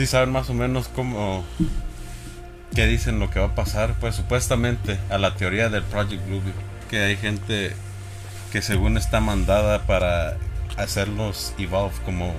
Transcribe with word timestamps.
Sí 0.00 0.06
saben 0.06 0.32
más 0.32 0.48
o 0.48 0.54
menos 0.54 0.88
cómo... 0.88 1.44
¿Qué 2.74 2.86
dicen 2.86 3.20
lo 3.20 3.28
que 3.28 3.38
va 3.38 3.48
a 3.48 3.54
pasar? 3.54 3.92
Pues 4.00 4.14
supuestamente 4.14 4.98
a 5.10 5.18
la 5.18 5.34
teoría 5.34 5.68
del 5.68 5.82
Project 5.82 6.26
Bluebeam. 6.26 6.54
Que 6.88 7.00
hay 7.00 7.16
gente 7.18 7.76
que 8.50 8.62
según 8.62 8.96
está 8.96 9.20
mandada 9.20 9.82
para 9.82 10.38
hacerlos 10.78 11.52
evolve 11.58 11.94
como 12.06 12.32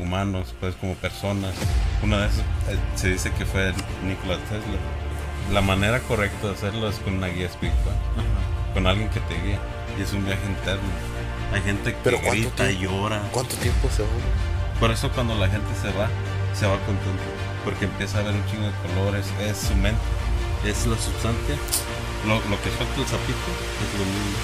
humanos, 0.00 0.52
pues 0.58 0.74
como 0.74 0.96
personas. 0.96 1.54
Una 2.02 2.22
de 2.22 2.26
esas 2.26 2.40
eh, 2.40 2.78
se 2.96 3.10
dice 3.10 3.30
que 3.34 3.46
fue 3.46 3.72
Nikola 4.04 4.38
Tesla. 4.48 4.80
La 5.52 5.60
manera 5.60 6.00
correcta 6.00 6.48
de 6.48 6.54
hacerlo 6.54 6.88
es 6.88 6.96
con 6.96 7.18
una 7.18 7.28
guía 7.28 7.46
espiritual, 7.46 7.94
con 8.74 8.88
alguien 8.88 9.08
que 9.10 9.20
te 9.20 9.34
guíe. 9.34 9.60
Y 9.96 10.02
es 10.02 10.12
un 10.12 10.26
viaje 10.26 10.44
interno. 10.44 10.90
Hay 11.54 11.62
gente 11.62 11.92
que 11.92 11.98
Pero 12.02 12.16
¿cuánto 12.20 12.50
grita 12.50 12.68
y 12.68 12.78
llora. 12.78 13.22
¿Cuánto 13.30 13.54
tiempo 13.54 13.88
se 13.96 14.02
va? 14.02 14.08
Por 14.80 14.90
eso 14.90 15.08
cuando 15.12 15.36
la 15.36 15.48
gente 15.48 15.68
se 15.80 15.96
va, 15.96 16.08
se 16.60 16.66
va 16.66 16.76
contento. 16.84 17.22
Porque 17.64 17.86
empieza 17.86 18.18
a 18.18 18.22
ver 18.22 18.34
un 18.34 18.46
chingo 18.46 18.66
de 18.66 18.72
colores. 18.88 19.26
Es 19.40 19.56
su 19.56 19.74
mente. 19.76 20.00
Es 20.66 20.86
la 20.86 20.96
sustancia. 20.96 21.56
Lo, 22.26 22.34
lo 22.34 22.62
que 22.62 22.70
suelta 22.70 23.00
el 23.00 23.06
sapito 23.06 23.50
es 23.82 23.98
lo 23.98 24.04
mismo. 24.04 24.38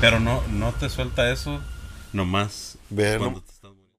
Pero 0.00 0.20
no, 0.20 0.42
no 0.52 0.72
te 0.72 0.90
suelta 0.90 1.30
eso 1.32 1.58
nomás 2.12 2.78
Ver, 2.90 3.18
cuando 3.18 3.38
¿no? 3.40 3.44
te 3.44 3.50
estás 3.52 3.70
muriendo. 3.72 3.96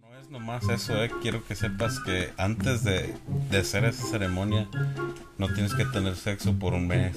No 0.00 0.18
es 0.20 0.28
nomás 0.28 0.68
eso, 0.68 1.02
eh. 1.04 1.10
Quiero 1.22 1.44
que 1.46 1.54
sepas 1.54 2.00
que 2.00 2.32
antes 2.36 2.82
de, 2.82 3.14
de 3.50 3.58
hacer 3.58 3.84
esa 3.84 4.04
ceremonia 4.08 4.68
no 5.38 5.52
tienes 5.54 5.72
que 5.74 5.84
tener 5.84 6.16
sexo 6.16 6.52
por 6.58 6.74
un 6.74 6.88
mes. 6.88 7.16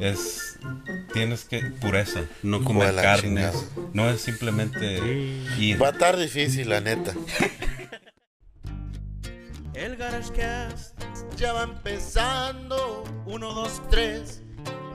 Es 0.00 0.58
tienes 1.14 1.44
que 1.44 1.60
pureza, 1.62 2.20
no 2.42 2.62
comer 2.62 2.94
carnes. 2.94 3.22
chingada. 3.22 3.58
No 3.94 4.08
es 4.10 4.20
simplemente 4.20 4.98
ir. 5.58 5.82
Va 5.82 5.88
a 5.88 5.90
estar 5.92 6.16
difícil, 6.18 6.68
la 6.68 6.80
neta. 6.82 7.14
El 9.78 9.96
GarageCast 9.96 10.98
Ya 11.36 11.52
va 11.52 11.62
empezando. 11.62 13.04
Uno, 13.26 13.52
dos, 13.54 13.80
tres. 13.90 14.42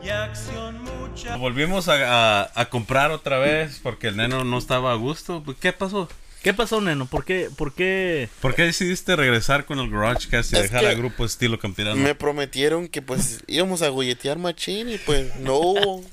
y 0.04 0.10
acción 0.10 0.84
mucha. 0.84 1.38
Volvimos 1.38 1.88
a, 1.88 2.42
a- 2.44 2.52
a 2.54 2.66
comprar 2.70 3.12
otra 3.12 3.38
vez 3.38 3.80
porque 3.82 4.10
el 4.10 4.18
neno 4.18 4.44
no 4.44 4.58
estaba 4.58 4.92
a 4.92 4.96
gusto. 4.96 5.42
¿Qué 5.62 5.72
pasó? 5.72 6.10
¿Qué 6.42 6.54
pasó, 6.54 6.82
neno? 6.82 7.06
¿Por 7.06 7.24
qué? 7.24 7.50
¿Por 7.56 7.74
qué? 7.74 8.28
¿Por 8.42 8.54
qué 8.54 8.64
decidiste 8.64 9.16
regresar 9.16 9.64
con 9.66 9.80
el 9.80 9.90
GarageCast 9.90 10.52
y 10.52 10.56
Es 10.58 10.64
dejar 10.64 10.86
al 10.86 10.98
grupo 10.98 11.24
estilo 11.24 11.58
campirano? 11.58 11.96
Me 11.96 12.16
prometieron 12.16 12.90
que 12.90 13.02
pues 13.02 13.42
íbamos 13.48 13.82
a 13.82 13.88
golletear 13.88 14.38
machín 14.38 14.90
y 14.90 14.98
pues 14.98 15.34
no 15.38 15.56
hubo. 15.56 16.04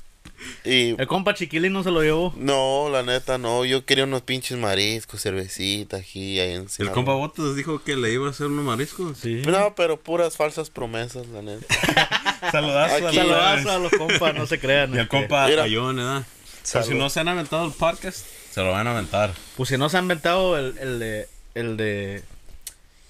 Y 0.65 0.99
El 0.99 1.07
compa 1.07 1.33
Chiquilín 1.33 1.73
no 1.73 1.83
se 1.83 1.91
lo 1.91 2.01
llevó. 2.01 2.33
no, 2.37 2.89
la 2.91 3.03
neta 3.03 3.37
no. 3.37 3.65
Yo 3.65 3.85
quería 3.85 4.03
unos 4.05 4.21
pinches 4.23 4.57
mariscos, 4.57 5.21
cervecita 5.21 5.97
aquí, 5.97 6.39
ahí 6.39 6.53
en 6.53 6.67
El 6.79 6.91
compa 6.91 7.13
Botas 7.13 7.55
dijo 7.55 7.83
que 7.83 7.95
le 7.95 8.11
iba 8.13 8.27
a 8.27 8.31
hacer 8.31 8.47
unos 8.47 8.65
mariscos. 8.65 9.17
Sí. 9.17 9.41
No, 9.45 9.75
pero 9.75 9.99
puras 9.99 10.37
falsas 10.37 10.69
promesas, 10.69 11.27
la 11.27 11.41
neta. 11.41 11.65
Saludazo 12.51 13.07
Aquí- 13.07 13.19
a 13.19 13.23
la- 13.23 13.33
Saludazo 13.59 13.71
a 13.71 13.79
los 13.79 13.91
compas, 13.91 14.35
no 14.35 14.45
se 14.47 14.59
crean. 14.59 14.89
Y 14.91 14.93
el 14.95 14.99
este. 15.01 15.09
compa. 15.17 15.45
Ayón, 15.45 15.95
¿verdad? 15.97 16.23
Por 16.73 16.83
si 16.83 16.93
no 16.93 17.09
se 17.09 17.19
han 17.19 17.27
aventado 17.27 17.65
el 17.65 17.71
podcast, 17.73 18.25
se 18.51 18.61
lo 18.61 18.71
van 18.71 18.87
a 18.87 18.91
aventar. 18.91 19.33
Pues 19.57 19.69
si 19.69 19.77
no 19.77 19.89
se 19.89 19.97
han 19.97 20.03
inventado 20.05 20.57
el, 20.57 20.77
el 20.79 20.99
de. 20.99 21.27
El 21.55 21.77
de. 21.77 22.23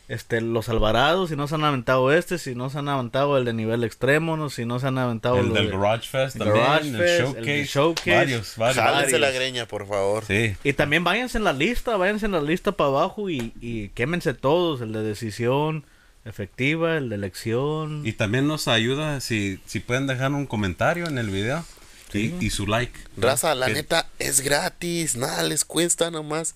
Este, 0.07 0.41
los 0.41 0.67
Alvarados, 0.67 1.30
si 1.30 1.38
no 1.38 1.47
se 1.47 1.55
han 1.55 1.63
aventado 1.63 2.11
este, 2.11 2.38
si 2.38 2.53
no 2.53 2.69
se 2.69 2.80
han 2.80 2.89
aventado 2.89 3.38
el 3.38 3.45
de 3.45 3.53
nivel 3.53 3.85
extremo, 3.85 4.35
no, 4.35 4.49
si 4.49 4.66
no 4.66 4.77
se 4.80 4.88
han 4.88 4.97
aventado 4.97 5.38
El 5.39 5.53
del 5.53 5.71
de- 5.71 5.77
Garage 5.77 6.09
Fest 6.09 6.35
el 6.35 6.39
también, 6.44 6.66
Garage 6.66 6.88
el 6.89 6.97
Fest, 6.97 7.19
el 7.19 7.25
Showcase, 7.45 7.63
Showcase. 7.66 8.16
varios, 8.16 8.57
varios. 8.57 8.83
Jálense 8.83 9.19
la 9.19 9.31
greña, 9.31 9.66
por 9.67 9.88
favor. 9.88 10.25
Sí, 10.25 10.55
Y 10.66 10.73
también 10.73 11.05
váyanse 11.05 11.38
en 11.38 11.45
la 11.45 11.53
lista, 11.53 11.95
váyanse 11.95 12.25
en 12.25 12.33
la 12.33 12.41
lista 12.41 12.73
para 12.73 12.89
abajo 12.89 13.29
y, 13.29 13.53
y 13.61 13.88
quémense 13.89 14.33
todos, 14.33 14.81
el 14.81 14.91
de 14.91 15.02
decisión 15.02 15.85
efectiva, 16.25 16.97
el 16.97 17.07
de 17.09 17.16
elección. 17.16 18.05
y 18.05 18.13
también 18.13 18.47
nos 18.47 18.67
ayuda 18.67 19.22
si, 19.22 19.59
si 19.66 19.79
pueden 19.79 20.07
dejar 20.07 20.31
un 20.33 20.45
comentario 20.45 21.07
en 21.07 21.17
el 21.17 21.29
video 21.29 21.63
Sí. 22.12 22.35
y, 22.41 22.47
y 22.47 22.50
su 22.50 22.68
like. 22.68 23.00
Raza, 23.16 23.56
la 23.56 23.68
Que 23.68 23.73
neta 23.73 24.09
es 24.19 24.41
gratis, 24.41 25.16
nada 25.16 25.44
les 25.44 25.63
cuesta 25.63 26.12
nomás. 26.12 26.56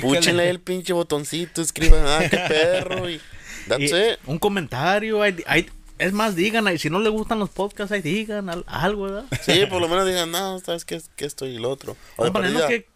Púchenle 0.00 0.50
el 0.50 0.60
pinche 0.60 0.92
botoncito, 0.92 1.62
escriban, 1.62 2.04
ah, 2.06 2.20
qué 2.28 2.36
perro 2.36 3.08
y 3.08 3.20
that's 3.68 3.80
Y 3.82 3.94
it. 3.94 4.18
un 4.26 4.38
comentario, 4.38 5.22
hay, 5.22 5.36
hay- 5.46 5.70
es 5.98 6.12
más, 6.12 6.34
digan, 6.34 6.76
si 6.78 6.90
no 6.90 6.98
les 6.98 7.12
gustan 7.12 7.38
los 7.38 7.50
podcasts, 7.50 7.92
ahí 7.92 8.02
digan 8.02 8.50
al- 8.50 8.64
algo, 8.66 9.04
¿verdad? 9.04 9.24
Sí, 9.42 9.64
por 9.66 9.80
lo 9.80 9.88
menos 9.88 10.06
digan, 10.06 10.30
no, 10.32 10.58
sabes 10.58 10.84
que, 10.84 11.00
que 11.14 11.24
esto 11.24 11.46
y 11.46 11.58
lo 11.58 11.70
otro. 11.70 11.96
O 12.16 12.24
de 12.24 12.32
Compa, 12.32 12.40
neno, 12.40 12.58
perdida, 12.60 12.68
¿qué, 12.68 12.86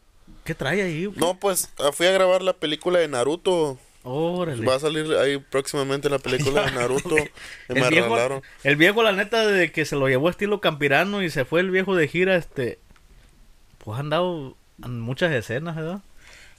qué 0.44 0.54
trae 0.54 0.82
ahí? 0.82 1.08
No, 1.14 1.38
pues 1.38 1.68
ah, 1.78 1.90
fui 1.92 2.06
a 2.08 2.10
grabar 2.10 2.42
la 2.42 2.54
película 2.54 2.98
de 2.98 3.06
Naruto. 3.06 3.78
Órale. 4.02 4.64
Va 4.64 4.74
a 4.76 4.80
salir 4.80 5.06
ahí 5.16 5.38
próximamente 5.38 6.08
la 6.10 6.18
película 6.18 6.64
de 6.64 6.70
Naruto. 6.74 7.16
Y 7.68 7.74
me 7.74 7.80
El 7.82 7.88
viejo, 7.90 8.42
el 8.64 8.76
viejo, 8.76 9.02
la 9.04 9.12
neta, 9.12 9.46
de 9.46 9.70
que 9.70 9.84
se 9.84 9.94
lo 9.94 10.08
llevó 10.08 10.28
estilo 10.30 10.60
campirano 10.60 11.22
y 11.22 11.30
se 11.30 11.44
fue 11.44 11.60
el 11.60 11.70
viejo 11.70 11.94
de 11.94 12.08
gira, 12.08 12.34
este, 12.34 12.80
pues 13.78 14.00
han 14.00 14.10
dado 14.10 14.56
muchas 14.78 15.30
escenas, 15.32 15.76
¿verdad? 15.76 16.00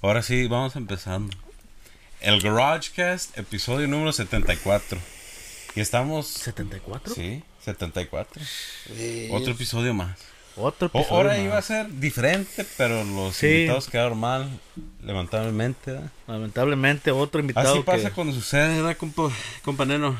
Ahora 0.01 0.21
sí, 0.21 0.47
vamos 0.47 0.75
empezando. 0.75 1.35
El 2.21 2.41
GarageCast, 2.41 3.37
episodio 3.37 3.87
número 3.87 4.11
74. 4.11 4.97
Y 5.75 5.79
estamos... 5.81 6.45
¿74? 6.47 7.13
Sí, 7.13 7.43
74. 7.63 8.41
Sí. 8.95 9.29
Otro 9.31 9.51
episodio 9.53 9.93
más. 9.93 10.17
Otro 10.55 10.89
O- 10.91 10.99
episodio 10.99 11.15
ahora 11.17 11.29
más. 11.35 11.39
iba 11.39 11.57
a 11.57 11.61
ser 11.61 11.89
diferente, 11.99 12.65
pero 12.77 13.03
los 13.03 13.35
Sí. 13.35 13.47
invitados 13.47 13.87
quedaron 13.89 14.17
mal, 14.19 14.49
lamentablemente. 15.01 15.91
¿verdad? 15.91 16.11
Lamentablemente, 16.27 17.11
otro 17.11 17.39
invitado 17.39 17.73
Así 17.73 17.83
pasa 17.83 18.09
que... 18.09 18.15
cuando 18.15 18.33
sucede, 18.33 18.81
¿verdad, 18.81 18.97
compa, 18.97 19.29
compañero? 19.63 20.17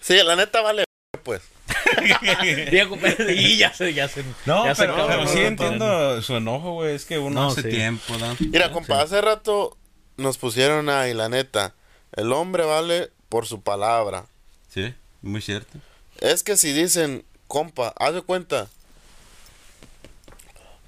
Sí, 0.00 0.16
la 0.24 0.34
neta 0.36 0.60
vale, 0.62 0.84
pues. 1.22 1.42
Viejo, 2.70 2.96
pero- 3.00 3.30
y 3.30 3.56
ya 3.56 3.72
se, 3.72 3.92
ya 3.94 4.08
se... 4.08 4.24
No, 4.46 4.64
ya 4.64 4.74
se 4.74 4.82
pero, 4.82 4.94
acabó, 4.94 5.08
pero 5.08 5.24
¿no? 5.24 5.28
sí 5.30 5.40
entiendo 5.40 6.22
su 6.22 6.36
enojo, 6.36 6.72
güey. 6.74 6.94
Es 6.94 7.04
que 7.04 7.18
uno 7.18 7.42
No, 7.42 7.48
hace 7.48 7.62
sí. 7.62 7.68
tiempo, 7.70 8.12
¿verdad? 8.12 8.36
Mira, 8.40 8.72
compa, 8.72 9.00
hace 9.02 9.20
rato 9.20 9.76
nos 10.16 10.38
pusieron 10.38 10.88
ahí, 10.88 11.14
la 11.14 11.28
neta. 11.28 11.74
El 12.14 12.32
hombre 12.32 12.64
vale 12.64 13.10
por 13.28 13.46
su 13.46 13.62
palabra. 13.62 14.26
Sí, 14.68 14.94
muy 15.22 15.40
cierto. 15.42 15.78
Es 16.20 16.42
que 16.42 16.56
si 16.56 16.72
dicen, 16.72 17.24
compa, 17.48 17.94
haz 17.98 18.14
de 18.14 18.22
cuenta. 18.22 18.68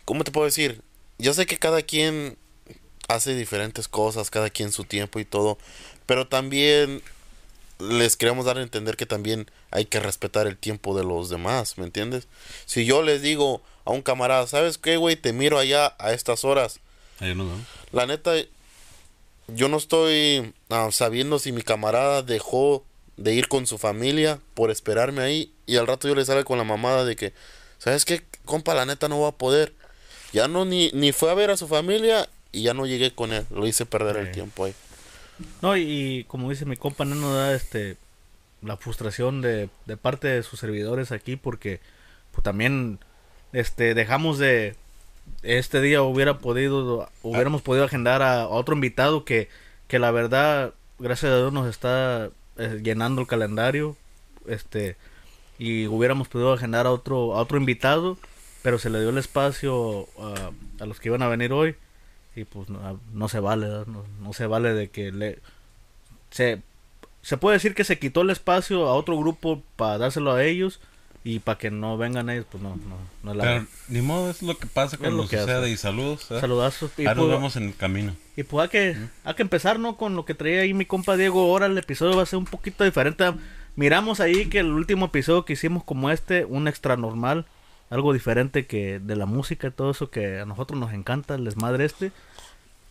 ¿Cómo 0.04 0.24
te 0.24 0.30
puedo 0.30 0.44
decir? 0.46 0.82
Yo 1.18 1.32
sé 1.34 1.46
que 1.46 1.58
cada 1.58 1.82
quien 1.82 2.36
hace 3.08 3.34
diferentes 3.34 3.88
cosas, 3.88 4.30
cada 4.30 4.50
quien 4.50 4.72
su 4.72 4.84
tiempo 4.84 5.18
y 5.20 5.24
todo. 5.24 5.58
Pero 6.06 6.26
también 6.28 7.02
les 7.78 8.16
queremos 8.16 8.44
dar 8.44 8.58
a 8.58 8.62
entender 8.62 8.96
que 8.96 9.06
también 9.06 9.50
hay 9.70 9.84
que 9.86 10.00
respetar 10.00 10.46
el 10.46 10.56
tiempo 10.56 10.96
de 10.96 11.04
los 11.04 11.28
demás, 11.28 11.78
¿me 11.78 11.84
entiendes? 11.84 12.28
Si 12.66 12.84
yo 12.84 13.02
les 13.02 13.22
digo 13.22 13.62
a 13.84 13.90
un 13.90 14.02
camarada, 14.02 14.46
¿sabes 14.46 14.78
qué, 14.78 14.96
güey? 14.96 15.16
Te 15.16 15.32
miro 15.32 15.58
allá 15.58 15.94
a 15.98 16.12
estas 16.12 16.44
horas. 16.44 16.80
Ahí. 17.20 17.36
La 17.92 18.06
neta, 18.06 18.32
yo 19.48 19.68
no 19.68 19.76
estoy 19.76 20.52
ah, 20.70 20.88
sabiendo 20.90 21.38
si 21.38 21.52
mi 21.52 21.62
camarada 21.62 22.22
dejó 22.22 22.84
de 23.16 23.34
ir 23.34 23.48
con 23.48 23.66
su 23.66 23.78
familia 23.78 24.40
por 24.54 24.70
esperarme 24.70 25.22
ahí 25.22 25.52
y 25.66 25.76
al 25.76 25.86
rato 25.86 26.08
yo 26.08 26.14
le 26.14 26.24
salgo 26.24 26.44
con 26.44 26.58
la 26.58 26.64
mamada 26.64 27.04
de 27.04 27.16
que, 27.16 27.32
¿sabes 27.78 28.04
qué? 28.04 28.24
Compa, 28.44 28.74
la 28.74 28.86
neta 28.86 29.08
no 29.08 29.20
va 29.20 29.28
a 29.28 29.32
poder. 29.32 29.72
Ya 30.32 30.48
no 30.48 30.64
ni, 30.64 30.90
ni 30.92 31.12
fue 31.12 31.30
a 31.30 31.34
ver 31.34 31.50
a 31.50 31.56
su 31.56 31.68
familia 31.68 32.28
y 32.50 32.62
ya 32.62 32.74
no 32.74 32.86
llegué 32.86 33.14
con 33.14 33.32
él. 33.32 33.46
Lo 33.50 33.66
hice 33.66 33.86
perder 33.86 34.16
el 34.16 34.32
tiempo 34.32 34.64
ahí. 34.64 34.74
No, 35.62 35.76
y, 35.76 35.82
y 35.82 36.24
como 36.24 36.50
dice 36.50 36.64
mi 36.64 36.76
compa, 36.76 37.04
no 37.04 37.14
nos 37.14 37.34
da 37.34 37.54
este 37.54 37.96
la 38.64 38.76
frustración 38.76 39.40
de, 39.42 39.68
de 39.86 39.96
parte 39.96 40.28
de 40.28 40.42
sus 40.42 40.58
servidores 40.58 41.12
aquí 41.12 41.36
porque 41.36 41.80
pues 42.32 42.42
también 42.42 42.98
este 43.52 43.94
dejamos 43.94 44.38
de 44.38 44.74
este 45.42 45.80
día 45.80 46.02
hubiera 46.02 46.38
podido 46.38 47.08
hubiéramos 47.22 47.62
podido 47.62 47.84
agendar 47.84 48.22
a, 48.22 48.42
a 48.42 48.48
otro 48.48 48.74
invitado 48.74 49.24
que 49.24 49.48
que 49.86 49.98
la 49.98 50.10
verdad 50.10 50.72
gracias 50.98 51.32
a 51.32 51.36
Dios 51.36 51.52
nos 51.52 51.68
está 51.68 52.30
eh, 52.56 52.80
llenando 52.82 53.20
el 53.20 53.26
calendario 53.26 53.96
este 54.46 54.96
y 55.58 55.86
hubiéramos 55.86 56.28
podido 56.28 56.52
agendar 56.52 56.86
a 56.86 56.90
otro 56.90 57.34
a 57.36 57.40
otro 57.42 57.58
invitado 57.58 58.16
pero 58.62 58.78
se 58.78 58.88
le 58.90 59.00
dio 59.00 59.10
el 59.10 59.18
espacio 59.18 60.08
a, 60.18 60.50
a 60.82 60.86
los 60.86 61.00
que 61.00 61.08
iban 61.10 61.22
a 61.22 61.28
venir 61.28 61.52
hoy 61.52 61.76
y 62.36 62.44
pues 62.44 62.68
no, 62.68 63.00
no 63.12 63.28
se 63.28 63.40
vale 63.40 63.66
no, 63.66 64.04
no 64.20 64.32
se 64.32 64.46
vale 64.46 64.72
de 64.74 64.88
que 64.88 65.12
le 65.12 65.38
se 66.30 66.62
se 67.22 67.36
puede 67.36 67.56
decir 67.56 67.74
que 67.74 67.84
se 67.84 67.98
quitó 67.98 68.22
el 68.22 68.30
espacio 68.30 68.86
a 68.86 68.94
otro 68.94 69.16
grupo 69.18 69.62
para 69.76 69.98
dárselo 69.98 70.32
a 70.32 70.44
ellos 70.44 70.80
y 71.26 71.38
para 71.38 71.56
que 71.56 71.70
no 71.70 71.96
vengan 71.96 72.28
ellos 72.28 72.44
pues 72.50 72.62
no 72.62 72.70
no, 72.76 72.98
no 73.22 73.30
es 73.30 73.36
la 73.36 73.44
Pero 73.44 73.66
ni 73.88 74.02
modo, 74.02 74.30
es 74.30 74.42
lo 74.42 74.58
que 74.58 74.66
pasa 74.66 74.98
cuando 74.98 75.22
lo 75.22 75.28
que 75.28 75.38
sucede. 75.38 75.58
hace. 75.58 75.70
Y 75.70 75.76
saludos. 75.78 76.30
¿eh? 76.30 76.40
saludazos 76.40 76.90
y 76.98 77.02
Ahí 77.02 77.14
nos 77.14 77.16
pues, 77.16 77.28
vemos 77.30 77.56
en 77.56 77.62
el 77.64 77.74
camino. 77.76 78.14
y 78.36 78.42
pues 78.42 78.64
hay 78.64 78.68
que, 78.68 78.96
hay 79.24 79.34
que 79.34 79.42
empezar, 79.42 79.78
¿no? 79.78 79.96
Con 79.96 80.16
lo 80.16 80.26
que 80.26 80.34
traía 80.34 80.60
ahí 80.60 80.74
mi 80.74 80.84
compa 80.84 81.16
Diego. 81.16 81.40
Ahora 81.40 81.64
el 81.64 81.78
episodio 81.78 82.14
va 82.14 82.24
a 82.24 82.26
ser 82.26 82.38
un 82.38 82.44
poquito 82.44 82.84
diferente. 82.84 83.24
Miramos 83.74 84.20
ahí 84.20 84.46
que 84.50 84.58
el 84.58 84.70
último 84.70 85.06
episodio 85.06 85.46
que 85.46 85.54
hicimos 85.54 85.82
como 85.82 86.10
este, 86.10 86.44
un 86.44 86.68
extra 86.68 86.96
normal, 86.98 87.46
algo 87.94 88.12
diferente 88.12 88.66
que 88.66 88.98
de 88.98 89.16
la 89.16 89.26
música 89.26 89.68
y 89.68 89.70
todo 89.70 89.90
eso 89.92 90.10
que 90.10 90.40
a 90.40 90.44
nosotros 90.46 90.78
nos 90.78 90.92
encanta, 90.92 91.34
el 91.36 91.44
desmadre 91.44 91.84
este. 91.84 92.12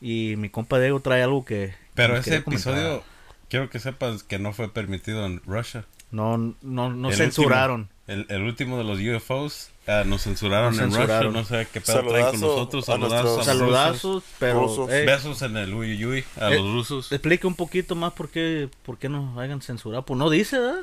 Y 0.01 0.35
mi 0.37 0.49
compa 0.49 0.79
Diego 0.79 0.99
trae 0.99 1.23
algo 1.23 1.45
que, 1.45 1.73
Pero 1.93 2.17
ese 2.17 2.37
episodio, 2.37 3.03
quiero 3.49 3.69
que 3.69 3.79
sepas 3.79 4.23
que 4.23 4.39
no 4.39 4.51
fue 4.53 4.71
permitido 4.73 5.25
en 5.25 5.41
Russia. 5.45 5.85
No, 6.11 6.37
no, 6.61 6.89
no 6.91 7.09
El 7.09 7.15
censuraron. 7.15 7.81
último- 7.81 7.93
el, 8.05 8.25
el 8.29 8.41
último 8.43 8.77
de 8.77 8.83
los 8.83 8.99
UFOs 8.99 9.69
ah, 9.87 10.03
nos 10.05 10.23
censuraron 10.23 10.75
Nos 10.75 10.83
en 10.83 10.91
censuraron. 10.91 11.33
Russia. 11.33 11.55
No 11.57 11.63
sé 11.63 11.67
qué 11.71 11.79
pedo 11.81 12.03
traen 12.07 12.25
con 12.31 12.41
nosotros. 12.41 12.89
a 12.89 12.91
Saludazos. 12.91 13.23
nuestros- 13.23 13.47
a 13.47 13.53
los 13.53 13.61
rusos. 13.61 13.75
Saludazos, 13.79 14.23
pero 14.39 14.89
eh, 14.91 15.05
Besos 15.05 15.41
en 15.41 15.55
el 15.57 15.73
uy, 15.73 16.05
uy, 16.05 16.23
a 16.39 16.51
Eh, 16.51 16.57
los 16.57 16.71
rusos. 16.73 17.11
explique 17.13 17.47
un 17.47 17.55
poquito 17.55 17.95
más 17.95 18.11
por 18.13 18.29
qué, 18.29 18.69
por 18.85 18.97
qué 18.97 19.07
nos 19.09 19.37
hayan 19.37 19.61
censurado. 19.61 20.03
Pues 20.05 20.17
no 20.17 20.29
dice, 20.29 20.59
¿verdad? 20.59 20.81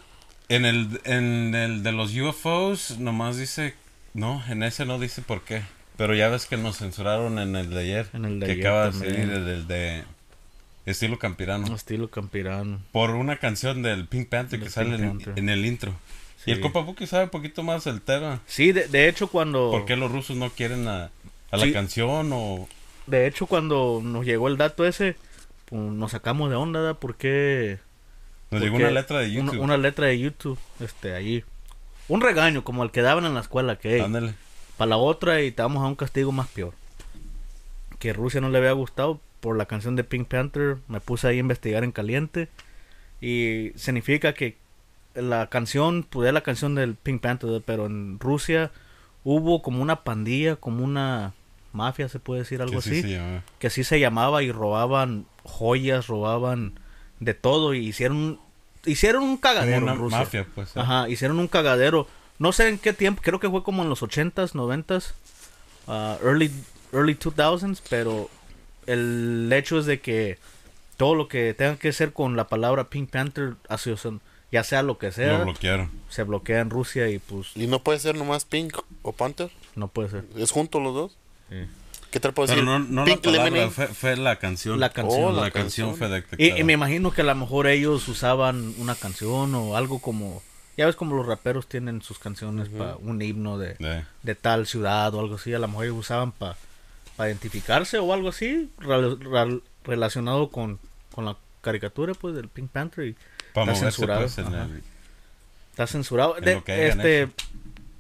En 0.49 0.65
el, 0.65 1.01
en 1.05 1.55
el 1.55 1.83
de 1.83 1.93
los 1.93 2.15
UFOs, 2.17 2.99
nomás 2.99 3.37
dice. 3.37 3.75
No, 4.15 4.43
en 4.49 4.63
ese 4.63 4.85
no 4.85 4.99
dice 4.99 5.23
por 5.23 5.43
qué. 5.43 5.63
Pero 5.97 6.15
ya 6.15 6.29
ves 6.29 6.47
que 6.47 6.57
nos 6.57 6.79
censuraron 6.79 7.39
en 7.39 7.57
el 7.57 7.71
de 7.71 7.81
ayer. 7.81 8.09
En 8.13 8.25
el 8.25 8.41
de 8.41 8.47
que 8.47 8.53
ayer 8.53 8.67
acaba 8.67 8.87
de 8.87 8.93
salir 8.93 9.31
el, 9.31 9.49
el 9.49 9.67
de 9.67 10.05
estilo 10.87 11.19
campirano. 11.19 11.75
Estilo 11.75 12.11
campirano. 12.11 12.81
Por 12.93 13.11
una 13.11 13.37
canción 13.37 13.83
del 13.83 14.07
Pink 14.07 14.29
Panther 14.29 14.61
que 14.61 14.71
sale 14.71 14.97
Pink 14.97 15.01
en, 15.01 15.09
Panther. 15.11 15.39
en 15.39 15.49
el 15.49 15.67
intro. 15.67 15.95
Sí. 16.45 16.51
Y 16.51 16.55
el 16.55 16.61
Buki 16.61 17.07
sabe 17.07 17.25
un 17.25 17.31
poquito 17.31 17.63
más 17.63 17.87
el 17.87 18.01
tema. 18.01 18.41
Sí, 18.47 18.73
de, 18.73 18.89
de 18.89 19.09
hecho 19.09 19.29
cuando... 19.29 19.71
¿Por 19.71 19.85
qué 19.85 19.97
los 19.97 20.11
rusos 20.11 20.37
no 20.37 20.49
quieren 20.51 20.89
a, 20.89 21.11
a 21.51 21.57
la 21.57 21.73
canción 21.73 22.31
o 22.33 22.67
De 23.07 23.27
hecho 23.27 23.47
cuando 23.47 24.01
nos 24.03 24.25
llegó 24.25 24.49
el 24.49 24.57
dato 24.57 24.87
ese, 24.87 25.17
pues, 25.67 25.83
nos 25.83 26.13
sacamos 26.13 26.49
de 26.49 26.57
onda. 26.57 26.95
¿Por 26.95 27.17
qué? 27.17 27.79
nos 28.51 28.61
por 28.61 28.63
llegó 28.63 28.77
una 28.77 28.91
letra 28.91 29.19
de 29.19 29.33
YouTube? 29.33 29.61
Una, 29.61 29.77
letra 29.77 30.07
de 30.07 30.19
YouTube, 30.19 30.59
este, 30.81 31.15
ahí. 31.15 31.45
Un 32.11 32.21
regaño, 32.21 32.65
como 32.65 32.83
el 32.83 32.91
que 32.91 33.03
daban 33.03 33.25
en 33.25 33.35
la 33.35 33.41
escuela, 33.41 33.77
que 33.77 34.03
hey, 34.03 34.35
para 34.77 34.89
la 34.89 34.97
otra 34.97 35.43
y 35.43 35.53
te 35.53 35.63
vamos 35.63 35.85
a 35.85 35.87
un 35.87 35.95
castigo 35.95 36.33
más 36.33 36.49
peor. 36.49 36.75
Que 38.01 38.13
Rusia 38.13 38.41
no 38.41 38.51
le 38.51 38.59
había 38.59 38.73
gustado 38.73 39.21
por 39.39 39.57
la 39.57 39.67
canción 39.67 39.95
de 39.95 40.03
Pink 40.03 40.27
Panther, 40.27 40.79
me 40.89 41.01
puse 41.01 41.29
ahí 41.29 41.37
a 41.37 41.41
investigar 41.41 41.85
en 41.85 41.93
caliente 41.93 42.49
y 43.21 43.71
significa 43.77 44.35
que 44.35 44.57
la 45.15 45.49
canción, 45.49 46.07
es 46.13 46.33
la 46.33 46.41
canción 46.41 46.75
del 46.75 46.97
Pink 46.97 47.21
Panther, 47.21 47.63
pero 47.65 47.87
en 47.87 48.19
Rusia 48.19 48.73
hubo 49.23 49.63
como 49.63 49.81
una 49.81 50.03
pandilla, 50.03 50.57
como 50.57 50.85
una 50.85 51.33
mafia, 51.73 52.09
se 52.09 52.19
puede 52.19 52.41
decir 52.41 52.61
algo 52.61 52.81
sí 52.81 52.99
así, 52.99 53.13
llama. 53.13 53.45
que 53.61 53.69
así 53.69 53.85
se 53.85 54.01
llamaba 54.01 54.43
y 54.43 54.51
robaban 54.51 55.27
joyas, 55.45 56.09
robaban 56.09 56.73
de 57.21 57.35
todo 57.35 57.75
y 57.75 57.87
hicieron 57.87 58.41
hicieron 58.85 59.23
un 59.25 59.37
cagadero 59.37 59.81
Como 59.81 59.85
una 59.87 59.93
en 59.95 59.99
Rusia. 60.01 60.19
mafia, 60.19 60.47
pues. 60.55 60.69
¿eh? 60.77 60.81
Ajá, 60.81 61.09
hicieron 61.09 61.39
un 61.39 61.49
cagadero. 61.49 62.07
No 62.39 62.53
sé 62.53 62.69
en 62.69 62.79
qué 62.79 62.93
tiempo, 62.93 63.21
creo 63.23 63.39
que 63.41 63.51
fue 63.51 63.63
como 63.63 63.83
en 63.83 63.89
los 63.89 64.03
80s, 64.03 64.53
90s, 64.53 65.13
ah, 65.87 66.17
early, 66.25 66.51
early 66.93 67.15
2000s, 67.15 67.81
pero 67.91 68.31
el 68.87 69.51
hecho 69.53 69.79
es 69.79 69.87
de 69.87 70.01
que 70.01 70.39
todo 70.97 71.15
lo 71.15 71.29
que 71.29 71.55
tenga 71.55 71.77
que 71.77 71.93
ser 71.93 72.13
con 72.13 72.37
la 72.37 72.49
palabra 72.49 72.89
Pink 72.89 73.11
Panther, 73.11 73.55
ya 74.53 74.65
sea 74.65 74.83
lo 74.83 74.99
que 74.99 75.13
sea, 75.13 75.39
Lo 75.39 75.45
bloquearon. 75.45 75.91
se 76.09 76.23
bloquea 76.25 76.61
en 76.61 76.71
Rusia 76.71 77.09
y 77.09 77.19
pues 77.19 77.49
Y 77.55 77.67
no 77.67 77.83
puede 77.83 77.99
ser 78.01 78.17
nomás 78.17 78.45
Pink 78.45 78.77
o 79.03 79.13
Panther. 79.13 79.51
no 79.77 79.89
puede 79.89 80.09
ser. 80.11 80.25
Es 80.37 80.51
juntos 80.51 80.83
los 80.83 80.95
dos. 80.95 81.17
Sí. 81.51 81.57
¿Qué 82.11 82.19
tal 82.21 82.33
puedo 82.35 82.49
Pero 82.49 82.61
decir? 82.63 82.65
no, 82.69 82.79
no 82.81 83.03
la 83.03 83.05
Pink 83.07 83.23
palabra, 83.25 83.45
Lemonade. 83.51 83.71
fue, 83.71 83.87
fue 83.89 84.17
la 84.17 84.37
canción. 84.37 84.81
La 84.81 84.91
canción. 84.91 85.25
Oh, 85.25 85.33
la, 85.33 85.43
la 85.43 85.51
canción 85.51 85.91
canción. 85.91 85.97
fue 85.97 86.09
detectada. 86.21 86.43
Y, 86.59 86.61
y 86.61 86.65
me 86.65 86.73
imagino 86.73 87.13
que 87.13 87.21
a 87.21 87.25
lo 87.25 87.35
mejor 87.35 87.67
ellos 87.69 88.09
usaban 88.09 88.75
una 88.79 88.95
canción 88.95 89.55
o 89.55 89.77
algo 89.77 90.01
como, 90.01 90.43
ya 90.77 90.87
ves 90.87 90.97
como 90.97 91.15
los 91.17 91.27
raperos 91.27 91.69
tienen 91.69 92.03
sus 92.03 92.19
canciones 92.19 92.69
para 92.69 92.97
un 92.97 93.23
himno 93.23 93.59
de, 93.59 94.05
de 94.23 94.35
tal 94.35 94.67
ciudad 94.67 95.15
o 95.15 95.21
algo 95.21 95.37
así, 95.37 95.55
a 95.55 95.59
lo 95.59 95.69
mejor 95.69 95.85
ellos 95.85 95.99
usaban 95.99 96.33
para 96.33 96.57
identificarse 97.19 97.99
o 97.99 98.13
algo 98.13 98.31
así 98.31 98.71
rel- 98.79 99.19
rel- 99.19 99.63
relacionado 99.85 100.49
con, 100.51 100.79
con 101.15 101.27
la 101.27 101.37
caricatura 101.61 102.15
pues 102.15 102.35
del 102.35 102.49
Pink 102.49 102.71
Panther 102.71 103.07
y 103.09 103.17
para 103.53 103.73
Está 103.73 103.81
moverse 103.81 103.81
censurado, 103.85 104.21
pues 104.23 104.39
en 104.39 104.47
ajá. 104.47 104.63
el... 104.65 104.83
está 105.73 105.87
censurado. 105.87 106.37
Este 106.39 107.23
hecho. 107.23 107.33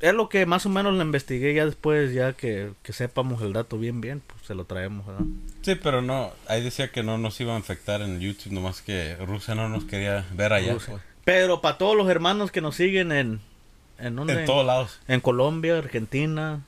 Es 0.01 0.15
lo 0.15 0.29
que 0.29 0.47
más 0.47 0.67
o 0.67 0.69
menos 0.69 0.95
le 0.95 1.03
investigué 1.03 1.55
ya 1.55 1.67
después, 1.67 2.13
ya 2.13 2.33
que, 2.33 2.73
que 2.83 2.93
sepamos 2.93 3.43
el 3.43 3.53
dato 3.53 3.79
bien 3.79 4.01
bien, 4.01 4.23
pues 4.27 4.47
se 4.47 4.55
lo 4.55 4.65
traemos, 4.65 5.07
¿verdad? 5.07 5.27
Sí, 5.63 5.75
pero 5.75 6.03
no, 6.03 6.33
ahí 6.49 6.63
decía 6.63 6.91
que 6.91 7.03
no 7.03 7.19
nos 7.19 7.41
iba 7.41 7.55
a 7.55 7.59
infectar 7.59 8.01
en 8.01 8.21
YouTube, 8.21 8.53
nomás 8.53 8.81
que 8.81 9.17
Rusia 9.17 9.55
no 9.55 9.69
nos 9.69 9.85
quería 9.85 10.25
ver 10.33 10.53
allá. 10.53 10.73
Pues. 10.75 11.01
Pero 11.25 11.61
para 11.61 11.79
todos 11.79 11.97
los 11.97 12.09
hermanos 12.09 12.51
que 12.51 12.61
nos 12.61 12.77
siguen 12.77 13.13
en 13.13 13.41
en, 14.01 14.17
dónde? 14.17 14.33
En 14.33 14.47
todos 14.47 14.67
lados. 14.67 14.99
En 15.09 15.21
Colombia, 15.21 15.79
Argentina, 15.79 16.63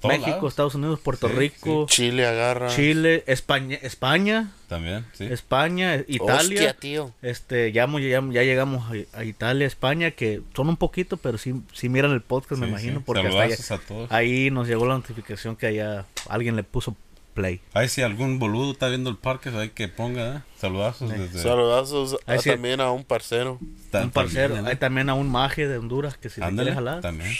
Todos 0.00 0.12
México, 0.14 0.30
lados. 0.36 0.52
Estados 0.52 0.74
Unidos, 0.76 1.00
Puerto 1.00 1.28
Sí, 1.28 1.34
Rico, 1.34 1.86
Chile 1.88 2.26
agarra. 2.26 2.68
Chile, 2.68 3.24
España, 3.26 3.78
España, 3.82 4.52
También, 4.68 5.04
sí. 5.12 5.24
España, 5.24 5.96
Italia. 6.06 6.36
Hostia, 6.60 6.74
tío. 6.74 7.12
Este, 7.22 7.72
ya, 7.72 7.86
ya, 7.86 8.22
ya 8.30 8.42
llegamos 8.42 8.84
a, 9.14 9.18
a 9.18 9.24
Italia, 9.24 9.66
España, 9.66 10.12
que 10.12 10.42
son 10.54 10.68
un 10.68 10.76
poquito, 10.76 11.16
pero 11.16 11.36
sí, 11.38 11.54
sí 11.72 11.88
miran 11.88 12.12
el 12.12 12.20
podcast, 12.22 12.60
me 12.60 12.68
imagino, 12.68 12.98
sí. 12.98 13.02
porque 13.06 13.26
hasta 13.26 13.42
allá- 13.42 13.56
a 13.74 13.78
todos. 13.86 14.12
ahí 14.12 14.50
nos 14.50 14.68
llegó 14.68 14.86
la 14.86 14.94
notificación 14.94 15.56
que 15.56 15.66
allá 15.66 16.06
alguien 16.28 16.54
le 16.54 16.62
puso 16.62 16.94
play. 17.34 17.60
Ahí 17.72 17.88
si 17.88 18.02
algún 18.02 18.38
boludo 18.40 18.72
está 18.72 18.88
viendo 18.88 19.10
el 19.10 19.16
parque, 19.16 19.50
hay 19.50 19.70
que 19.70 19.86
ponga, 19.88 20.36
¿eh? 20.36 20.40
Saludazos 20.58 21.10
Sí. 21.10 21.16
desde... 21.18 21.40
Saludazos 21.42 22.16
a- 22.26 22.38
sí. 22.38 22.50
también 22.50 22.80
a 22.80 22.90
un 22.90 23.04
parcero. 23.04 23.58
un 23.60 24.10
parcero, 24.10 24.54
también, 24.54 24.66
¿eh? 24.66 24.70
hay 24.70 24.76
también 24.76 25.08
a 25.08 25.14
un 25.14 25.30
maje 25.30 25.66
de 25.68 25.78
Honduras 25.78 26.16
que 26.16 26.30
si 26.30 26.40
le 26.40 26.48
quiere 26.50 26.72
jalar. 26.74 27.00
también. 27.00 27.30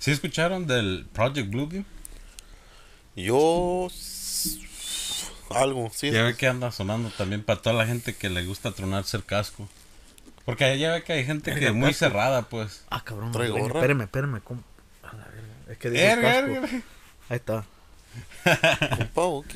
¿Sí 0.00 0.10
escucharon 0.10 0.66
del 0.66 1.06
Project 1.12 1.50
Bluebeam? 1.50 1.84
Yo. 3.14 3.86
Algo, 5.50 5.90
sí. 5.92 6.10
Ya 6.10 6.22
ve 6.22 6.34
que 6.36 6.46
anda 6.48 6.72
sonando 6.72 7.10
también 7.10 7.42
para 7.42 7.60
toda 7.60 7.76
la 7.76 7.86
gente 7.86 8.14
que 8.16 8.30
le 8.30 8.44
gusta 8.44 8.72
tronarse 8.72 9.16
el 9.16 9.24
casco. 9.24 9.68
Porque 10.46 10.78
ya 10.78 10.92
ve 10.92 11.02
que 11.04 11.12
hay 11.12 11.24
gente 11.24 11.54
que 11.54 11.66
es 11.66 11.74
muy 11.74 11.92
cerrada, 11.92 12.48
pues. 12.48 12.84
Ah, 12.90 13.02
cabrón. 13.04 13.30
¿Trae 13.30 13.46
espérame, 13.48 13.62
gorra? 13.68 13.80
Espérame, 13.80 14.02
espérame. 14.02 14.40
¿cómo? 14.42 14.62
A 15.02 15.14
la 15.14 15.24
verga, 15.24 15.72
Es 15.72 15.78
que 15.78 15.90
dice 15.90 16.04
Erga, 16.10 16.32
casco. 16.32 16.46
erga. 16.54 16.68
Ahí 17.28 17.36
está. 17.36 17.64
Compa, 18.96 19.22
ok. 19.22 19.54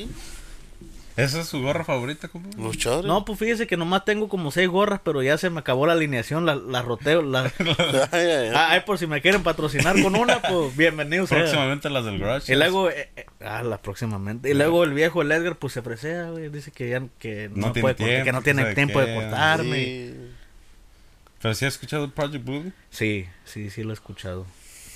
¿Esa 1.17 1.43
es 1.43 1.47
su 1.47 1.63
gorra 1.63 1.85
favorita, 1.85 2.27
compa? 2.27 2.49
Los 2.61 2.77
chadres. 2.77 3.05
No, 3.05 3.25
pues 3.25 3.39
fíjese 3.39 3.69
que 3.69 3.77
nomás 3.77 4.05
tengo 4.05 4.29
como 4.29 4.51
seis 4.51 4.69
gorras, 4.69 5.01
pero 5.05 5.23
ya 5.23 5.39
se 5.39 5.49
me 5.49 5.61
acabó 5.61 5.87
la 5.87 5.93
alineación, 5.93 6.45
la, 6.45 6.57
la 6.57 6.83
roteo. 6.83 7.23
La... 7.23 7.45
Ay, 8.11 8.21
ay, 8.21 8.31
ay. 8.31 8.51
Ah, 8.53 8.69
ay, 8.73 8.81
por 8.85 8.99
si 8.99 9.07
me 9.07 9.21
quieren 9.23 9.45
patrocinar 9.45 9.95
con 10.03 10.17
una, 10.17 10.43
pues 10.43 10.77
bienvenidos. 10.77 11.29
sea. 11.29 11.39
Próximamente 11.39 11.89
las 11.89 12.05
del 12.05 12.19
Garage. 12.19 12.53
Y 12.53 12.57
luego, 12.57 12.91
eh, 12.91 13.11
eh, 13.15 13.27
ah, 13.45 13.63
la 13.63 13.79
próximamente. 13.79 14.51
Y 14.51 14.55
luego 14.55 14.83
el 14.83 14.93
viejo, 14.93 15.23
el 15.23 15.31
Edgar, 15.31 15.55
pues 15.57 15.73
se 15.73 15.83
presea, 15.83 16.31
güey. 16.31 16.49
Dice 16.49 16.73
que 16.73 16.89
ya 16.91 17.03
que 17.21 17.49
No 17.55 17.69
no, 17.69 17.73
tiene 17.73 17.83
puede 17.83 17.95
cortar- 17.95 18.07
que 18.09 18.23
tiempo, 18.23 18.33
no 18.33 18.43
tiene 18.43 18.75
tiempo 18.75 18.99
qué. 18.99 19.07
de 19.07 19.15
cortarme. 19.15 19.77
Sí. 19.85 20.15
¿Pero 21.43 21.55
sí 21.55 21.65
has 21.67 21.75
escuchado 21.75 22.05
el 22.07 22.11
Project 22.11 22.45
Bluebeam? 22.45 22.73
Sí, 22.91 23.27
sí, 23.45 23.71
sí 23.71 23.85
lo 23.85 23.91
he 23.91 23.93
escuchado. 23.95 24.47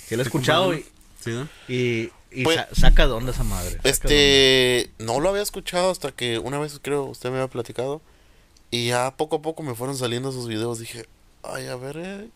Sí 0.07 0.15
lo 0.17 0.21
he 0.23 0.25
escuchado 0.25 0.73
y, 0.73 0.83
Sí, 1.19 1.31
¿no? 1.31 1.47
y, 1.67 2.11
y 2.31 2.43
Pues- 2.43 2.55
sa- 2.57 2.67
saca 2.75 3.07
de 3.07 3.13
onda 3.13 3.31
esa 3.31 3.43
madre. 3.43 3.77
Este, 3.83 4.89
no 4.99 5.19
lo 5.19 5.29
había 5.29 5.41
escuchado 5.41 5.91
hasta 5.91 6.11
que 6.11 6.39
una 6.39 6.59
vez 6.59 6.79
creo 6.81 7.03
usted 7.05 7.29
me 7.29 7.37
había 7.37 7.47
platicado 7.49 8.01
y 8.71 8.87
ya 8.87 9.11
poco 9.17 9.37
a 9.37 9.41
poco 9.41 9.63
me 9.63 9.75
fueron 9.75 9.97
saliendo 9.97 10.29
esos 10.29 10.47
videos. 10.47 10.79
Dije, 10.79 11.05
ay, 11.43 11.67
a 11.67 11.75
ver, 11.75 11.97
eh, 11.97 12.29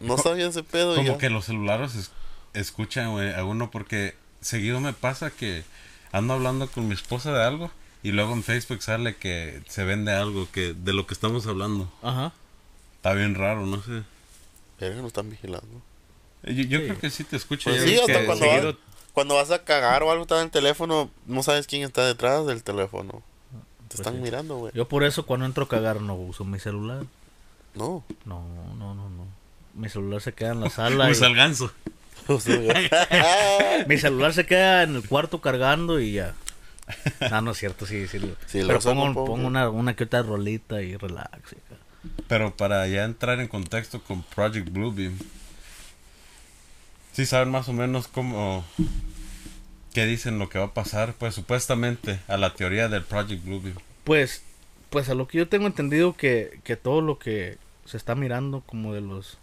no 0.00 0.16
sabía 0.18 0.46
ese 0.48 0.62
pedo. 0.62 0.94
Como 0.94 1.06
ya. 1.12 1.18
que 1.18 1.28
los 1.30 1.44
celulares 1.46 1.94
es- 1.94 2.10
escuchan 2.54 3.10
güey, 3.12 3.32
a 3.34 3.44
uno 3.44 3.70
porque 3.70 4.14
seguido 4.40 4.80
me 4.80 4.92
pasa 4.92 5.30
que 5.30 5.64
ando 6.12 6.34
hablando 6.34 6.68
con 6.70 6.86
mi 6.88 6.94
esposa 6.94 7.32
de 7.32 7.42
algo 7.44 7.70
y 8.02 8.12
luego 8.12 8.32
en 8.32 8.42
Facebook 8.42 8.82
sale 8.82 9.16
que 9.16 9.62
se 9.68 9.84
vende 9.84 10.12
algo 10.12 10.48
que 10.52 10.72
de 10.74 10.92
lo 10.92 11.06
que 11.06 11.14
estamos 11.14 11.46
hablando. 11.46 11.92
Ajá. 12.02 12.32
Está 12.96 13.12
bien 13.14 13.34
raro, 13.34 13.66
no 13.66 13.82
sé. 13.82 14.02
Verga, 14.80 14.96
nos 14.98 15.08
están 15.08 15.30
vigilando. 15.30 15.82
Yo, 16.44 16.52
yo 16.64 16.78
Sí. 16.78 16.84
creo 16.86 16.98
que 16.98 17.10
sí 17.10 17.24
te 17.24 17.36
escucho. 17.36 17.70
Pues 17.70 17.82
sí, 17.82 17.98
hasta 17.98 18.20
que 18.20 18.26
cuando 18.26 18.44
seguido- 18.44 18.66
vas, 18.72 18.76
cuando 19.12 19.34
vas 19.36 19.50
a 19.50 19.62
cagar 19.64 20.02
o 20.02 20.10
algo 20.10 20.22
está 20.22 20.38
en 20.38 20.44
el 20.44 20.50
teléfono, 20.50 21.10
no 21.26 21.42
sabes 21.42 21.66
quién 21.66 21.82
está 21.82 22.04
detrás 22.06 22.46
del 22.46 22.62
teléfono. 22.62 23.22
Te 23.88 23.96
Pues 23.96 24.00
están 24.00 24.14
sí. 24.16 24.20
mirando, 24.22 24.56
güey. 24.56 24.72
Yo 24.74 24.88
por 24.88 25.04
eso 25.04 25.26
cuando 25.26 25.44
entro 25.46 25.64
a 25.64 25.68
cagar 25.68 26.00
no 26.00 26.14
uso 26.14 26.44
mi 26.44 26.58
celular. 26.58 27.04
No. 27.74 28.04
No, 28.24 28.42
no, 28.78 28.94
no, 28.94 29.08
no. 29.10 29.26
Mi 29.74 29.88
celular 29.88 30.20
se 30.20 30.32
queda 30.32 30.52
en 30.52 30.60
la 30.60 30.70
sala. 30.70 31.08
Usa 31.10 31.28
y- 31.28 31.30
el 31.30 31.36
ganso. 31.36 31.72
Mi 33.88 33.98
celular 33.98 34.32
se 34.32 34.46
queda 34.46 34.82
en 34.84 34.96
el 34.96 35.06
cuarto 35.08 35.40
cargando 35.40 36.00
y 36.00 36.12
ya. 36.12 36.34
No, 37.30 37.40
no 37.42 37.50
es 37.52 37.58
cierto, 37.58 37.86
sí, 37.86 38.06
sí. 38.08 38.18
Sí, 38.46 38.60
lo 38.60 38.68
Pero 38.68 38.80
pongo, 38.80 39.04
un 39.04 39.14
pongo 39.14 39.34
una, 39.46 39.68
una 39.70 39.94
que 39.96 40.04
otra 40.04 40.22
rolita 40.22 40.82
y 40.82 40.96
relax. 40.96 41.52
y. 41.52 41.56
Pero 42.28 42.56
para 42.56 42.86
ya 42.88 43.04
entrar 43.04 43.40
en 43.40 43.48
contexto 43.48 44.02
con 44.02 44.22
Project 44.22 44.68
Bluebeam. 44.70 45.18
Sí 47.12 47.26
saben 47.26 47.50
más 47.50 47.68
o 47.68 47.72
menos 47.72 48.08
cómo... 48.08 48.64
¿Qué 49.92 50.06
dicen 50.06 50.38
lo 50.38 50.48
que 50.48 50.58
va 50.58 50.66
a 50.66 50.74
pasar? 50.74 51.12
Pues 51.18 51.34
supuestamente 51.34 52.18
a 52.26 52.38
la 52.38 52.54
teoría 52.54 52.88
del 52.88 53.02
Project 53.02 53.44
Bluebeam. 53.44 53.76
Pues, 54.04 54.42
pues 54.88 55.10
a 55.10 55.14
lo 55.14 55.28
que 55.28 55.36
yo 55.38 55.48
tengo 55.48 55.66
entendido 55.66 56.16
que, 56.16 56.60
que 56.64 56.76
todo 56.76 57.02
lo 57.02 57.18
que 57.18 57.58
se 57.84 57.98
está 57.98 58.14
mirando 58.14 58.62
como 58.64 58.94
de 58.94 59.02
los 59.02 59.36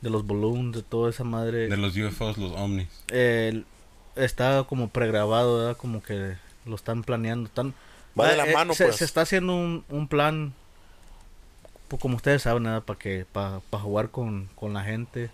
de 0.00 0.10
los 0.10 0.26
balloons, 0.26 0.76
de 0.76 0.82
toda 0.82 1.08
esa 1.10 1.24
madre, 1.24 1.68
De 1.68 1.76
los 1.78 1.96
UFOs, 1.96 2.36
los 2.38 2.52
ovnis. 2.52 2.88
eh, 3.08 3.62
está 4.16 4.64
como 4.68 4.88
pregrabado, 4.88 5.58
¿verdad? 5.58 5.76
Como 5.78 6.02
que 6.02 6.34
lo 6.66 6.76
están 6.76 7.02
planeando. 7.04 7.46
Están, 7.48 7.74
Va 8.18 8.28
de 8.28 8.34
Ah, 8.34 8.36
la 8.36 8.50
eh, 8.50 8.54
mano, 8.54 8.74
se, 8.74 8.84
pues. 8.84 8.96
se 8.96 9.04
está 9.06 9.22
haciendo 9.22 9.54
un, 9.56 9.82
un 9.88 10.08
plan, 10.08 10.52
pues, 11.88 12.00
como 12.02 12.16
ustedes 12.16 12.42
saben, 12.42 12.64
nada, 12.64 12.80
para 12.82 12.98
que 12.98 13.24
para 13.32 13.60
jugar 13.72 14.10
con, 14.10 14.48
con 14.54 14.72
la 14.74 14.82
gente, 14.84 15.30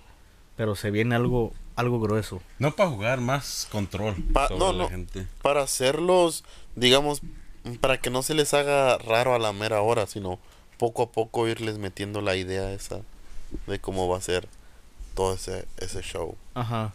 pero 0.57 0.75
se 0.77 0.91
viene 0.93 1.15
algo 1.17 1.53
algo 1.77 2.01
grueso. 2.01 2.41
No 2.59 2.75
para 2.77 2.91
jugar, 2.91 3.21
más 3.21 3.67
control 3.71 4.15
Pa- 4.33 4.49
sobre 4.49 4.59
no, 4.59 4.73
la 4.73 4.83
no. 4.85 4.89
gente. 4.89 5.27
Para 5.43 5.63
hacerlos, 5.63 6.45
digamos, 6.77 7.21
para 7.81 8.01
que 8.01 8.11
no 8.11 8.23
se 8.23 8.35
les 8.35 8.53
haga 8.55 8.99
raro 8.99 9.35
a 9.35 9.39
la 9.39 9.53
mera 9.53 9.81
hora, 9.81 10.07
sino 10.07 10.39
poco 10.79 11.03
a 11.03 11.11
poco 11.13 11.47
irles 11.49 11.79
metiendo 11.79 12.21
la 12.23 12.37
idea 12.37 12.73
esa 12.73 13.01
de 13.67 13.79
cómo 13.81 14.09
va 14.09 14.17
a 14.19 14.21
ser 14.23 14.49
todo 15.15 15.35
ese, 15.35 15.67
ese 15.79 16.03
show. 16.03 16.37
Ajá. 16.55 16.93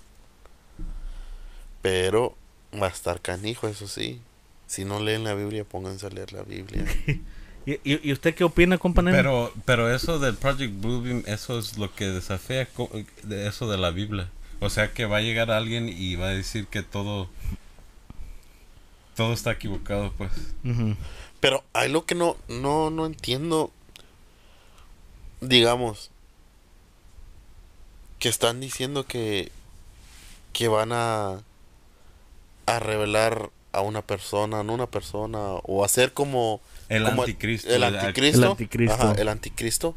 Pero 1.82 2.36
va 2.82 2.88
a 2.88 2.90
estar 2.90 3.22
canijo, 3.22 3.68
eso 3.68 3.88
sí. 3.88 4.20
Si 4.68 4.86
no 4.86 5.00
leen 5.00 5.24
la 5.24 5.36
Biblia, 5.36 5.64
pónganse 5.64 6.08
a 6.08 6.10
leer 6.10 6.34
la 6.34 6.42
Biblia. 6.44 6.84
¿Y, 7.68 7.74
y, 7.84 8.10
y 8.10 8.12
usted 8.12 8.36
qué 8.36 8.44
opina, 8.44 8.78
compañero? 8.78 9.16
Pero, 9.18 9.54
pero 9.66 9.94
eso 9.96 10.20
del 10.20 10.36
Project 10.36 10.74
Bluebeam, 10.82 11.24
eso 11.26 11.58
es 11.58 11.78
lo 11.78 11.94
que 11.94 12.06
desafía 12.06 12.68
de 13.24 13.48
eso 13.48 13.70
de 13.70 13.78
la 13.78 13.90
Biblia. 13.92 14.30
O 14.60 14.70
sea 14.70 14.92
que 14.94 15.06
va 15.06 15.18
a 15.18 15.22
llegar 15.22 15.52
alguien 15.52 15.90
y 15.90 16.16
va 16.16 16.28
a 16.28 16.34
decir 16.34 16.68
que 16.68 16.82
todo, 16.82 17.30
todo 19.16 19.34
está 19.34 19.52
equivocado, 19.52 20.12
pues. 20.18 20.32
Pero 21.40 21.64
hay 21.74 21.90
lo 21.90 22.06
que 22.06 22.16
no, 22.16 22.38
no, 22.48 22.90
no 22.90 23.06
entiendo. 23.06 23.72
Digamos, 25.42 26.10
que 28.20 28.30
están 28.30 28.60
diciendo 28.60 29.06
que, 29.06 29.52
que 30.54 30.68
van 30.68 30.92
a, 30.92 31.42
a 32.66 32.80
revelar 32.80 33.52
a 33.74 33.82
una 33.82 34.02
persona, 34.02 34.64
no 34.64 34.74
una 34.74 34.88
persona, 34.88 35.40
o 35.64 35.84
hacer 35.84 36.14
como 36.14 36.62
El 36.90 37.04
como 37.04 37.24
anticristo. 37.24 37.68
El 37.70 37.84
el- 37.84 37.96
anticristo. 37.96 38.38
El 38.40 38.44
anticristo. 38.52 38.94
Ajá, 38.96 39.12
el 39.18 39.28
anticristo. 39.28 39.96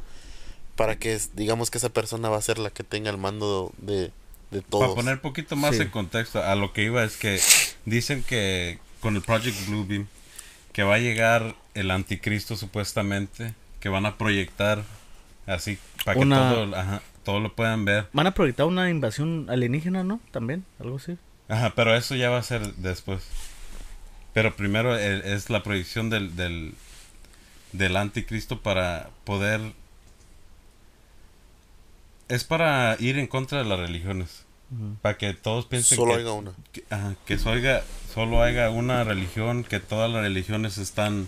Para 0.77 0.97
que 0.99 1.19
digamos 1.35 1.71
que 1.71 1.79
esa 1.79 1.88
persona 1.88 2.29
va 2.29 2.37
a 2.37 2.43
ser 2.43 2.59
la 2.59 2.71
que 2.71 2.85
tenga 2.85 3.11
el 3.11 3.19
mando 3.19 3.73
de, 3.79 4.12
de 4.50 4.62
todos. 4.62 4.85
Para 4.85 4.95
poner 4.95 5.21
poquito 5.21 5.57
más 5.57 5.76
Sí. 5.76 5.83
en 5.83 5.88
contexto, 5.90 6.43
a 6.43 6.55
lo 6.55 6.73
que 6.73 6.85
iba 6.85 7.05
es 7.05 7.17
que 7.17 7.40
dicen 7.85 8.23
que 8.23 8.78
con 9.00 9.17
el 9.17 9.23
Project 9.23 9.67
Bluebeam 9.69 10.07
que 10.73 10.83
va 10.85 10.95
a 10.95 10.99
llegar 10.99 11.55
el 11.75 11.90
anticristo 11.90 12.57
supuestamente, 12.57 13.55
que 13.81 13.88
van 13.88 14.07
a 14.07 14.17
proyectar 14.17 14.83
así 15.47 15.78
para 16.05 16.14
que 16.17 16.21
Una- 16.23 16.50
todo, 16.52 16.76
ajá, 16.76 17.02
todo 17.25 17.40
lo 17.40 17.52
puedan 17.55 17.85
ver. 17.85 18.07
Van 18.12 18.26
a 18.26 18.35
proyectar 18.35 18.67
una 18.67 18.88
invasión 18.90 19.47
alienígena, 19.50 20.05
¿no? 20.05 20.21
También, 20.31 20.64
algo 20.81 20.97
así. 20.97 21.17
Ajá, 21.49 21.73
pero 21.75 21.95
eso 21.97 22.14
ya 22.14 22.31
va 22.31 22.38
a 22.38 22.43
ser 22.43 22.75
después. 22.75 23.23
Pero 24.35 24.55
primero 24.55 24.97
el- 24.97 25.23
es 25.23 25.50
la 25.50 25.62
proyección 25.62 26.11
del, 26.11 26.37
del, 26.37 26.75
del 27.73 27.97
anticristo 27.97 28.61
para 28.61 29.11
poder... 29.25 29.61
Es 32.28 32.44
para 32.44 32.97
ir 33.00 33.18
en 33.18 33.26
contra 33.26 33.58
de 33.58 33.64
las 33.64 33.78
religiones. 33.78 34.44
Para 35.00 35.16
que 35.16 35.32
todos 35.32 35.64
piensen 35.64 35.97
Solo 35.97 36.14
que, 36.14 36.20
haya 36.20 36.32
una. 36.32 36.52
que, 36.73 36.85
ajá, 36.90 37.14
que 37.25 37.38
solo 37.38 37.56
haya, 37.56 37.82
solo 38.12 38.42
haya 38.42 38.68
una 38.68 39.02
religión, 39.02 39.64
que 39.64 39.80
todas 39.80 40.11
las 40.11 40.20
religiones 40.23 40.76
están 40.76 41.26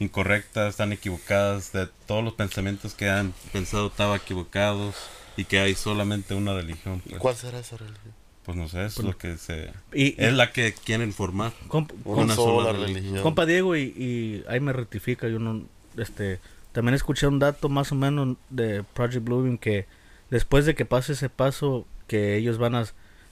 incorrectas, 0.00 0.70
están 0.70 0.92
equivocadas, 0.92 1.72
de 1.72 1.88
todos 2.06 2.24
los 2.24 2.34
pensamientos 2.34 2.94
que 2.94 3.08
han 3.08 3.32
pensado 3.52 3.88
estaban 3.88 4.16
equivocados 4.16 4.94
y 5.36 5.44
que 5.44 5.60
hay 5.60 5.74
solamente 5.74 6.34
una 6.34 6.54
religión. 6.54 7.00
¿Y 7.06 7.10
Pues, 7.10 7.20
cuál 7.20 7.36
será 7.36 7.58
esa 7.60 7.76
religión? 7.76 8.12
pues 8.44 8.56
no 8.56 8.66
sé, 8.66 8.86
es 8.86 8.98
lo 8.98 9.16
que 9.18 9.36
se... 9.36 9.70
Y, 9.92 10.06
y- 10.06 10.14
Es 10.16 10.32
la 10.32 10.52
que 10.52 10.72
quieren 10.72 11.12
formar. 11.12 11.52
comp- 11.68 11.92
Una, 12.04 12.22
Una 12.24 12.34
sola, 12.34 12.70
sola 12.72 12.86
religión. 12.86 13.22
Compa 13.22 13.44
Diego, 13.44 13.76
y, 13.76 13.82
y 13.82 14.44
ahí 14.48 14.58
me 14.58 14.72
rectifica, 14.72 15.28
yo 15.28 15.38
no, 15.38 15.64
este, 15.98 16.40
también 16.72 16.94
escuché 16.94 17.26
un 17.26 17.38
dato 17.38 17.68
más 17.68 17.92
o 17.92 17.94
menos 17.94 18.36
de 18.48 18.82
Project 18.94 19.22
Bluebeam 19.24 19.58
que 19.58 19.86
después 20.30 20.66
de 20.66 20.74
que 20.74 20.84
pase 20.84 21.12
ese 21.12 21.28
paso, 21.28 21.86
que 22.06 22.36
ellos 22.36 22.58
van 22.58 22.74
a, 22.74 22.84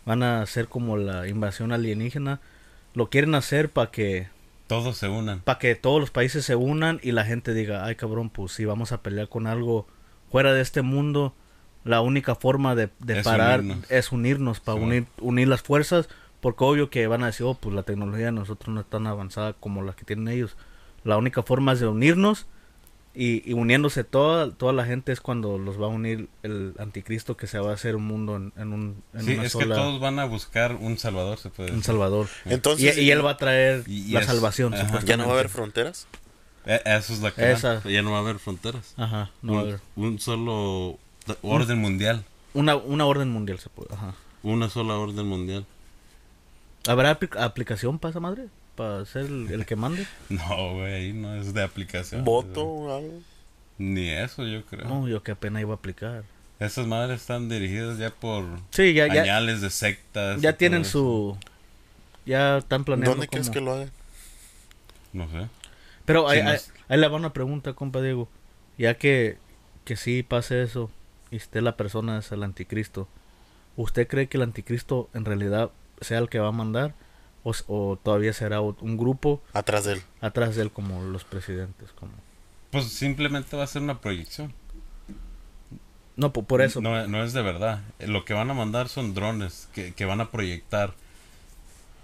van 0.04 0.22
a 0.22 0.42
hacer 0.42 0.68
como 0.68 0.96
la 0.96 1.28
invasión 1.28 1.72
alienígena, 1.72 2.40
lo 2.94 3.10
quieren 3.10 3.34
hacer 3.34 3.70
para 3.70 3.90
que, 3.90 4.28
Todos 4.66 4.96
se 4.96 5.08
unan. 5.08 5.40
para 5.40 5.58
que 5.58 5.74
todos 5.74 6.00
los 6.00 6.10
países 6.10 6.44
se 6.44 6.56
unan 6.56 6.98
y 7.02 7.12
la 7.12 7.24
gente 7.24 7.54
diga, 7.54 7.84
ay 7.84 7.94
cabrón, 7.96 8.30
pues 8.30 8.52
si 8.52 8.64
vamos 8.64 8.92
a 8.92 9.02
pelear 9.02 9.28
con 9.28 9.46
algo 9.46 9.86
fuera 10.30 10.52
de 10.52 10.60
este 10.62 10.82
mundo, 10.82 11.34
la 11.84 12.00
única 12.00 12.34
forma 12.34 12.74
de, 12.74 12.88
de 12.98 13.18
Es 13.20 13.24
parar 13.24 13.60
unirnos. 13.60 13.90
es 13.90 14.12
unirnos, 14.12 14.60
para 14.60 14.78
Sí, 14.78 14.84
unir, 14.84 15.06
unir 15.20 15.48
las 15.48 15.62
fuerzas, 15.62 16.08
porque 16.40 16.64
obvio 16.64 16.90
que 16.90 17.06
van 17.06 17.22
a 17.22 17.26
decir, 17.26 17.46
oh, 17.46 17.54
pues 17.54 17.74
la 17.74 17.82
tecnología 17.84 18.26
de 18.26 18.32
nosotros 18.32 18.74
no 18.74 18.80
es 18.80 18.86
tan 18.88 19.06
avanzada 19.06 19.52
como 19.54 19.82
la 19.82 19.92
que 19.94 20.04
tienen 20.04 20.28
ellos. 20.28 20.56
La 21.04 21.16
única 21.16 21.42
forma 21.42 21.72
es 21.72 21.80
de 21.80 21.86
unirnos 21.86 22.46
y, 23.16 23.42
y 23.50 23.54
uniéndose 23.54 24.04
toda, 24.04 24.50
toda 24.52 24.72
la 24.74 24.84
gente 24.84 25.10
es 25.10 25.20
cuando 25.20 25.56
los 25.58 25.80
va 25.80 25.86
a 25.86 25.88
unir 25.88 26.28
el 26.42 26.74
anticristo 26.78 27.36
que 27.36 27.46
se 27.46 27.58
va 27.58 27.70
a 27.70 27.74
hacer 27.74 27.96
un 27.96 28.04
mundo 28.04 28.36
en, 28.36 28.52
en 28.56 28.72
un 28.74 29.02
en 29.14 29.22
Sí, 29.24 29.32
una 29.34 29.44
es 29.46 29.52
que 29.56 29.62
sola, 29.62 29.74
todos 29.74 29.98
van 30.00 30.18
a 30.18 30.26
buscar 30.26 30.74
un 30.76 30.98
salvador, 30.98 31.38
se 31.38 31.48
puede 31.48 31.70
un 31.70 31.76
decir. 31.78 31.86
salvador. 31.86 32.28
Entonces, 32.44 32.98
y, 32.98 33.00
y 33.02 33.10
él 33.10 33.24
va 33.24 33.30
a 33.30 33.36
traer 33.38 33.84
Y- 33.86 34.12
la 34.12 34.20
es- 34.20 34.26
salvación. 34.26 34.74
¿ya 35.04 35.16
no 35.16 35.24
va 35.24 35.30
a 35.30 35.34
haber 35.34 35.48
fronteras? 35.48 36.06
Eh, 36.66 36.80
Eso 36.84 37.12
es 37.14 37.20
la 37.22 37.30
que 37.30 37.50
Esa. 37.52 37.74
van. 37.80 37.92
Ya 37.92 38.02
no 38.02 38.10
va 38.10 38.18
a 38.18 38.20
haber 38.20 38.38
fronteras. 38.38 38.92
Ajá, 38.96 39.30
no 39.40 39.54
va 39.54 39.60
a 39.60 39.62
un, 39.62 39.68
haber. 39.68 39.80
un 39.96 40.18
solo 40.18 40.98
orden 41.42 41.78
mundial. 41.78 42.24
Una, 42.54 42.76
una 42.76 43.06
orden 43.06 43.30
mundial 43.30 43.58
se 43.60 43.68
puede, 43.70 43.94
ajá. 43.94 44.14
Una 44.42 44.68
sola 44.68 44.94
orden 44.94 45.26
mundial. 45.26 45.64
¿Habrá 46.88 47.18
apli- 47.18 47.40
aplicación 47.40 47.98
para 47.98 48.10
esa 48.10 48.20
madre? 48.20 48.46
¿Para 48.76 49.04
ser 49.06 49.26
el, 49.26 49.50
el 49.50 49.66
que 49.66 49.74
mande? 49.76 50.06
No, 50.28 50.74
güey, 50.74 50.92
ahí 50.92 51.12
no 51.12 51.34
es 51.34 51.52
de 51.54 51.62
aplicación. 51.62 52.24
¿Voto 52.24 52.64
o 52.64 52.96
algo? 52.96 53.20
Ni 53.78 54.08
eso, 54.10 54.46
yo 54.46 54.64
creo. 54.64 54.86
No, 54.86 55.08
yo 55.08 55.22
que 55.22 55.32
apenas 55.32 55.62
iba 55.62 55.72
a 55.72 55.76
aplicar. 55.76 56.24
Esas 56.60 56.86
madres 56.86 57.20
están 57.20 57.48
dirigidas 57.48 57.98
ya 57.98 58.10
por 58.10 58.44
Sí, 58.70 58.94
ya, 58.94 59.06
ya, 59.12 59.22
añales 59.22 59.60
de 59.60 59.70
sectas. 59.70 60.40
ya 60.40 60.54
tienen 60.54 60.82
eso. 60.82 60.90
su... 60.90 61.38
Ya 62.24 62.56
están 62.58 62.84
planeando 62.84 63.12
¿Dónde 63.12 63.28
crees 63.28 63.50
que 63.50 63.60
lo 63.60 63.72
hagan? 63.74 63.90
No 65.12 65.28
sé. 65.30 65.48
Pero 66.04 66.28
ahí, 66.28 66.38
Sí, 66.38 66.44
no 66.44 66.50
ahí- 66.50 66.56
es- 66.56 66.72
ahí 66.88 66.98
le 66.98 67.08
va 67.08 67.16
una 67.16 67.32
pregunta, 67.32 67.72
compa 67.74 68.00
Diego. 68.00 68.28
Ya 68.78 68.94
que, 68.94 69.38
que 69.84 69.96
sí 69.96 70.22
pase 70.22 70.62
eso 70.62 70.90
y 71.30 71.36
esté 71.36 71.60
la 71.62 71.76
persona 71.76 72.18
es 72.18 72.32
el 72.32 72.42
anticristo, 72.42 73.08
¿usted 73.76 74.06
cree 74.08 74.28
que 74.28 74.36
el 74.38 74.42
anticristo 74.42 75.08
en 75.14 75.24
realidad 75.24 75.70
sea 76.00 76.18
el 76.18 76.28
que 76.28 76.38
va 76.38 76.48
a 76.48 76.52
mandar? 76.52 76.94
¿O, 77.48 77.52
o 77.68 77.96
todavía 78.02 78.32
será 78.32 78.60
un 78.60 78.96
grupo 78.96 79.40
Atrás 79.52 79.84
de 79.84 79.92
él. 79.92 80.02
atrás 80.20 80.56
de 80.56 80.62
él 80.62 80.72
como 80.72 81.00
los 81.04 81.22
presidentes? 81.22 81.90
como 81.92 82.10
Pues 82.72 82.86
simplemente 82.86 83.56
va 83.56 83.62
a 83.62 83.66
ser 83.68 83.82
una 83.82 84.00
proyección. 84.00 84.52
No, 86.16 86.32
po- 86.32 86.42
por, 86.42 86.60
eso. 86.62 86.80
No, 86.80 87.06
no 87.06 87.22
es 87.22 87.32
de 87.34 87.42
verdad. 87.42 87.82
Eh, 88.00 88.08
Lo 88.08 88.24
que 88.24 88.34
van 88.34 88.50
a 88.50 88.54
mandar 88.54 88.88
son 88.88 89.14
drones 89.14 89.68
que, 89.74 89.92
que 89.94 90.04
van 90.06 90.20
a 90.20 90.30
proyectar 90.30 90.94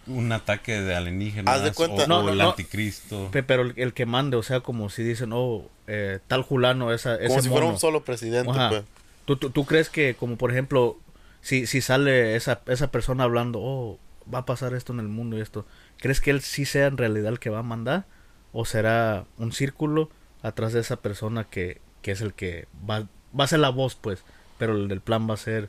un 0.07 0.31
ataque 0.33 0.81
de 0.81 0.95
alienígenas 0.95 1.55
Haz 1.57 1.63
de 1.65 1.73
cuenta- 1.73 2.05
o, 2.05 2.07
No, 2.07 2.19
o 2.21 2.23
no, 2.25 2.29
el 2.33 2.39
no. 2.39 2.51
anticristo. 2.51 3.29
Pe- 3.33 3.43
Pero 3.43 3.63
el, 3.63 3.73
el 3.77 3.95
que 3.95 4.07
mande, 4.07 4.37
o 4.37 4.43
sea, 4.45 4.61
como 4.61 4.91
si 4.91 5.03
dicen, 5.03 5.31
oh, 5.33 5.65
eh, 5.89 6.19
tal 6.29 6.45
fulano, 6.45 6.93
esa, 6.93 7.17
ese 7.17 7.29
Como 7.29 7.43
si 7.43 7.49
fuera 7.49 7.65
mono. 7.65 7.75
un 7.75 7.81
solo 7.81 8.05
presidente, 8.05 8.53
pues. 8.69 8.85
¿Tú, 9.25 9.37
tú, 9.37 9.51
tú 9.51 9.65
crees 9.65 9.89
que, 9.89 10.15
como 10.15 10.37
por 10.37 10.51
ejemplo, 10.53 10.99
si, 11.41 11.67
si 11.67 11.81
sale 11.81 12.37
esa, 12.37 12.61
esa 12.67 12.91
persona 12.93 13.25
hablando, 13.25 13.61
oh, 13.61 13.99
va 14.33 14.41
a 14.41 14.47
pasar 14.47 14.75
esto 14.75 14.93
en 14.93 15.01
el 15.01 15.09
mundo 15.09 15.37
y 15.39 15.41
esto, 15.41 15.67
¿crees 15.99 16.21
que 16.21 16.31
él 16.31 16.41
sí 16.41 16.65
sea 16.65 16.87
en 16.87 16.97
realidad 16.99 17.33
el 17.33 17.39
que 17.39 17.51
va 17.51 17.61
a 17.61 17.63
mandar? 17.65 18.07
¿O 18.53 18.65
será 18.65 19.25
un 19.39 19.53
círculo 19.53 20.11
atrás 20.43 20.73
de 20.73 20.81
esa 20.81 20.97
persona 20.97 21.45
que, 21.45 21.81
que 22.03 22.11
es 22.11 22.21
el 22.21 22.35
que 22.35 22.67
va, 22.89 23.09
va 23.39 23.45
a 23.45 23.49
ser 23.49 23.61
la 23.61 23.71
voz, 23.71 23.95
pues? 23.95 24.25
Pero 24.59 24.75
el 24.77 24.89
del 24.89 25.01
plan 25.01 25.29
va 25.29 25.35
a 25.35 25.39
ser, 25.39 25.69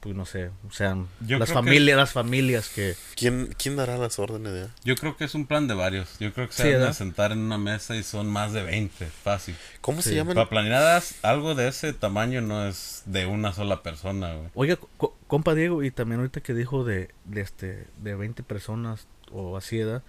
pues 0.00 0.14
no 0.14 0.24
sé, 0.26 0.50
o 0.68 0.70
sean 0.70 1.08
Yo 1.20 1.38
las 1.38 1.48
creo 1.50 1.62
que 1.62 1.66
familias, 1.66 1.92
es- 1.92 1.96
las 1.96 2.12
familias 2.12 2.68
que... 2.68 2.94
¿Quién, 3.16 3.54
¿Quién 3.58 3.76
dará 3.76 3.96
las 3.98 4.18
órdenes 4.18 4.52
de 4.52 4.66
Yo 4.84 4.94
creo 4.96 5.16
que 5.16 5.24
es 5.24 5.34
un 5.34 5.46
plan 5.46 5.66
de 5.68 5.74
varios. 5.74 6.18
Yo 6.18 6.32
creo 6.32 6.46
que 6.48 6.52
se 6.54 6.62
Sí, 6.64 6.72
van 6.72 6.82
a 6.82 6.92
sentar 6.92 7.32
en 7.32 7.38
una 7.38 7.58
mesa 7.58 7.96
y 7.96 8.02
son 8.02 8.26
más 8.28 8.52
de 8.52 8.62
20, 8.62 9.06
fácil. 9.06 9.56
¿Cómo 9.80 10.02
se 10.02 10.10
Sí. 10.10 10.16
llaman? 10.16 10.34
Para 10.34 10.48
planear 10.48 11.02
algo 11.22 11.54
de 11.54 11.68
ese 11.68 11.92
tamaño 11.92 12.40
no 12.42 12.66
es 12.66 13.02
de 13.06 13.26
una 13.26 13.52
sola 13.52 13.82
persona, 13.82 14.34
güey. 14.34 14.48
Oiga, 14.54 14.78
compa 15.30 15.54
Diego, 15.54 15.82
y 15.82 15.90
también 15.90 16.20
ahorita 16.20 16.40
que 16.42 16.52
dijo 16.54 16.84
de, 16.84 17.10
de 17.24 17.40
este 17.40 17.86
de 18.02 18.14
20 18.14 18.42
personas 18.42 19.06
o 19.32 19.56
así 19.56 19.78
edad, 19.78 20.02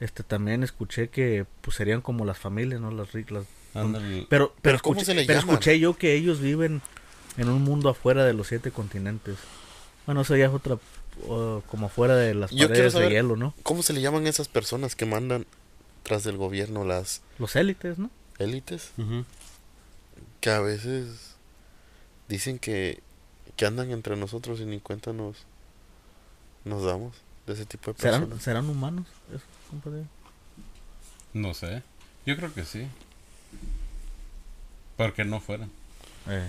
este 0.00 0.22
también 0.22 0.62
escuché 0.62 1.08
que 1.08 1.44
pues 1.60 1.76
serían 1.76 2.00
como 2.00 2.24
las 2.24 2.38
familias, 2.38 2.80
¿no? 2.80 2.90
Las 2.90 3.12
ricas. 3.12 3.44
Pero 3.72 4.26
pero, 4.28 4.54
Pero 4.62 4.78
¿cómo 4.80 5.00
escuché, 5.00 5.04
se 5.04 5.14
le 5.14 5.24
pero 5.26 5.38
escuché 5.40 5.78
yo 5.78 5.96
que 5.96 6.14
ellos 6.14 6.40
viven 6.40 6.80
en 7.38 7.48
un 7.48 7.62
mundo 7.62 7.88
afuera 7.88 8.24
de 8.24 8.34
los 8.34 8.46
siete 8.48 8.70
continentes. 8.70 9.36
Bueno, 10.06 10.20
eso 10.22 10.36
ya 10.36 10.46
es 10.46 10.52
otra 10.52 10.74
uh, 11.26 11.60
como 11.66 11.86
afuera 11.86 12.14
de 12.16 12.34
las 12.34 12.50
Yo 12.50 12.56
quiero 12.56 12.68
paredes 12.70 12.92
de 12.92 12.98
saber- 12.98 13.12
hielo, 13.12 13.36
¿no? 13.36 13.54
¿Cómo 13.62 13.82
se 13.82 13.92
le 13.92 14.00
llaman 14.00 14.26
esas 14.26 14.48
personas 14.48 14.94
que 14.96 15.06
mandan 15.06 15.46
tras 16.02 16.24
del 16.24 16.36
gobierno 16.36 16.84
las 16.84 17.22
Los 17.38 17.56
élites, 17.56 17.98
¿no? 17.98 18.10
élites? 18.38 18.90
Que 20.40 20.50
a 20.50 20.60
veces 20.60 21.36
dicen 22.28 22.58
que, 22.58 23.00
que 23.56 23.66
andan 23.66 23.90
entre 23.90 24.16
nosotros 24.16 24.60
y 24.60 24.64
ni 24.64 24.80
cuenta 24.80 25.12
nos, 25.12 25.36
nos 26.64 26.82
damos 26.84 27.14
de 27.46 27.52
ese 27.54 27.66
tipo 27.66 27.92
de 27.92 27.98
¿Serán, 28.00 28.20
personas. 28.22 28.42
serán 28.44 28.68
humanos, 28.68 29.06
esos, 29.28 29.42
compa 29.70 29.90
Diego? 29.90 30.06
No 31.34 31.54
sé. 31.54 31.82
Yo 32.26 32.36
creo 32.36 32.52
que 32.54 32.64
sí. 32.64 32.86
Porque 34.96 35.24
no 35.24 35.40
fueran. 35.40 35.70
Eh, 36.28 36.46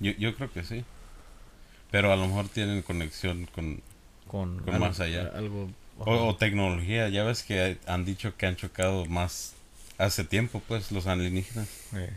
Yo, 0.00 0.12
yo 0.12 0.34
creo 0.34 0.50
que 0.52 0.64
sí. 0.64 0.84
Pero 1.90 2.12
a 2.12 2.16
lo 2.16 2.26
mejor 2.26 2.48
tienen 2.48 2.82
conexión 2.82 3.46
con... 3.54 3.80
con, 4.26 4.58
Con 4.60 4.74
algo- 4.74 4.86
más 4.86 5.00
allá. 5.00 5.30
Algo. 5.34 5.70
O, 5.98 6.12
o 6.28 6.36
tecnología. 6.36 7.08
Ya 7.08 7.22
ves 7.22 7.42
que 7.44 7.78
han 7.86 8.04
dicho 8.04 8.36
que 8.36 8.46
han 8.46 8.56
chocado 8.56 9.06
más 9.06 9.52
hace 9.98 10.24
tiempo, 10.24 10.60
pues, 10.66 10.90
los 10.90 11.06
alienígenas. 11.06 11.68
Eh, 11.94 12.10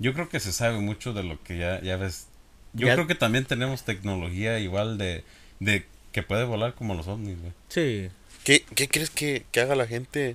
Yo 0.00 0.12
creo 0.14 0.28
que 0.28 0.40
se 0.40 0.52
sabe 0.52 0.78
mucho 0.80 1.12
de 1.12 1.22
lo 1.22 1.40
que 1.44 1.56
ya, 1.58 1.80
ya 1.82 1.96
ves. 1.96 2.26
Yo 2.72 2.88
Ya- 2.88 2.94
creo 2.94 3.06
que 3.06 3.14
también 3.14 3.44
tenemos 3.44 3.84
tecnología 3.84 4.58
igual 4.58 4.98
de, 4.98 5.22
de 5.60 5.86
que 6.12 6.22
puede 6.24 6.44
volar 6.44 6.74
como 6.74 6.94
los 6.94 7.06
ovnis, 7.06 7.38
güey. 7.40 7.52
sí. 7.68 8.10
¿Qué, 8.42 8.64
qué 8.74 8.88
crees 8.88 9.10
que, 9.10 9.44
que 9.52 9.60
haga 9.60 9.74
la 9.76 9.86
gente 9.86 10.34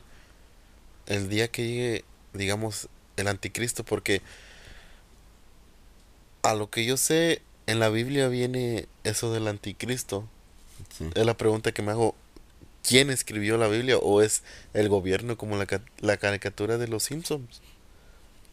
el 1.07 1.27
día 1.27 1.48
que 1.50 1.67
llegue, 1.67 2.05
digamos, 2.34 2.88
el 3.17 3.27
anticristo? 3.27 3.84
Porque 3.84 4.22
a 6.43 6.53
lo 6.53 6.69
que 6.69 6.86
yo 6.86 6.98
sé, 6.98 7.41
en 7.67 7.79
la 7.79 7.89
Biblia 7.89 8.27
viene 8.27 8.86
eso 9.03 9.34
del 9.34 9.48
anticristo. 9.48 10.27
Es 11.15 11.25
la 11.25 11.36
pregunta 11.36 11.72
que 11.72 11.81
me 11.81 11.91
hago. 11.91 12.15
¿Quién 12.88 13.10
escribió 13.10 13.57
la 13.57 13.67
Biblia? 13.67 13.98
¿O 13.98 14.22
es 14.22 14.43
el 14.75 14.88
gobierno 14.89 15.36
como 15.38 15.57
la, 15.57 15.65
ca- 15.65 15.81
la 16.00 16.17
caricatura 16.17 16.77
de 16.77 16.88
los 16.88 17.01
Simpsons? 17.03 17.62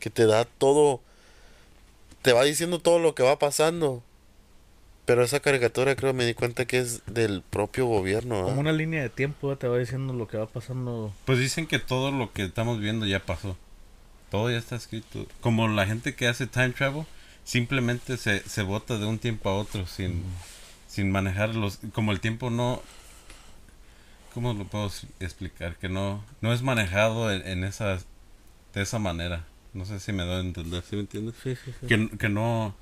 Que 0.03 0.11
te 0.11 0.27
da 0.27 0.45
todo, 0.45 1.01
te 2.23 2.33
va 2.33 2.43
diciendo 2.43 2.81
todo 2.81 2.99
lo 2.99 3.15
que 3.15 3.23
va 3.23 3.39
pasando. 3.39 4.03
Pero 5.05 5.23
esa 5.23 5.39
caricatura 5.39 5.95
creo 5.95 6.13
me 6.13 6.27
di 6.27 6.35
cuenta 6.35 6.65
que 6.65 6.81
es 6.81 7.03
del 7.07 7.43
propio 7.43 7.87
gobierno. 7.87 8.43
Como 8.43 8.61
una 8.61 8.73
línea 8.73 9.01
de 9.01 9.11
tiempo 9.11 9.57
te 9.57 9.69
va 9.69 9.79
diciendo 9.79 10.13
lo 10.13 10.27
que 10.27 10.39
va 10.39 10.47
pasando. 10.47 11.15
Pues 11.25 11.39
dicen 11.39 11.69
que 11.69 11.79
todo 11.79 12.11
lo 12.11 12.33
que 12.33 12.43
estamos 12.43 12.81
viendo 12.81 13.07
ya 13.07 13.21
pasó. 13.21 13.57
Todo 14.29 14.51
ya 14.51 14.59
está 14.59 14.75
escrito. 14.75 15.25
Como 15.41 15.69
la 15.69 15.87
gente 15.87 16.17
que 16.17 16.27
hace 16.27 16.49
time 16.49 16.71
travel, 16.71 17.07
simplemente 17.45 18.17
se, 18.17 18.41
se 18.41 18.63
bota 18.63 18.99
de 18.99 19.07
un 19.07 19.21
tiempo 19.21 19.51
a 19.51 19.55
otro 19.55 19.87
sin, 19.87 20.25
sin 20.89 21.13
manejar 21.13 21.55
los... 21.55 21.79
Como 21.93 22.11
el 22.11 22.19
tiempo 22.19 22.51
no... 22.51 22.83
¿Cómo 24.35 24.53
lo 24.53 24.65
puedo 24.65 24.91
explicar? 25.21 25.77
Que 25.77 25.89
no, 25.89 26.25
no 26.41 26.53
es 26.53 26.63
manejado 26.63 27.33
en, 27.33 27.47
en 27.47 27.63
esa, 27.63 27.99
de 28.75 28.83
esa 28.83 28.99
manera. 28.99 29.45
No 29.75 29.85
sé 29.87 30.01
si 30.01 30.13
me 30.13 30.23
doy 30.25 30.37
a 30.37 30.41
entender, 30.41 30.83
¿sí 30.89 30.97
me 30.97 31.03
entiendes? 31.03 31.35
Sí, 31.43 31.57
sí, 31.57 31.73
sí. 31.81 31.87
Que, 31.87 32.09
que 32.19 32.29
no, 32.29 32.75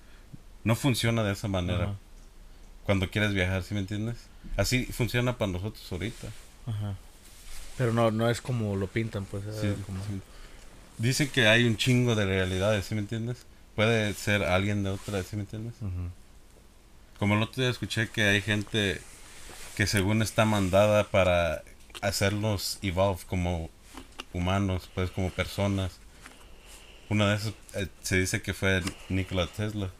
no 0.64 0.74
funciona 0.76 1.22
de 1.22 1.32
esa 1.32 1.48
manera. 1.48 1.84
Ajá. 1.84 1.94
Cuando 2.84 3.08
quieres 3.10 3.32
viajar, 3.32 3.62
¿sí 3.62 3.74
me 3.74 3.80
entiendes? 3.80 4.16
Así 4.56 4.84
funciona 4.86 5.38
para 5.38 5.52
nosotros 5.52 5.86
ahorita. 5.92 6.28
Ajá. 6.66 6.94
Pero 7.78 7.92
no, 7.92 8.10
no 8.10 8.28
es 8.28 8.40
como 8.40 8.74
lo 8.76 8.88
pintan, 8.88 9.24
pues. 9.24 9.44
Sí, 9.60 9.66
eh, 9.68 9.76
como- 9.86 10.00
sí. 10.04 10.20
Dicen 10.98 11.28
que 11.28 11.46
hay 11.46 11.64
un 11.64 11.76
chingo 11.76 12.14
de 12.14 12.26
realidades, 12.26 12.84
¿sí 12.86 12.94
me 12.94 13.00
entiendes? 13.02 13.46
Puede 13.76 14.12
ser 14.14 14.42
alguien 14.42 14.82
de 14.82 14.90
otra, 14.90 15.22
¿sí 15.22 15.36
me 15.36 15.42
entiendes? 15.42 15.74
Como 17.18 17.34
el 17.36 17.42
otro 17.42 17.62
día 17.62 17.70
escuché 17.70 18.08
que 18.10 18.24
hay 18.24 18.42
gente 18.42 19.00
que 19.76 19.86
según 19.86 20.20
está 20.22 20.44
mandada 20.44 21.04
para 21.10 21.62
hacerlos 22.02 22.78
evolve 22.82 23.20
como 23.26 23.70
humanos, 24.32 24.90
pues 24.94 25.10
como 25.10 25.30
personas. 25.30 25.98
Una 27.10 27.28
de 27.30 27.36
esas 27.36 27.52
eh, 27.74 27.88
se 28.02 28.16
dice 28.18 28.40
que 28.40 28.54
fue 28.54 28.82
Nikola 29.08 29.46
Tesla, 29.48 29.90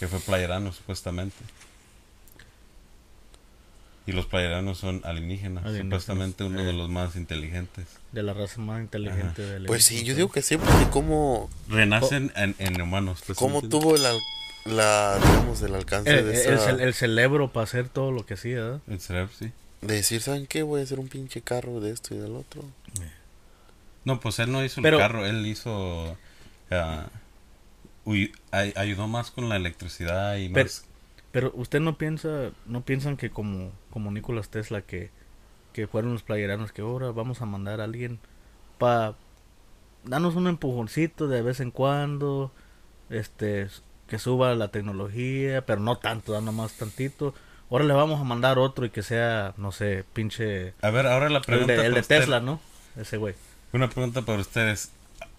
que 0.00 0.08
fue 0.08 0.18
playerano 0.20 0.72
supuestamente. 0.72 1.36
Y 4.06 4.12
los 4.12 4.26
playeranos 4.26 4.78
son 4.78 5.00
alienígenas, 5.04 5.64
Alienígenas, 5.64 6.02
supuestamente 6.02 6.44
uno 6.44 6.62
de 6.62 6.70
eh. 6.70 6.72
los 6.72 6.88
más 6.88 7.16
inteligentes. 7.16 7.86
De 8.12 8.22
la 8.22 8.32
raza 8.34 8.60
más 8.60 8.80
inteligente 8.80 9.42
del 9.42 9.66
Pues 9.66 9.84
sí, 9.84 10.04
yo 10.04 10.14
digo 10.14 10.30
que 10.30 10.42
sí, 10.42 10.56
porque 10.56 10.88
cómo, 10.92 11.50
Renacen 11.68 12.32
en, 12.36 12.54
en 12.58 12.80
humanos. 12.80 13.22
pues, 13.26 13.36
¿sí 13.36 13.44
me 13.44 13.50
cómo 13.52 13.68
tuvo 13.68 13.96
el, 13.96 14.06
al- 14.06 14.20
la, 14.64 15.18
digamos, 15.18 15.60
el 15.62 15.74
alcance 15.74 16.10
El, 16.20 16.24
de, 16.24 16.44
el, 16.44 16.54
esa- 16.54 16.70
el 16.70 16.94
cerebro 16.94 17.52
para 17.52 17.64
hacer 17.64 17.88
todo 17.88 18.12
lo 18.12 18.24
que 18.24 18.34
hacía, 18.34 18.60
¿verdad? 18.62 18.80
El 18.88 19.00
cerebro, 19.00 19.32
sí. 19.36 19.50
de 19.82 19.94
decir, 19.94 20.22
¿saben 20.22 20.46
qué? 20.46 20.62
Voy 20.62 20.80
a 20.80 20.84
hacer 20.84 21.00
un 21.00 21.08
pinche 21.08 21.42
carro 21.42 21.80
de 21.80 21.90
esto 21.90 22.14
y 22.14 22.18
del 22.18 22.36
otro. 22.36 22.62
No, 24.06 24.18
pues 24.20 24.38
él 24.38 24.50
no 24.50 24.64
hizo 24.64 24.80
Pero- 24.80 24.96
el 24.96 25.02
carro, 25.02 25.26
él 25.26 25.44
hizo... 25.46 26.16
ah, 26.70 27.06
uy- 28.06 28.32
ay- 28.52 28.72
ayudó 28.76 29.06
más 29.08 29.30
con 29.30 29.48
la 29.50 29.56
electricidad 29.56 30.36
y 30.36 30.48
Pero- 30.48 30.64
más... 30.64 30.86
Pero 31.32 31.52
usted 31.54 31.80
no 31.80 31.98
piensa, 31.98 32.50
no 32.64 32.80
piensan 32.80 33.18
que 33.18 33.28
como, 33.28 33.70
como 33.90 34.10
Nicolás 34.10 34.48
Tesla 34.48 34.80
que, 34.80 35.10
que 35.74 35.86
fueron 35.86 36.12
los 36.14 36.22
playeranos 36.22 36.72
que 36.72 36.80
ahora 36.80 37.10
vamos 37.10 37.42
a 37.42 37.46
mandar 37.46 37.82
a 37.82 37.84
alguien 37.84 38.18
para 38.78 39.14
darnos 40.04 40.34
un 40.36 40.46
empujoncito 40.46 41.28
de 41.28 41.42
vez 41.42 41.60
en 41.60 41.70
cuando, 41.72 42.52
este, 43.10 43.68
que 44.08 44.18
suba 44.18 44.54
la 44.54 44.68
tecnología, 44.68 45.66
pero 45.66 45.80
no 45.80 45.98
tanto, 45.98 46.32
da 46.32 46.40
nomás 46.40 46.72
tantito. 46.74 47.34
Ahora 47.70 47.84
le 47.84 47.92
vamos 47.92 48.18
a 48.20 48.24
mandar 48.24 48.58
otro 48.58 48.86
y 48.86 48.90
que 48.90 49.02
sea, 49.02 49.52
no 49.58 49.72
sé, 49.72 50.04
pinche 50.14 50.72
A 50.80 50.88
ver, 50.90 51.06
ahora 51.06 51.28
la 51.28 51.38
el 51.40 51.44
pregunta 51.44 51.72
de, 51.74 51.86
el 51.86 51.94
de 51.94 52.00
usted- 52.00 52.20
Tesla, 52.20 52.40
¿no? 52.40 52.60
Ese 52.96 53.16
güey. 53.18 53.34
Una 53.72 53.88
pregunta 53.90 54.22
para 54.22 54.40
ustedes. 54.40 54.90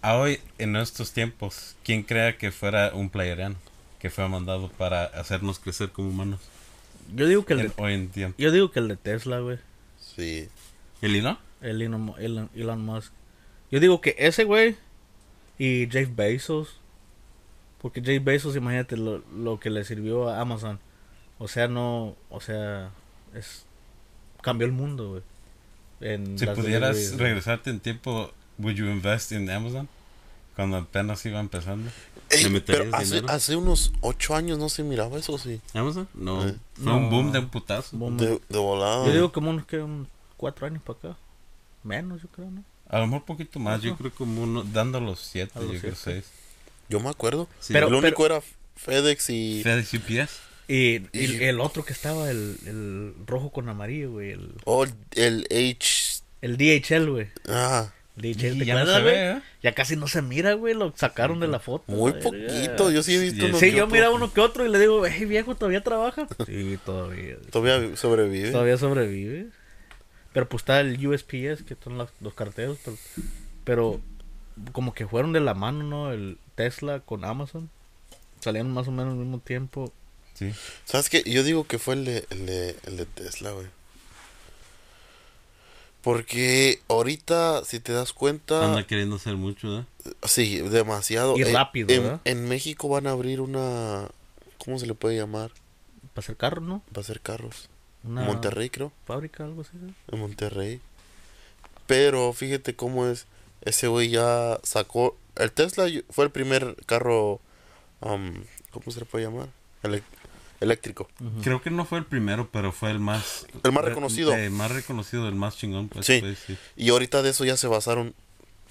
A 0.01 0.15
hoy, 0.17 0.39
en 0.57 0.75
estos 0.75 1.11
tiempos, 1.11 1.75
¿quién 1.83 2.03
crea 2.03 2.37
que 2.37 2.51
fuera 2.51 2.91
un 2.93 3.09
playeriano? 3.09 3.55
Que 3.99 4.09
fue 4.09 4.27
mandado 4.29 4.69
para 4.69 5.05
hacernos 5.05 5.59
crecer 5.59 5.89
como 5.89 6.09
humanos. 6.09 6.39
Yo 7.15 7.27
digo 7.27 7.45
que 7.45 7.53
el 7.53 7.59
En- 7.61 7.67
de, 7.69 7.73
hoy 7.77 7.93
en 7.93 8.11
día. 8.11 8.33
yo 8.37 8.51
digo 8.51 8.71
que 8.71 8.79
el 8.79 8.87
de 8.89 8.97
Tesla, 8.97 9.39
güey. 9.39 9.57
Sí. 9.99 10.49
¿El 11.01 11.15
Elon? 11.15 11.37
El 11.61 11.81
Elon, 11.81 12.13
Elon, 12.19 12.49
Elon 12.55 12.85
Musk. 12.85 13.11
Yo 13.71 13.79
digo 13.79 14.01
que 14.01 14.15
ese 14.19 14.43
güey 14.43 14.75
y 15.57 15.87
Jeff 15.89 16.09
Bezos. 16.15 16.79
Porque 17.79 18.01
Jeff 18.01 18.23
Bezos, 18.23 18.55
imagínate 18.55 18.97
lo, 18.97 19.19
lo 19.35 19.59
que 19.59 19.69
le 19.69 19.83
sirvió 19.83 20.29
a 20.29 20.41
Amazon. 20.41 20.79
O 21.39 21.47
sea, 21.47 21.67
no. 21.67 22.15
O 22.29 22.39
sea, 22.41 22.91
es. 23.33 23.65
Cambió 24.41 24.67
el 24.67 24.73
mundo, 24.73 25.09
güey. 25.09 25.23
En 26.01 26.37
Si 26.37 26.45
las 26.45 26.55
pudieras 26.57 27.17
regresarte 27.17 27.69
en 27.69 27.79
tiempo, 27.79 28.31
¿would 28.57 28.75
you 28.75 28.85
invest 28.85 29.31
in 29.31 29.49
Amazon? 29.49 29.87
Cuando 30.55 30.77
apenas 30.77 31.25
iba 31.25 31.39
empezando. 31.39 31.89
Ey, 32.29 32.43
¿Le 32.43 32.49
meterías 32.49 32.85
pero 32.87 32.97
hace, 32.97 33.21
hace 33.27 33.55
unos 33.55 33.93
ocho 34.01 34.35
años 34.35 34.57
no 34.59 34.69
se 34.69 34.83
miraba 34.83 35.17
eso, 35.17 35.37
sí. 35.37 35.61
¿Amazon? 35.73 36.07
No. 36.13 36.47
Eh. 36.47 36.55
Fue 36.75 36.91
un 36.93 37.03
No. 37.03 37.09
boom 37.09 37.31
de 37.31 37.39
un 37.39 37.49
putazo. 37.49 37.95
Boom. 37.97 38.17
De, 38.17 38.39
de 38.49 38.57
volada. 38.57 39.05
Yo 39.05 39.13
digo 39.13 39.31
como 39.31 39.49
unos 39.51 39.65
que 39.65 39.77
un 39.77 40.07
cuatro 40.35 40.67
años 40.67 40.81
para 40.83 40.99
acá. 40.99 41.17
Menos, 41.83 42.21
yo 42.21 42.27
creo, 42.29 42.49
¿no? 42.51 42.63
A 42.89 42.99
lo 42.99 43.07
mejor 43.07 43.25
poquito 43.25 43.59
más, 43.59 43.81
yo 43.81 43.95
creo 43.97 44.11
como 44.13 44.43
uno, 44.43 44.63
dando 44.63 44.99
los 44.99 45.19
siete, 45.19 45.51
A 45.55 45.61
los 45.61 45.73
yo 45.73 45.79
creo 45.79 45.95
siete. 45.95 46.21
seis. 46.23 46.31
Yo 46.89 46.99
me 46.99 47.09
acuerdo. 47.09 47.47
Sí. 47.59 47.73
Pero- 47.73 47.87
el 47.87 47.93
único 47.95 48.25
era 48.25 48.41
FedEx 48.75 49.29
y... 49.29 49.61
FedEx 49.63 49.93
UPS. 49.93 50.39
Y, 50.67 50.95
y 50.97 51.07
Y- 51.13 51.43
el 51.45 51.59
otro 51.61 51.85
que 51.85 51.93
estaba, 51.93 52.29
el, 52.29 52.57
el 52.65 53.13
rojo 53.25 53.51
con 53.51 53.69
amarillo, 53.69 54.11
güey. 54.11 54.31
El, 54.31 54.51
Oh, 54.65 54.85
el 55.15 55.45
H... 55.49 56.21
el 56.41 56.57
DHL, 56.57 57.09
güey. 57.09 57.27
Ah, 57.47 57.91
DHL, 58.17 58.27
Y 58.27 58.59
¿te 58.59 58.65
ya 58.65 58.73
no 58.73 58.79
acuerdas, 58.81 58.95
se 58.97 59.01
güey? 59.03 59.15
ve, 59.15 59.31
¿eh? 59.31 59.41
Ya 59.63 59.73
casi 59.75 59.95
no 59.95 60.07
se 60.07 60.21
mira, 60.21 60.53
güey. 60.53 60.73
Lo 60.73 60.91
sacaron 60.95 61.39
de 61.39 61.47
la 61.47 61.59
foto. 61.59 61.83
muy 61.91 62.13
poquito. 62.13 62.91
Yo 62.91 63.01
sí 63.03 63.15
he 63.15 63.19
visto 63.19 63.39
Sí, 63.45 63.49
uno 63.49 63.59
Sí, 63.59 63.71
yo 63.71 63.87
miraba 63.87 64.13
uno 64.13 64.33
que 64.33 64.41
otro 64.41 64.65
y 64.65 64.69
le 64.69 64.79
digo, 64.79 65.05
hey, 65.05 65.25
viejo, 65.25 65.55
¿todavía 65.55 65.83
trabaja? 65.83 66.27
Sí, 66.45 66.77
todavía. 66.85 67.37
Todavía 67.51 67.95
sobrevive. 67.95 68.51
Todavía 68.51 68.77
sobrevive. 68.77 69.47
Pero 70.33 70.49
pues 70.49 70.61
está 70.61 70.81
el 70.81 71.05
USPS, 71.07 71.63
que 71.63 71.75
son 71.83 71.97
las- 71.97 72.11
los 72.19 72.33
carteros. 72.33 72.77
Pero, 72.83 72.97
pero 73.63 74.01
como 74.73 74.93
que 74.93 75.07
fueron 75.07 75.31
de 75.33 75.39
la 75.39 75.53
mano, 75.53 75.83
¿no? 75.83 76.11
El 76.11 76.37
Tesla 76.55 76.99
con 76.99 77.23
Amazon. 77.23 77.69
Salieron 78.39 78.71
más 78.71 78.87
o 78.87 78.91
menos 78.91 79.13
al 79.13 79.19
mismo 79.19 79.39
tiempo. 79.39 79.91
Sí. 80.37 80.53
¿Sabes 80.85 81.09
qué? 81.09 81.23
Yo 81.25 81.43
digo 81.43 81.65
que 81.65 81.79
fue 81.79 81.95
el 81.95 82.05
de, 82.05 82.25
el 82.29 82.45
de, 82.45 82.75
el 82.85 82.97
de 82.97 83.05
Tesla, 83.05 83.51
güey. 83.51 83.67
Porque 86.01 86.79
ahorita, 86.87 87.65
si 87.65 87.79
te 87.79 87.91
das 87.91 88.13
cuenta... 88.13 88.63
Anda 88.65 88.85
queriendo 88.87 89.17
hacer 89.17 89.35
mucho, 89.35 89.79
¿eh? 89.79 89.85
Sí, 90.23 90.59
demasiado. 90.61 91.37
Y 91.37 91.41
En- 91.41 91.53
rápido, 91.53 91.89
en, 91.93 92.03
¿verdad? 92.03 92.21
en 92.23 92.47
México 92.47 92.87
van 92.87 93.07
a 93.07 93.11
abrir 93.11 93.41
una... 93.41 94.07
¿Cómo 94.63 94.79
se 94.79 94.85
le 94.85 94.93
puede 94.93 95.17
llamar? 95.17 95.51
Para 96.13 96.23
hacer 96.23 96.37
carros, 96.37 96.63
¿no? 96.63 96.81
Va 96.95 97.01
a 97.01 97.05
ser 97.05 97.19
carros. 97.19 97.69
Una 98.03 98.21
Monterrey, 98.21 98.69
creo. 98.69 98.91
fábrica, 99.05 99.43
algo 99.43 99.61
así. 99.61 99.71
¿no? 99.73 99.93
En 100.09 100.19
Monterrey. 100.19 100.79
Pero 101.87 102.31
fíjate 102.31 102.75
cómo 102.75 103.07
es. 103.07 103.25
Ese 103.61 103.87
güey 103.87 104.09
ya 104.09 104.59
sacó. 104.63 105.17
El 105.35 105.51
Tesla 105.51 105.87
fue 106.09 106.25
el 106.25 106.31
primer 106.31 106.75
carro. 106.85 107.41
um, 108.01 108.43
¿Cómo 108.71 108.91
se 108.91 108.99
le 108.99 109.05
puede 109.05 109.25
llamar? 109.25 109.49
Elec- 109.83 110.03
eléctrico. 110.59 111.07
Creo 111.43 111.61
que 111.61 111.69
no 111.69 111.85
fue 111.85 111.99
el 111.99 112.05
primero, 112.05 112.49
pero 112.51 112.71
fue 112.71 112.91
el 112.91 112.99
más... 112.99 113.45
El 113.63 113.71
más 113.71 113.83
re- 113.83 113.89
reconocido. 113.89 114.33
eh, 114.35 114.49
más 114.49 114.71
reconocido, 114.71 115.27
el 115.27 115.35
más 115.35 115.57
chingón, 115.57 115.87
pues. 115.89 116.05
Sí. 116.05 116.19
pues, 116.19 116.39
sí. 116.45 116.57
Y 116.75 116.89
ahorita 116.89 117.21
de 117.21 117.29
eso 117.31 117.45
ya 117.45 117.57
se 117.57 117.67
basaron 117.67 118.13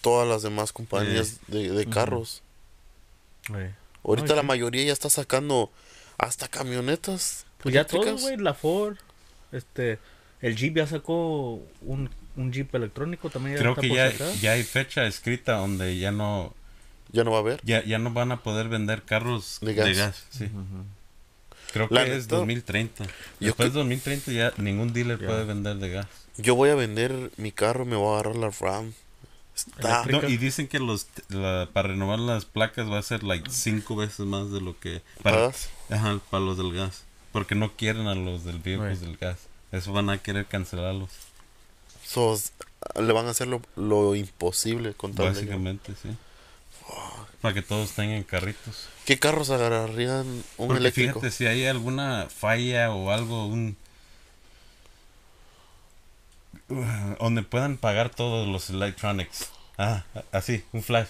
todas 0.00 0.28
las 0.28 0.42
demás 0.42 0.72
compañías 0.72 1.40
de, 1.48 1.70
de 1.70 1.86
carros. 1.86 2.42
Eh. 3.54 3.72
Ahorita 4.04 4.32
Ay, 4.32 4.36
la 4.36 4.42
sí. 4.42 4.46
mayoría 4.48 4.84
ya 4.84 4.92
está 4.92 5.10
sacando 5.10 5.70
hasta 6.18 6.48
camionetas. 6.48 7.46
Pues 7.58 7.74
ya 7.74 7.86
todos, 7.86 8.20
güey. 8.22 8.36
La 8.36 8.54
Ford, 8.54 8.96
este, 9.52 9.98
El 10.40 10.56
Jeep 10.56 10.76
ya 10.76 10.86
sacó 10.86 11.60
un, 11.82 12.10
un 12.36 12.52
Jeep 12.52 12.74
electrónico 12.74 13.30
también. 13.30 13.56
Ya 13.56 13.62
Creo 13.62 13.74
que 13.76 13.88
ya, 13.88 14.12
ya 14.40 14.52
hay 14.52 14.62
fecha 14.62 15.06
escrita 15.06 15.56
donde 15.58 15.98
ya 15.98 16.10
no 16.12 16.54
Ya 17.12 17.24
no 17.24 17.30
va 17.32 17.38
a 17.38 17.40
haber. 17.40 17.60
ya, 17.64 17.84
ya 17.84 17.98
no 17.98 18.10
van 18.12 18.30
a 18.32 18.42
poder 18.42 18.68
vender 18.68 19.02
carros 19.02 19.58
De 19.60 19.74
de 19.74 19.94
gas. 19.94 20.24
sí. 20.30 20.48
Creo 21.72 21.88
La 21.90 22.04
que 22.04 22.16
es 22.16 22.24
neta, 22.24 22.36
2030. 22.36 23.04
yo 23.04 23.10
Después 23.40 23.72
de 23.72 23.78
2030 23.78 24.32
ya 24.32 24.52
ningún 24.56 24.92
dealer 24.92 25.18
puede 25.18 25.44
vender 25.44 25.76
de 25.76 25.90
gas. 25.90 26.06
Yo 26.38 26.54
voy 26.54 26.70
a 26.70 26.74
vender 26.74 27.30
mi 27.36 27.52
carro, 27.52 27.84
me 27.84 27.96
voy 27.96 28.08
a 28.08 28.20
agarrar 28.20 28.36
la 28.36 28.50
RAM. 28.50 28.92
Está. 29.54 30.02
Eléctrica. 30.02 30.22
No, 30.22 30.28
y 30.28 30.36
dicen 30.36 30.68
que 30.68 30.78
los 30.78 31.06
la- 31.28 31.68
para 31.72 31.88
renovar 31.88 32.18
las 32.18 32.44
placas 32.44 32.90
va 32.90 32.98
a 32.98 33.02
ser 33.02 33.22
like 33.22 33.48
cinco 33.50 33.96
veces 33.96 34.20
más 34.26 34.50
de 34.50 34.60
lo 34.60 34.78
que 34.78 35.00
para, 35.22 35.36
¿Pagas? 35.38 35.70
ajá, 35.90 36.20
para 36.30 36.44
los 36.44 36.58
del 36.58 36.74
gas. 36.74 37.04
Porque 37.32 37.54
no 37.54 37.72
quieren 37.74 38.06
a 38.06 38.14
los 38.14 38.44
del 38.44 38.58
vehículos 38.58 38.98
Right. 38.98 39.00
del 39.08 39.16
gas. 39.16 39.38
Eso 39.72 39.92
van 39.92 40.10
a 40.10 40.18
querer 40.18 40.44
cancelarlos. 40.46 41.10
So, 42.04 42.38
le 43.00 43.12
van 43.12 43.26
a 43.26 43.30
hacer 43.30 43.48
lo, 43.48 43.60
lo 43.76 44.14
imposible 44.14 44.92
con 44.94 45.12
tal 45.14 45.26
de- 45.26 45.40
Básicamente, 45.40 45.92
sí. 46.00 46.10
Para 47.40 47.54
que 47.54 47.62
todos 47.62 47.92
tengan 47.92 48.22
carritos. 48.24 48.88
¿Qué 49.04 49.18
carros 49.18 49.50
agarrarían 49.50 50.26
un 50.56 50.66
Porque 50.66 50.80
eléctrico? 50.80 51.20
fíjate, 51.20 51.30
si 51.30 51.46
hay 51.46 51.66
alguna 51.66 52.26
falla 52.28 52.90
o 52.92 53.10
algo, 53.10 53.46
un... 53.46 53.76
Uh, 56.68 56.82
donde 57.20 57.42
puedan 57.42 57.76
pagar 57.76 58.10
todos 58.10 58.48
los 58.48 58.70
electronics. 58.70 59.50
Ah, 59.78 60.04
así, 60.32 60.64
un 60.72 60.82
flash. 60.82 61.08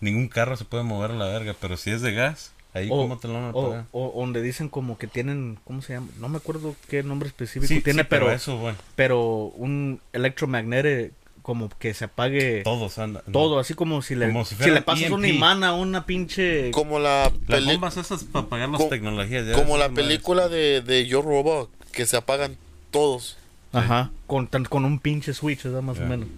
Ningún 0.00 0.28
carro 0.28 0.56
se 0.56 0.64
puede 0.64 0.82
mover 0.82 1.12
a 1.12 1.14
la 1.14 1.26
verga, 1.26 1.54
pero 1.58 1.76
si 1.76 1.90
es 1.90 2.02
de 2.02 2.12
gas, 2.12 2.52
ahí 2.74 2.88
O- 2.90 3.02
cómo 3.02 3.18
te 3.18 3.28
lo 3.28 3.34
van 3.34 3.44
a 3.44 3.52
o, 3.52 3.70
pagar. 3.70 3.86
o 3.92 4.12
donde 4.20 4.42
dicen 4.42 4.68
como 4.68 4.98
que 4.98 5.06
tienen, 5.06 5.58
¿cómo 5.64 5.80
se 5.80 5.94
llama? 5.94 6.08
No 6.18 6.28
me 6.28 6.36
acuerdo 6.38 6.74
qué 6.88 7.02
nombre 7.02 7.28
específico 7.28 7.68
Sí, 7.68 7.80
tiene, 7.80 8.02
sí, 8.02 8.08
pero, 8.10 8.26
pero 8.26 8.34
eso, 8.36 8.58
bueno, 8.58 8.78
pero 8.96 9.44
un 9.56 10.00
electromagnetic 10.12 11.12
como 11.42 11.68
que 11.68 11.94
se 11.94 12.04
apague 12.06 12.62
todos 12.62 12.98
andan. 12.98 13.22
todo, 13.32 13.58
así 13.58 13.74
como 13.74 14.02
si 14.02 14.14
le, 14.14 14.26
Como 14.26 14.44
si 14.44 14.54
le 14.56 14.82
pasas 14.82 15.10
un 15.10 15.24
EMP. 15.24 15.34
imán 15.36 15.64
a 15.64 15.72
una 15.72 16.06
pinche... 16.06 16.70
Como 16.70 16.98
la, 16.98 17.32
Las 17.48 17.64
bombas 17.64 17.96
esas 17.96 18.24
para 18.24 18.46
pagar 18.46 18.68
las 18.68 18.88
tecnologías. 18.88 19.46
ya 19.46 19.54
como 19.54 19.76
la 19.76 19.88
película 19.90 20.48
de, 20.48 20.80
de 20.82 21.06
Yo 21.06 21.22
Robot, 21.22 21.70
que 21.92 22.06
se 22.06 22.16
apagan 22.16 22.56
todos. 22.90 23.36
Ajá, 23.72 24.10
con, 24.26 24.48
tan- 24.48 24.64
con 24.64 24.84
un 24.84 24.98
pinche 24.98 25.32
switch, 25.32 25.62
¿verdad? 25.64 25.82
Más 25.82 25.98
o 25.98 26.04
menos. 26.04 26.28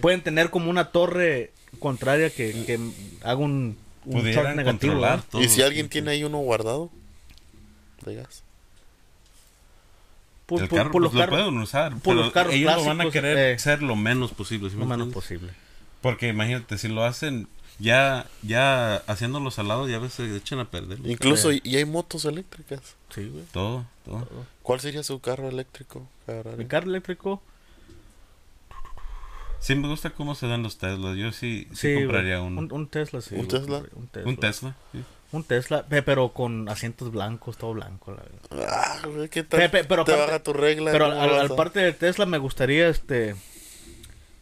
Pueden 0.00 0.22
tener 0.22 0.50
como 0.50 0.70
una 0.70 0.86
torre 0.92 1.52
contraria 1.78 2.30
que, 2.30 2.52
que 2.64 2.78
haga 3.22 3.36
un, 3.36 3.76
un 4.04 4.24
negativo. 4.24 5.04
¿Y 5.34 5.48
si 5.48 5.62
alguien 5.62 5.86
sí, 5.86 5.90
tiene 5.90 6.12
ahí 6.12 6.24
uno 6.24 6.38
guardado? 6.38 6.90
De 8.04 8.14
gas. 8.16 8.41
Por, 10.56 10.62
el 10.62 10.68
por- 10.68 10.78
carro, 10.78 10.90
por 10.92 11.02
los 11.02 11.12
pues, 11.12 11.24
lo 11.24 11.30
pueden 11.30 11.58
usar, 11.58 11.96
por 11.98 12.14
los 12.14 12.24
pero 12.26 12.32
carros 12.32 12.54
ellos 12.54 12.74
lo 12.76 12.84
van 12.84 13.00
a 13.00 13.10
querer 13.10 13.38
eh, 13.54 13.58
ser 13.58 13.82
lo 13.82 13.96
menos 13.96 14.32
posible. 14.32 14.68
¿sí 14.70 14.76
me 14.76 14.82
lo 14.82 14.86
menos 14.86 15.06
entiendes? 15.08 15.14
posible. 15.14 15.52
Porque 16.00 16.28
imagínate, 16.28 16.78
si 16.78 16.88
lo 16.88 17.04
hacen 17.04 17.48
ya 17.78 18.26
ya 18.42 18.96
haciéndolos 19.06 19.58
al 19.58 19.68
lado, 19.68 19.88
ya 19.88 19.96
a 19.96 20.00
veces 20.00 20.28
se 20.30 20.36
echan 20.36 20.58
a 20.58 20.66
perder. 20.70 20.98
Incluso, 21.04 21.50
Eh. 21.50 21.60
y 21.64 21.76
hay 21.76 21.84
motos 21.84 22.24
eléctricas. 22.24 22.80
Sí, 23.14 23.28
güey. 23.28 23.44
Todo, 23.52 23.84
todo. 24.04 24.26
¿Cuál 24.62 24.80
sería 24.80 25.02
su 25.02 25.20
carro 25.20 25.48
eléctrico? 25.48 26.06
Mi 26.58 26.66
carro 26.66 26.88
eléctrico, 26.88 27.42
Sí 29.60 29.76
me 29.76 29.86
gusta 29.86 30.10
cómo 30.10 30.34
se 30.34 30.48
dan 30.48 30.64
los 30.64 30.76
Teslas. 30.78 31.16
Yo 31.16 31.30
sí, 31.30 31.68
sí, 31.70 31.76
sí, 31.76 31.94
compraría 31.94 32.40
uno. 32.40 32.62
Un, 32.62 32.72
un 32.72 32.88
Tesla, 32.88 33.20
sí. 33.20 33.36
¿Un 33.36 33.46
Tesla? 33.46 33.82
Un 33.94 34.08
Tesla. 34.08 34.28
Un 34.28 34.36
Tesla. 34.36 34.76
sí. 34.90 35.04
Un 35.32 35.44
Tesla, 35.44 35.84
pe- 35.86 36.02
pero 36.02 36.32
con 36.32 36.68
asientos 36.68 37.10
blancos, 37.10 37.56
todo 37.56 37.72
blanco, 37.72 38.12
la 38.12 38.22
verdad. 38.22 38.68
Ah, 38.70 39.02
¿qué 39.30 39.42
tal? 39.42 39.60
Pe- 39.60 39.68
pe- 39.70 39.84
pero 39.84 40.04
te 40.04 40.12
aparte- 40.12 40.30
baja 40.32 40.42
tu 40.42 40.52
regla. 40.52 40.92
Pero 40.92 41.06
¿cómo 41.10 41.20
al, 41.20 41.54
parte 41.54 41.80
de 41.80 41.92
Tesla 41.94 42.26
me 42.26 42.36
gustaría, 42.38 42.88
este, 42.88 43.34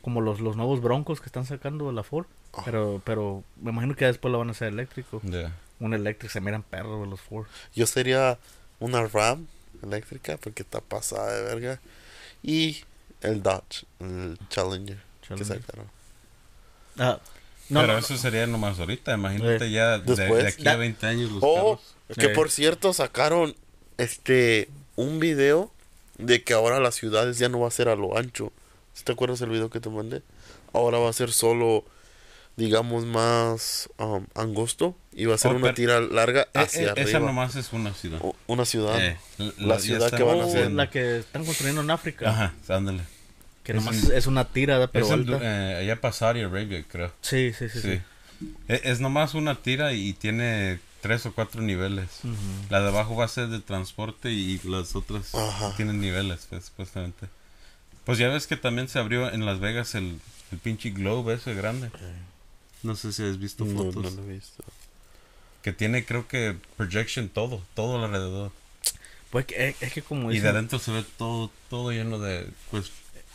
como 0.03 0.21
los, 0.21 0.41
los 0.41 0.57
nuevos 0.57 0.81
Broncos 0.83 1.21
que 1.21 1.27
están 1.27 1.47
sacando 1.47 1.87
de 1.87 1.93
la 1.93 2.03
Ford. 2.03 2.27
Ah. 2.55 2.63
Pero, 2.65 3.01
pero 3.05 3.45
me 3.61 3.71
imagino 3.71 3.95
que 3.95 4.07
después 4.07 4.33
lo 4.33 4.39
van 4.39 4.49
a 4.49 4.51
hacer 4.53 4.69
eléctrico. 4.69 5.21
Un 5.79 5.95
eléctrico, 5.95 6.33
se 6.33 6.41
miran 6.41 6.63
perros 6.65 7.07
los 7.09 7.21
Ford. 7.21 7.47
Yo 7.75 7.87
sería 7.87 8.39
una 8.81 9.07
RAM 9.07 9.47
eléctrica 9.83 10.37
porque 10.39 10.63
está 10.63 10.81
pasada 10.81 11.33
de 11.37 11.43
verga. 11.45 11.81
Y 12.43 12.83
el 13.21 13.43
Dodge, 13.43 13.85
el 14.01 14.39
Challenger, 14.49 14.97
que 15.23 15.29
Challenger. 15.29 15.61
sacaron. 15.63 15.87
Ah, 16.99 17.19
no, 17.71 17.81
Pero 17.81 17.93
no, 17.95 17.99
eso 17.99 18.17
sería 18.17 18.47
nomás 18.47 18.79
ahorita. 18.79 19.15
Imagínate 19.15 19.67
Eh, 19.67 19.71
ya 19.71 19.99
de, 19.99 20.15
después. 20.15 20.43
de 20.43 20.49
aquí 20.49 20.63
Da- 20.65 20.73
a 20.73 20.77
20 20.77 21.07
años 21.07 21.31
los 21.33 21.43
Oh, 21.43 21.55
carros. 22.09 22.19
que 22.19 22.27
Eh. 22.27 22.35
por 22.35 22.51
cierto 22.51 22.93
sacaron 22.93 23.55
este 23.99 24.69
un 24.97 25.19
video 25.21 25.73
de 26.19 26.43
que 26.43 26.53
ahora 26.53 26.81
las 26.81 26.95
ciudades 26.97 27.39
ya 27.39 27.49
no 27.49 27.61
va 27.61 27.69
a 27.69 27.71
ser 27.71 27.89
a 27.89 27.97
lo 27.97 28.17
ancho. 28.19 28.53
¿Sí 28.93 29.05
¿Te 29.05 29.13
acuerdas 29.13 29.41
el 29.41 29.51
video 29.51 29.71
que 29.71 29.81
te 29.81 29.89
mandé? 29.89 30.23
Ahora 30.73 30.99
va 30.99 31.09
a 31.09 31.13
ser 31.13 31.33
solo, 31.33 31.85
digamos, 32.57 33.05
más 33.07 33.89
um, 33.99 34.27
angosto 34.35 34.95
y 35.13 35.25
va 35.25 35.37
a 35.37 35.39
ser 35.39 35.53
Oh, 35.53 35.55
una 35.57 35.63
pero- 35.69 35.75
tira 35.75 36.01
larga 36.01 36.43
Eh, 36.43 36.49
hacia 36.59 36.81
eh, 36.91 36.93
esa 36.97 37.03
arriba. 37.17 37.21
nomás 37.21 37.57
es 37.57 37.73
una 37.73 37.95
ciudad. 37.95 38.19
O- 38.23 38.37
Una 38.47 38.65
ciudad. 38.65 38.99
Eh, 39.01 39.17
la 39.59 39.77
ya 39.77 39.81
ciudad 39.81 40.11
que 40.11 40.23
van 40.23 40.41
a 40.41 40.45
Oh, 40.45 40.49
hacer. 40.49 40.71
la 40.73 40.91
que 40.91 41.19
están 41.21 41.45
construyendo 41.45 41.81
en 41.83 41.91
África. 41.91 42.29
Ajá, 42.31 42.55
ándale. 42.69 43.03
Que 43.65 43.73
Es 43.73 43.77
nomás 43.77 44.05
en- 44.05 44.13
es 44.17 44.27
una 44.27 44.47
tira, 44.47 44.79
¿verdad? 44.79 44.91
pero 44.93 45.07
Es 45.07 45.13
en, 45.13 45.27
eh, 45.43 45.77
allá 45.81 46.01
para 46.01 46.13
Saudi 46.13 46.41
Arabia, 46.41 46.85
creo. 46.89 47.13
Sí, 47.21 47.53
sí, 47.53 47.69
sí. 47.69 47.81
Sí. 47.81 48.01
sí. 48.41 48.49
Es, 48.69 48.81
es 48.85 49.01
nomás 49.01 49.35
una 49.35 49.55
tira 49.57 49.93
y 49.93 50.13
tiene 50.15 50.81
tres 51.03 51.27
o 51.27 51.33
cuatro 51.35 51.61
niveles. 51.63 52.09
La 52.71 52.81
de 52.81 52.89
abajo 52.89 53.17
va 53.17 53.25
a 53.27 53.29
ser 53.29 53.49
de 53.49 53.61
transporte 53.61 54.31
y 54.31 54.59
las 54.65 54.95
otras 54.97 55.35
Ajá. 55.35 55.75
tienen 55.77 56.01
niveles, 56.01 56.47
pues, 56.49 56.67
supuestamente. 56.67 57.27
Pues 58.05 58.19
ya 58.19 58.29
ves 58.29 58.47
que 58.47 58.57
también 58.57 58.89
se 58.89 58.99
abrió 58.99 59.31
en 59.31 59.45
Las 59.45 59.61
Vegas 59.61 59.95
el, 59.95 60.19
el 60.53 60.59
pinche 60.59 60.91
globe 60.91 61.35
ese 61.35 61.55
grande. 61.55 61.91
No 62.83 62.97
sé 62.97 63.13
si 63.13 63.23
has 63.23 63.39
visto 63.39 63.65
No, 63.67 63.85
fotos. 63.85 64.15
no 64.15 64.23
lo 64.23 64.29
he 64.31 64.35
visto. 64.35 64.65
Que 65.63 65.75
tiene, 65.75 66.07
creo 66.07 66.27
que, 66.27 66.57
projection 66.79 67.29
todo, 67.29 67.63
todo 67.75 68.03
alrededor. 68.03 68.53
Pues 69.31 69.45
que- 69.45 69.77
es, 69.81 69.93
que 69.93 70.01
como 70.01 70.31
Y 70.31 70.35
dice, 70.37 70.45
de 70.45 70.49
adentro 70.51 70.79
se 70.79 70.91
ve 70.93 71.05
todo, 71.19 71.51
todo 71.69 71.93
lleno 71.93 72.19
de, 72.19 72.49
pues, 72.71 72.91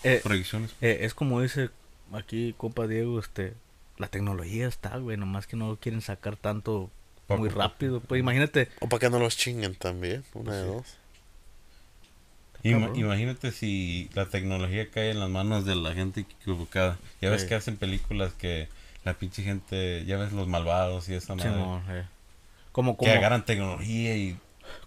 eh, 0.05 0.21
proyecciones. 0.23 0.71
eh, 0.81 0.99
es 1.01 1.13
como 1.13 1.41
dice 1.41 1.69
aquí, 2.13 2.53
compa 2.57 2.87
Diego, 2.87 3.19
este, 3.19 3.53
la 3.97 4.07
tecnología 4.07 4.67
está, 4.67 4.97
güey, 4.97 5.17
nomás 5.17 5.47
que 5.47 5.55
no 5.57 5.77
quieren 5.77 6.01
sacar 6.01 6.35
tanto 6.37 6.89
Poco 7.27 7.39
muy 7.41 7.49
rápido. 7.49 8.01
Pues 8.01 8.19
imagínate, 8.19 8.69
O 8.79 8.87
para 8.89 8.99
que 8.99 9.09
no 9.09 9.19
los 9.19 9.35
chinguen 9.35 9.73
también. 9.75 10.23
Una 10.33 10.53
de 10.55 10.63
Sí. 10.63 10.67
dos. 10.69 10.85
Ima- 12.63 12.91
imagínate 12.97 13.51
si 13.51 14.09
la 14.13 14.25
tecnología 14.27 14.89
cae 14.89 15.11
en 15.11 15.19
las 15.19 15.29
manos 15.29 15.65
de 15.65 15.75
la 15.75 15.93
gente 15.93 16.21
equivocada. 16.21 16.97
Ya 17.21 17.29
ves 17.29 17.43
Sí. 17.43 17.47
que 17.47 17.55
hacen 17.55 17.77
películas 17.77 18.33
que 18.33 18.67
la 19.03 19.13
pinche 19.13 19.43
gente, 19.43 20.03
ya 20.05 20.17
ves 20.17 20.31
los 20.33 20.47
malvados 20.47 21.07
y 21.09 21.13
esa 21.13 21.35
madre. 21.35 21.51
Simón, 21.51 21.83
eh, 21.89 22.05
como, 22.71 22.97
que 22.97 23.05
como, 23.05 23.11
agarran 23.17 23.45
tecnología 23.45 24.15
y 24.17 24.37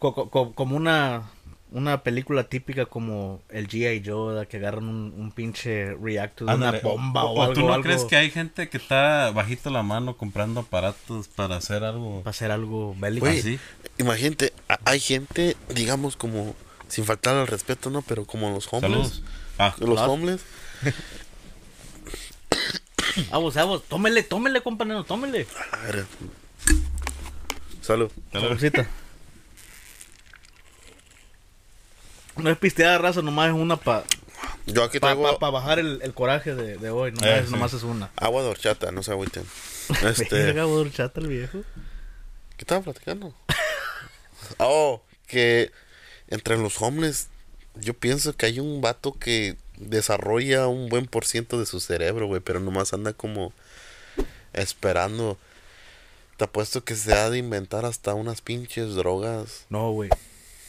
co- 0.00 0.12
co- 0.14 0.28
co- 0.28 0.52
como 0.54 0.76
una, 0.76 1.30
una 1.70 2.02
película 2.02 2.44
típica 2.44 2.86
como 2.86 3.42
el 3.50 3.68
G.I. 3.68 4.02
Joe, 4.04 4.46
que 4.46 4.56
agarran 4.56 4.88
un, 4.88 5.14
un 5.16 5.32
pinche 5.32 5.94
reactor 5.94 6.48
de 6.48 6.54
una 6.54 6.72
bomba 6.72 7.24
o, 7.24 7.34
o 7.34 7.42
algo. 7.42 7.54
tú 7.54 7.60
no 7.60 7.72
algo 7.74 7.84
crees 7.84 8.04
que 8.04 8.16
hay 8.16 8.30
gente 8.30 8.68
que 8.68 8.78
está 8.78 9.30
bajito 9.32 9.70
la 9.70 9.82
mano 9.82 10.16
comprando 10.16 10.60
aparatos 10.60 11.28
para 11.28 11.56
hacer 11.56 11.84
algo 11.84 12.20
para 12.20 12.30
hacer 12.30 12.50
algo 12.50 12.94
bélico. 12.98 13.26
Güey, 13.26 13.40
así? 13.40 13.58
Imagínate, 13.98 14.52
hay 14.84 15.00
gente, 15.00 15.56
digamos, 15.74 16.16
como, 16.16 16.54
sin 16.88 17.04
faltar 17.04 17.36
al 17.36 17.46
respeto, 17.46 17.90
¿no? 17.90 18.02
Pero 18.02 18.24
como 18.24 18.50
los 18.50 18.66
homeless. 18.72 18.90
Saludos. 18.90 19.22
Ah, 19.58 19.74
Los 19.78 20.00
homeless. 20.00 20.42
Vamos, 23.30 23.54
vamos, 23.54 23.82
tómele, 23.88 24.22
tómele, 24.22 24.60
compañero, 24.62 25.02
tómele. 25.02 25.46
A 25.72 25.76
ver. 25.78 26.06
Salud. 27.80 28.12
Salucita. 28.30 28.86
No 32.38 32.50
es 32.50 32.58
pisteada 32.58 32.98
raza, 32.98 33.22
nomás 33.22 33.48
es 33.48 33.54
una 33.54 33.76
para 33.76 34.04
Yo 34.66 34.84
aquí 34.84 35.00
pa, 35.00 35.08
traigo 35.08 35.22
pa- 35.24 35.38
pa 35.38 35.50
bajar 35.50 35.78
el, 35.78 36.00
el 36.02 36.14
coraje 36.14 36.54
de, 36.54 36.76
de 36.78 36.90
hoy. 36.90 37.12
Nomás, 37.12 37.26
Eh, 37.28 37.38
es- 37.40 37.46
sí. 37.46 37.50
nomás 37.52 37.72
es 37.74 37.82
una. 37.82 38.10
agua 38.16 38.42
de 38.42 38.48
horchata, 38.48 38.90
no 38.92 39.02
se 39.02 39.10
agüiten. 39.12 39.44
Este, 40.06 40.28
Verga, 40.34 40.64
voy 40.66 40.78
a 40.78 40.80
horchata 40.82 41.20
el 41.20 41.28
viejo. 41.28 41.58
¿Qué 42.56 42.62
estaba 42.62 42.82
platicando? 42.82 43.34
oh, 44.58 45.02
que 45.26 45.70
entre 46.28 46.56
los 46.58 46.80
homeless, 46.82 47.28
yo 47.74 47.94
pienso 47.94 48.34
que 48.34 48.46
hay 48.46 48.60
un 48.60 48.80
vato 48.80 49.12
que 49.18 49.56
desarrolla 49.76 50.66
un 50.66 50.88
buen 50.88 51.06
por 51.06 51.24
ciento 51.24 51.58
de 51.58 51.64
su 51.66 51.80
cerebro, 51.80 52.26
güey, 52.26 52.40
pero 52.40 52.60
nomás 52.60 52.92
anda 52.92 53.12
como 53.12 53.52
esperando. 54.52 55.38
Te 56.36 56.44
apuesto 56.44 56.84
que 56.84 56.94
se 56.94 57.12
ha 57.14 57.30
de 57.30 57.38
inventar 57.38 57.84
hasta 57.84 58.14
unas 58.14 58.40
pinches 58.42 58.94
drogas. 58.94 59.66
No, 59.70 59.90
güey. 59.92 60.10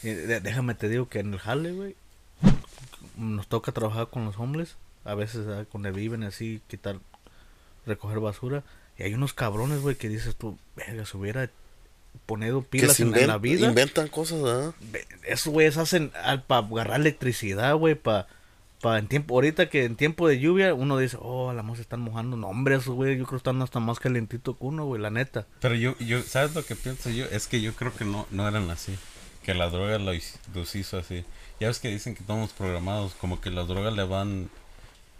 Eh, 0.02 0.40
Déjame 0.42 0.74
te 0.74 0.88
digo 0.88 1.08
que 1.08 1.20
en 1.20 1.32
el 1.34 1.38
jale, 1.38 1.72
güey, 1.72 1.94
nos 3.16 3.46
toca 3.48 3.72
trabajar 3.72 4.08
con 4.08 4.24
los 4.24 4.36
homeless. 4.38 4.76
A 5.04 5.14
veces 5.14 5.46
ah, 5.48 5.64
cuando 5.70 5.92
viven 5.92 6.22
así, 6.22 6.60
quitar, 6.68 6.98
recoger 7.86 8.20
basura. 8.20 8.62
Y 8.98 9.02
hay 9.02 9.14
unos 9.14 9.32
cabrones, 9.32 9.80
güey, 9.80 9.96
que 9.96 10.08
dices 10.08 10.36
tú, 10.36 10.58
verga, 10.76 11.06
se 11.06 11.16
hubiera 11.16 11.50
poniendo 12.26 12.62
Que 12.62 12.68
pilas 12.80 13.00
en, 13.00 13.14
en 13.16 13.26
la 13.28 13.38
vida. 13.38 13.68
inventan 13.68 14.08
cosas, 14.08 14.42
¿verdad? 14.42 14.74
Ve- 14.92 15.06
Esos 15.26 15.52
güeyes 15.52 15.76
hacen 15.76 16.10
para 16.46 16.66
agarrar 16.66 17.00
electricidad, 17.00 17.74
güey, 17.76 17.94
para 17.94 18.26
pa 18.82 18.98
en 18.98 19.08
tiempo, 19.08 19.34
ahorita 19.34 19.68
que 19.68 19.84
en 19.84 19.94
tiempo 19.94 20.26
de 20.26 20.40
lluvia 20.40 20.72
uno 20.72 20.96
dice, 20.96 21.18
oh, 21.20 21.50
a 21.50 21.54
la 21.54 21.62
se 21.76 21.82
están 21.82 22.00
mojando. 22.00 22.36
No, 22.38 22.48
hombre, 22.48 22.76
esos 22.76 22.94
güey, 22.94 23.10
yo 23.18 23.24
creo 23.24 23.30
que 23.30 23.36
están 23.36 23.60
hasta 23.62 23.78
más 23.78 24.00
calentitos 24.00 24.56
que 24.56 24.64
uno, 24.64 24.86
güey, 24.86 25.00
la 25.02 25.10
neta. 25.10 25.46
Pero 25.60 25.74
yo, 25.74 25.96
yo, 25.98 26.22
¿sabes 26.22 26.54
lo 26.54 26.64
que 26.64 26.76
pienso 26.76 27.10
yo? 27.10 27.26
Es 27.26 27.46
que 27.46 27.60
yo 27.60 27.74
creo 27.74 27.94
que 27.94 28.04
no, 28.06 28.26
no 28.30 28.48
eran 28.48 28.70
así. 28.70 28.96
Que 29.42 29.54
la 29.54 29.70
droga 29.70 29.98
los 29.98 30.74
hizo 30.74 30.98
así. 30.98 31.24
Ya 31.58 31.68
ves 31.68 31.78
que 31.78 31.88
dicen 31.88 32.14
que 32.14 32.20
estamos 32.20 32.50
programados, 32.52 33.12
como 33.14 33.40
que 33.40 33.50
la 33.50 33.62
droga 33.64 33.90
le 33.90 34.04
van, 34.04 34.50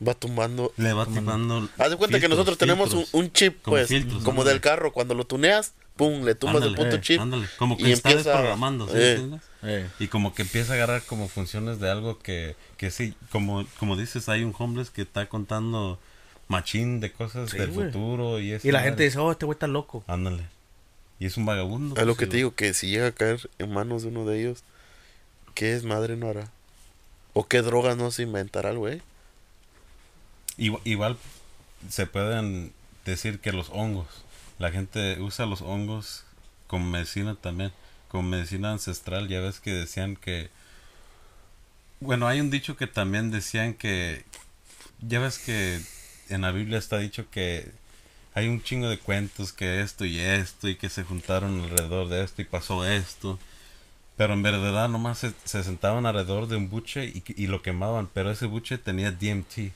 Va 0.06 0.14
tumbando. 0.14 0.72
le 0.78 0.92
va 0.94 1.04
tomando. 1.04 1.68
Haz 1.78 1.90
de 1.90 1.96
cuenta 1.96 2.18
que 2.20 2.28
nosotros 2.28 2.56
tenemos 2.59 2.94
un, 2.94 3.04
un 3.12 3.33
chip, 3.33 3.61
Como 3.62 3.76
pues, 3.76 3.88
filtros, 3.88 4.22
como 4.22 4.40
ándale. 4.42 4.50
del 4.54 4.61
carro. 4.62 4.92
Cuando 4.92 5.14
lo 5.14 5.26
tuneas, 5.26 5.74
pum, 5.96 6.24
le 6.24 6.35
tumbas 6.35 6.62
el 6.62 6.68
Ándale, 6.70 6.85
puto 6.85 6.96
eh, 6.96 7.00
chip. 7.02 7.20
Ándale, 7.20 7.46
como 7.59 7.76
que 7.76 7.88
y 7.88 7.92
está 7.92 8.11
empieza- 8.11 8.30
desprogramando, 8.30 8.87
¿sí 8.88 8.92
eh. 8.96 9.11
entiendes? 9.12 9.40
Eh, 9.62 9.87
Y 9.98 10.09
como 10.09 10.35
que 10.35 10.42
empieza 10.42 10.72
a 10.72 10.76
agarrar 10.76 11.02
como 11.02 11.28
funciones 11.28 11.80
de 11.80 11.90
algo 11.90 12.18
que, 12.18 12.56
que 12.78 12.90
sí, 12.90 13.14
como, 13.30 13.66
como 13.78 13.96
dices, 13.96 14.28
hay 14.30 14.42
un 14.42 14.54
homeless 14.59 14.88
que 14.88 15.02
está 15.02 15.28
contando 15.28 15.98
machín 16.48 17.00
de 17.00 17.12
cosas 17.12 17.50
Sí, 17.50 17.59
del 17.59 17.70
futuro 17.70 18.40
y 18.40 18.52
eso. 18.52 18.66
y 18.66 18.72
la 18.72 18.80
gente 18.80 19.02
dice, 19.02 19.18
oh, 19.18 19.30
este 19.33 19.44
güey 19.44 19.54
está 19.56 19.66
loco. 19.66 20.02
Ándale. 20.06 20.44
Y 21.20 21.26
es 21.26 21.37
un 21.37 21.44
vagabundo. 21.44 21.94
Es 21.96 22.06
lo 22.06 22.14
pues, 22.14 22.18
que 22.18 22.24
sí, 22.24 22.30
te 22.30 22.37
digo, 22.38 22.54
que 22.54 22.74
si 22.74 22.88
llega 22.88 23.09
a 23.09 23.12
caer 23.12 23.48
en 23.59 23.72
manos 23.72 24.02
de 24.02 24.09
uno 24.09 24.24
de 24.24 24.40
ellos, 24.40 24.64
¿qué 25.54 25.76
es 25.76 25.85
madre 25.85 26.16
no 26.16 26.28
hará? 26.28 26.50
¿O 27.35 27.46
qué 27.46 27.61
drogas 27.61 27.96
no 27.98 28.11
se 28.11 28.22
inventará 28.22 28.70
el 28.70 28.78
güey? 28.78 29.02
Igual, 30.56 30.83
igual 30.85 31.18
se 31.88 32.06
pueden 32.06 32.72
decir 33.04 33.38
que 33.38 33.52
los 33.52 33.68
hongos, 33.70 34.06
la 34.59 34.70
gente 34.70 35.20
usa 35.20 35.46
los 35.46 35.61
hongos 35.61 36.24
como 36.66 36.88
medicina 36.88 37.37
también, 37.40 37.72
como 38.09 38.28
medicina 38.28 38.72
ancestral. 38.72 39.28
Ya 39.28 39.40
ves 39.40 39.61
que 39.61 39.72
decían 39.72 40.16
que, 40.16 40.48
bueno, 42.00 42.28
hay 42.28 42.40
un 42.40 42.50
dicho 42.50 42.76
que 42.76 42.87
también 42.87 43.30
decían 43.30 43.74
que, 43.74 44.24
ya 45.00 45.20
ves 45.20 45.38
que 45.38 45.83
en 46.30 46.40
la 46.40 46.50
Biblia 46.50 46.78
está 46.78 46.96
dicho 46.96 47.28
que 47.30 47.70
hay 48.35 48.49
un 48.49 48.62
chingo 48.62 48.88
de 48.88 48.99
cuentos 48.99 49.53
que 49.53 49.81
esto 49.83 50.05
y 50.05 50.19
esto 50.19 50.69
y 50.69 50.77
que 50.77 50.88
se 50.88 51.03
juntaron 51.05 51.61
alrededor 51.62 52.09
de 52.09 52.23
esto 52.25 52.43
y 52.43 52.45
pasó 52.45 52.87
esto. 52.87 53.38
Pero 54.16 54.35
en 54.35 54.43
verdad 54.43 54.88
nomás 54.88 55.19
se, 55.19 55.33
se 55.45 55.64
sentaban 55.64 56.05
alrededor 56.07 56.47
de 56.47 56.57
un 56.57 56.69
buche 56.69 57.07
y, 57.07 57.23
y 57.37 57.47
lo 57.47 57.62
quemaban, 57.62 58.09
pero 58.12 58.31
ese 58.31 58.47
buche 58.47 58.77
tenía 58.79 59.11
DMT. 59.12 59.73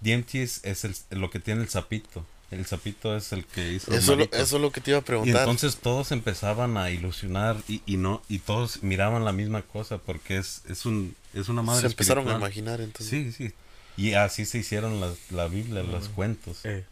DMT 0.00 0.34
es, 0.36 0.60
es 0.64 0.84
el- 0.84 0.96
lo 1.10 1.30
que 1.30 1.40
tiene 1.40 1.62
el 1.62 1.68
sapito. 1.68 2.26
El 2.50 2.66
sapito 2.66 3.16
es 3.16 3.32
el 3.32 3.44
que 3.46 3.72
hizo 3.74 3.92
Eso, 3.92 4.12
es 4.14 4.18
lo- 4.18 4.24
eso 4.24 4.56
es 4.56 4.60
lo 4.62 4.72
que 4.72 4.80
te 4.80 4.90
iba 4.90 4.98
a 4.98 5.02
Y 5.02 5.04
preguntar. 5.04 5.42
entonces 5.42 5.76
todos 5.76 6.10
empezaban 6.10 6.76
a 6.78 6.90
ilusionar 6.90 7.56
y, 7.68 7.80
y 7.86 7.96
no 7.96 8.22
y 8.28 8.40
todos 8.40 8.82
miraban 8.82 9.24
la 9.24 9.30
misma 9.32 9.62
cosa 9.62 9.98
porque 9.98 10.36
es, 10.38 10.62
es 10.68 10.84
un 10.84 11.14
es 11.32 11.48
una 11.48 11.62
madre 11.62 11.82
se 11.82 11.86
empezaron 11.88 12.24
a 12.26 12.32
espiritual. 12.32 12.40
imaginar 12.50 12.80
entonces. 12.80 13.08
Sí, 13.08 13.32
sí. 13.32 13.54
Y 13.96 14.14
así 14.14 14.46
se 14.46 14.58
hicieron 14.58 15.00
las, 15.00 15.16
la 15.30 15.46
Biblia, 15.46 15.84
los 15.84 16.08
cuentos. 16.08 16.64
Eh, 16.64 16.84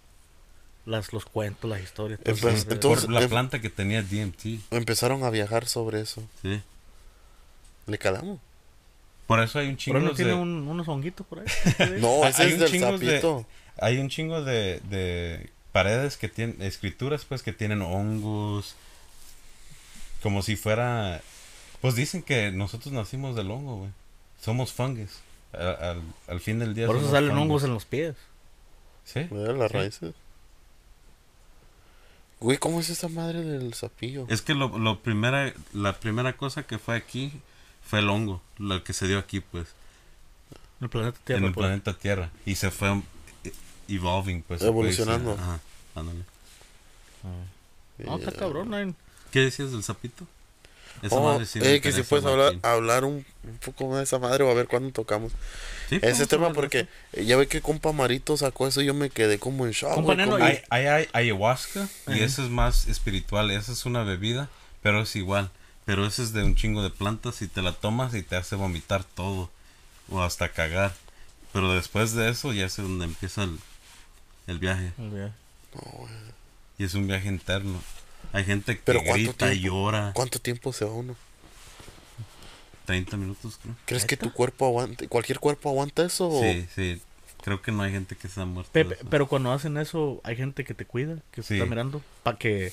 las, 0.88 1.12
los 1.12 1.24
cuentos, 1.26 1.68
las 1.70 1.80
historias. 1.82 2.18
Todo 2.20 2.34
eso, 2.34 2.48
eh, 2.48 2.64
entonces- 2.70 3.04
Por 3.06 3.12
la 3.14 3.22
em- 3.22 3.28
planta 3.30 3.60
que 3.60 3.70
tenía 3.70 4.02
DMT. 4.02 4.60
Empezaron 4.70 5.22
a 5.24 5.30
viajar 5.30 5.66
sobre 5.66 6.00
eso. 6.00 6.22
Sí. 6.42 6.60
¿Le 7.86 7.98
calamos? 7.98 8.38
Por 9.26 9.40
eso 9.40 9.58
hay 9.58 9.66
un 9.68 9.72
Pero 9.74 9.78
chingo 9.82 9.98
no 10.00 10.08
de 10.10 10.14
tiene 10.16 10.34
un- 10.34 10.66
unos 10.68 10.88
honguitos 10.88 11.26
por 11.26 11.40
ahí. 11.40 11.46
No, 12.00 12.22
Hay- 12.24 12.30
ese 12.30 12.42
hay 12.42 12.48
es 12.48 12.54
un 12.54 12.60
del 12.60 12.70
chingo 12.70 12.98
de- 12.98 13.06
sapito. 13.06 13.46
hay 13.80 13.98
un 13.98 14.08
chingo 14.08 14.42
de, 14.42 14.80
de 14.90 15.50
paredes 15.72 16.16
que 16.16 16.28
tienen 16.28 16.60
escrituras 16.62 17.24
pues 17.26 17.42
que 17.42 17.52
tienen 17.52 17.82
hongos 17.82 18.74
como 20.22 20.42
si 20.42 20.56
fuera 20.56 21.20
pues 21.80 21.94
dicen 21.94 22.22
que 22.22 22.50
nosotros 22.50 22.92
nacimos 22.92 23.36
del 23.36 23.50
hongo 23.50 23.76
güey 23.76 23.90
somos 24.40 24.72
fungus 24.72 25.20
al, 25.52 25.66
al, 25.84 26.02
al 26.26 26.40
fin 26.40 26.58
del 26.58 26.74
día 26.74 26.86
por 26.86 26.96
eso 26.96 27.06
somos 27.06 27.20
salen 27.20 27.36
hongos 27.36 27.62
en 27.64 27.74
los 27.74 27.84
pies. 27.84 28.16
sí 29.04 29.26
Mira 29.30 29.52
las 29.52 29.70
Sí. 29.70 29.76
raíces. 29.76 30.14
Güey, 32.40 32.58
¿cómo 32.58 32.78
es 32.80 32.88
esa 32.90 33.08
madre 33.08 33.42
del 33.42 33.74
sapillo? 33.74 34.26
es 34.28 34.42
que 34.42 34.54
lo, 34.54 34.78
lo 34.78 35.00
primera 35.00 35.52
la 35.72 35.98
primera 35.98 36.36
cosa 36.36 36.62
que 36.64 36.78
fue 36.78 36.96
aquí 36.96 37.32
fue 37.82 37.98
el 38.00 38.08
hongo 38.08 38.40
lo 38.58 38.84
que 38.84 38.92
se 38.92 39.08
dio 39.08 39.18
aquí 39.18 39.40
pues 39.40 39.66
En 40.80 40.84
el 40.84 40.88
planeta 40.90 41.18
Tierra. 41.24 41.38
en 41.40 41.44
el 41.46 41.52
pues. 41.52 41.64
planeta 41.66 41.94
Tierra 41.98 42.30
y 42.46 42.54
se 42.54 42.70
fue 42.70 43.02
eh, 43.44 43.52
evolving 43.88 44.42
pues. 44.42 44.62
Evolucionando. 44.62 45.32
Ajá, 45.32 45.58
ándale. 45.94 46.24
No, 47.98 48.16
está 48.18 48.30
cabrón. 48.32 48.72
hay- 48.74 48.94
¿qué 49.32 49.40
decías 49.40 49.72
del 49.72 49.82
sapito? 49.82 50.24
Esa 51.02 51.14
Oh, 51.16 51.24
madre 51.32 51.46
sí 51.46 51.58
eh, 51.62 51.80
que 51.80 51.92
si 51.92 52.02
puedes 52.02 52.24
hablar, 52.26 52.54
hablar 52.62 53.04
un, 53.04 53.24
un 53.44 53.58
poco 53.64 53.88
más 53.88 53.98
de 53.98 54.04
esa 54.04 54.18
madre 54.18 54.44
o 54.44 54.50
a 54.50 54.54
ver 54.54 54.66
cuándo 54.66 54.90
tocamos. 54.92 55.32
Sí, 55.88 55.98
Ese 56.02 56.26
tema 56.26 56.52
porque 56.52 56.80
eso. 56.80 56.88
eh, 57.14 57.24
ya 57.24 57.36
ve 57.36 57.46
que 57.46 57.60
compa 57.62 57.92
Marito 57.92 58.36
sacó 58.36 58.66
eso 58.66 58.82
y 58.82 58.86
yo 58.86 58.94
me 58.94 59.10
quedé 59.10 59.38
como 59.38 59.64
en 59.66 59.72
shock. 59.72 59.94
Compa 59.94 60.16
como- 60.16 60.36
Hay, 60.36 60.60
hay, 60.70 60.86
hay 60.86 61.08
ayahuasca 61.12 61.88
y 62.08 62.12
Ajá. 62.12 62.24
esa 62.24 62.42
es 62.42 62.50
más 62.50 62.86
espiritual, 62.88 63.50
esa 63.50 63.72
es 63.72 63.86
una 63.86 64.02
bebida, 64.02 64.48
pero 64.82 65.02
es 65.02 65.14
igual. 65.16 65.50
Pero 65.86 66.06
esa 66.06 66.22
es 66.22 66.32
de 66.34 66.42
un 66.42 66.54
chingo 66.54 66.82
de 66.82 66.90
plantas 66.90 67.40
y 67.40 67.48
te 67.48 67.62
la 67.62 67.72
tomas 67.72 68.12
y 68.14 68.22
te 68.22 68.36
hace 68.36 68.56
vomitar 68.56 69.04
todo 69.04 69.50
o 70.10 70.20
hasta 70.22 70.50
cagar. 70.50 70.92
Pero 71.52 71.72
después 71.72 72.12
de 72.12 72.28
eso 72.28 72.52
ya 72.52 72.66
es 72.66 72.76
donde 72.76 73.06
empieza 73.06 73.44
el, 73.44 73.58
el 74.48 74.58
viaje 74.58 74.92
Ya. 74.98 75.32
y 76.76 76.84
es 76.84 76.92
un 76.92 77.06
viaje 77.06 77.28
interno. 77.28 77.80
Hay 78.32 78.44
gente 78.44 78.76
que 78.76 78.82
Pero 78.84 79.00
¿cuánto 79.00 79.14
grita 79.14 79.52
y 79.54 79.60
llora. 79.60 80.12
¿Cuánto 80.14 80.38
tiempo 80.38 80.72
se 80.72 80.84
va 80.84 80.92
uno? 80.92 81.16
30 82.86 83.16
minutos 83.16 83.58
creo. 83.62 83.74
¿Crees 83.84 84.04
que 84.06 84.16
tu 84.16 84.32
cuerpo 84.32 84.66
aguante? 84.66 85.08
¿Cualquier 85.08 85.38
cuerpo 85.40 85.68
aguanta 85.70 86.04
eso? 86.04 86.28
o- 86.28 86.42
Sí, 86.42 86.66
sí. 86.74 87.02
Creo 87.42 87.62
que 87.62 87.70
no 87.70 87.82
hay 87.82 87.92
gente 87.92 88.16
que 88.16 88.28
se 88.28 88.40
ha 88.40 88.44
muerto. 88.46 88.70
Pe- 88.72 88.84
de 88.84 88.94
eso. 88.94 89.06
pero 89.10 89.28
cuando 89.28 89.52
hacen 89.52 89.76
eso, 89.78 90.20
hay 90.24 90.36
gente 90.36 90.64
que 90.64 90.74
te 90.74 90.84
cuida, 90.84 91.16
que 91.30 91.42
Sí. 91.42 91.48
te 91.48 91.54
está 91.56 91.66
mirando, 91.66 92.02
para 92.22 92.36
que, 92.38 92.72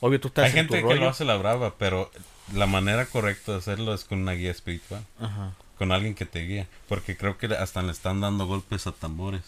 obvio, 0.00 0.20
tú 0.20 0.28
estás 0.28 0.44
Hay 0.46 0.50
en 0.50 0.56
gente 0.56 0.80
tu 0.80 0.86
que 0.88 0.94
rollo. 0.94 1.04
lo 1.04 1.10
hace 1.10 1.24
la 1.24 1.36
brava, 1.36 1.74
pero 1.78 2.10
la 2.54 2.66
manera 2.66 3.06
correcta 3.06 3.52
de 3.52 3.58
hacerlo 3.58 3.92
es 3.94 4.04
con 4.04 4.20
una 4.22 4.32
guía 4.32 4.50
espiritual. 4.50 5.04
Ajá. 5.20 5.54
con 5.78 5.92
alguien 5.92 6.14
que 6.14 6.24
te 6.24 6.40
guía. 6.40 6.66
Porque 6.88 7.18
creo 7.18 7.36
que 7.36 7.48
hasta 7.48 7.82
le 7.82 7.92
están 7.92 8.22
dando 8.22 8.46
golpes 8.46 8.86
a 8.86 8.92
tambores. 8.92 9.42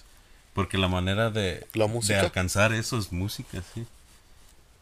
Porque 0.52 0.76
la 0.76 0.86
manera 0.86 1.30
de, 1.30 1.66
¿La 1.72 1.86
de 1.86 2.16
alcanzar 2.18 2.74
eso 2.74 2.98
es 2.98 3.12
música, 3.12 3.62
sí. 3.74 3.86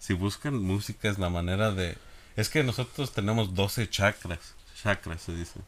Si 0.06 0.14
buscan 0.14 0.62
música 0.62 1.08
es 1.08 1.18
la 1.18 1.30
manera 1.30 1.72
de... 1.72 1.96
Es 2.36 2.48
que 2.48 2.62
nosotros 2.62 3.12
tenemos 3.12 3.56
12 3.56 3.90
chakras. 3.90 4.38
Chakras 4.80 5.22
se 5.22 5.34
dice. 5.34 5.58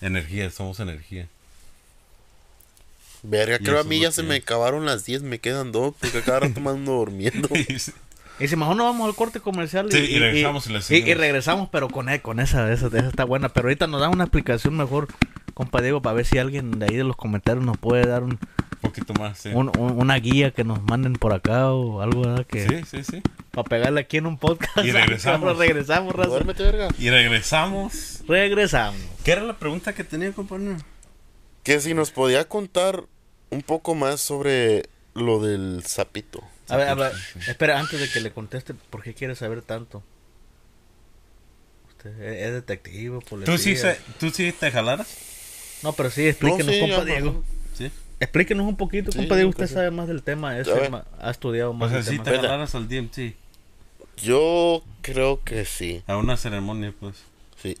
Energía, 0.00 0.48
somos 0.50 0.78
energía. 0.78 1.26
Verga, 3.24 3.58
creo 3.58 3.80
a 3.80 3.84
mí 3.84 3.98
ya 3.98 4.12
se 4.12 4.22
me 4.22 4.36
acabaron 4.36 4.84
las 4.86 5.04
10, 5.06 5.22
me 5.22 5.40
quedan 5.40 5.72
dos, 5.72 5.94
porque 5.98 6.22
cada 6.22 6.40
rato 6.40 6.60
me 6.60 6.70
ando 6.70 6.92
durmiendo. 6.92 7.48
Y 8.38 8.48
si 8.48 8.56
mejor 8.56 8.76
no 8.76 8.84
vamos 8.84 9.08
al 9.08 9.14
corte 9.14 9.40
comercial. 9.40 9.90
Sí, 9.90 9.96
y 9.96 10.18
regresamos 10.18 10.66
y 10.66 10.72
le 10.72 10.80
y, 10.80 10.82
seguimos. 10.82 11.08
y 11.08 11.14
regresamos, 11.14 11.68
pero 11.72 11.88
con, 11.88 12.10
e- 12.10 12.20
con 12.20 12.38
esa, 12.38 12.70
esa, 12.70 12.88
esa 12.88 13.08
está 13.08 13.24
buena. 13.24 13.48
Pero 13.48 13.68
ahorita 13.68 13.86
nos 13.86 14.02
da 14.02 14.10
una 14.10 14.24
explicación 14.24 14.76
mejor, 14.76 15.08
compa 15.54 15.80
Diego, 15.80 16.02
para 16.02 16.16
ver 16.16 16.26
si 16.26 16.36
alguien 16.36 16.78
de 16.78 16.84
ahí 16.84 16.96
de 16.96 17.04
los 17.04 17.16
comentarios 17.16 17.64
nos 17.64 17.78
puede 17.78 18.06
dar 18.06 18.22
Un 18.24 18.38
poquito 19.00 19.14
más, 19.20 19.38
sí. 19.38 19.50
un- 19.54 19.70
un- 19.78 19.92
una 20.00 20.16
guía 20.16 20.50
que 20.50 20.64
nos 20.64 20.82
manden 20.82 21.14
por 21.14 21.32
acá 21.32 21.70
o 21.72 22.00
algo, 22.00 22.22
¿verdad? 22.22 22.46
Que, 22.46 22.66
Sí, 22.68 22.82
sí, 23.02 23.04
sí. 23.04 23.22
Para 23.50 23.68
pegarle 23.68 24.00
aquí 24.00 24.16
en 24.18 24.26
un 24.26 24.38
podcast. 24.38 24.78
Y 24.84 24.92
regresamos. 24.92 25.56
Regresamos, 25.58 26.14
raza. 26.14 26.30
Duérmete, 26.30 26.62
verga. 26.62 26.88
Y 26.98 27.10
regresamos. 27.10 28.22
Regresamos. 28.28 29.00
¿Qué 29.24 29.32
era 29.32 29.42
la 29.42 29.58
pregunta 29.58 29.94
que 29.94 30.04
tenía, 30.04 30.32
compañero? 30.32 30.76
Que 31.62 31.80
si 31.80 31.94
nos 31.94 32.10
podía 32.10 32.46
contar 32.48 33.04
un 33.50 33.62
poco 33.62 33.94
más 33.94 34.20
sobre 34.20 34.84
lo 35.14 35.40
del 35.40 35.82
sapito. 35.86 36.42
A 36.68 36.76
ver, 36.76 36.88
a 36.88 36.94
ver, 36.94 37.12
espera, 37.48 37.78
antes 37.78 37.98
de 38.00 38.08
que 38.10 38.20
le 38.20 38.32
conteste, 38.32 38.74
¿por 38.74 39.02
qué 39.02 39.14
quiere 39.14 39.34
saber 39.36 39.62
tanto? 39.62 40.02
Usted 41.88 42.20
es 42.22 42.52
detective, 42.52 43.20
policía. 43.20 43.54
¿Tú 43.54 43.58
sí, 43.60 43.76
se- 43.76 43.98
¿Tú 44.18 44.30
sí 44.30 44.52
te 44.52 44.70
jalaras? 44.70 45.78
No, 45.82 45.92
pero 45.92 46.10
sí, 46.10 46.26
explíquenos, 46.26 46.66
No, 46.66 46.72
sí, 46.72 46.80
compa. 46.80 47.04
Diego. 47.04 47.44
Sí. 47.74 47.90
Explíquenos 48.20 48.66
un 48.66 48.76
poquito, 48.76 49.12
Sí, 49.12 49.18
compa 49.18 49.34
Diego. 49.36 49.48
nunca 49.50 49.64
Usted 49.64 49.74
sabe 49.74 49.90
más 49.90 50.08
del 50.08 50.22
tema. 50.22 50.58
es 50.58 50.90
ma- 50.90 51.04
ha 51.20 51.30
estudiado 51.30 51.72
más 51.72 51.90
del 51.92 52.02
sí 52.04 52.10
tema. 52.18 52.24
te 52.24 52.30
al 52.74 52.88
DMT. 52.88 53.36
Yo 54.16 54.82
creo 55.02 55.42
que 55.44 55.64
sí. 55.64 56.02
A 56.06 56.16
una 56.16 56.36
ceremonia, 56.36 56.94
pues. 56.98 57.16
Sí. 57.60 57.76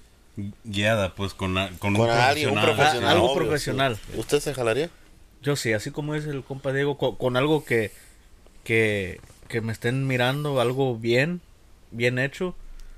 Guiada, 0.64 1.14
pues, 1.14 1.32
con, 1.32 1.54
con, 1.78 1.94
Con 1.94 1.96
un 1.96 2.10
alguien, 2.10 2.50
un 2.50 2.60
profesional. 2.60 3.04
Ah, 3.08 3.12
algo 3.12 3.32
obvio, 3.32 3.36
profesional. 3.46 3.96
sí. 3.96 4.18
¿Usted 4.18 4.40
se 4.40 4.52
jalaría? 4.52 4.90
Yo 5.42 5.56
sí, 5.56 5.72
así 5.72 5.90
como 5.90 6.12
dice 6.14 6.28
el 6.30 6.42
compa 6.44 6.72
Diego, 6.72 6.98
co- 6.98 7.16
con, 7.16 7.36
algo 7.38 7.64
que, 7.64 7.90
que, 8.64 9.20
que 9.48 9.60
me 9.62 9.72
estén 9.72 10.06
mirando, 10.06 10.60
algo 10.60 10.96
bien, 10.98 11.40
bien 11.90 12.18
hecho. 12.18 12.54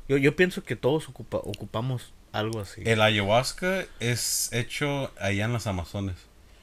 Yo, 0.08 0.16
yo 0.16 0.34
pienso 0.34 0.64
que 0.64 0.74
todos 0.74 1.08
ocupa- 1.08 1.40
ocupamos 1.44 2.12
algo 2.32 2.60
así. 2.60 2.82
El 2.84 3.00
ayahuasca 3.02 3.84
es 4.00 4.48
hecho 4.52 5.12
allá 5.20 5.44
en 5.44 5.52
las 5.52 5.66
Amazonas. 5.68 6.16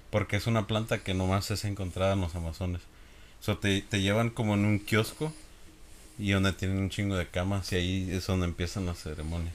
Porque 0.10 0.38
es 0.38 0.48
una 0.48 0.68
planta 0.68 1.00
que 1.00 1.14
nomás 1.14 1.52
es 1.52 1.66
encontrada 1.66 2.14
en 2.14 2.22
los 2.22 2.36
Amazonas. 2.36 2.82
O 3.42 3.44
sea, 3.44 3.56
te, 3.56 3.82
te 3.82 4.02
llevan 4.02 4.30
como 4.30 4.54
en 4.56 4.66
un 4.66 4.80
kiosco 4.80 5.34
y 6.18 6.32
donde 6.32 6.54
tienen 6.54 6.78
un 6.78 6.90
chingo 6.90 7.16
de 7.18 7.28
camas 7.28 7.72
y 7.74 7.76
ahí 7.76 8.10
es 8.12 8.26
donde 8.28 8.46
empiezan 8.46 8.86
las 8.86 9.00
ceremonias. 9.04 9.54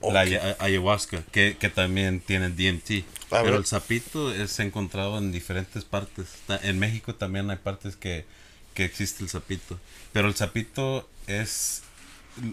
Ok. 0.00 0.12
La 0.12 0.20
aya- 0.20 0.56
ayahuasca, 0.60 1.22
que, 1.32 1.56
que 1.58 1.70
también 1.70 2.20
tiene 2.20 2.50
DMT. 2.50 3.04
Pero 3.30 3.56
el 3.56 3.64
sapito 3.64 4.32
es 4.34 4.58
encontrado 4.60 5.16
en 5.18 5.32
diferentes 5.32 5.84
partes. 5.84 6.26
En 6.62 6.78
México 6.78 7.14
también 7.14 7.50
hay 7.50 7.56
partes 7.56 7.96
que, 7.96 8.26
que 8.74 8.84
existe 8.84 9.22
el 9.24 9.30
sapito. 9.30 9.78
Pero 10.12 10.28
el 10.28 10.34
sapito 10.34 11.08
es... 11.26 11.82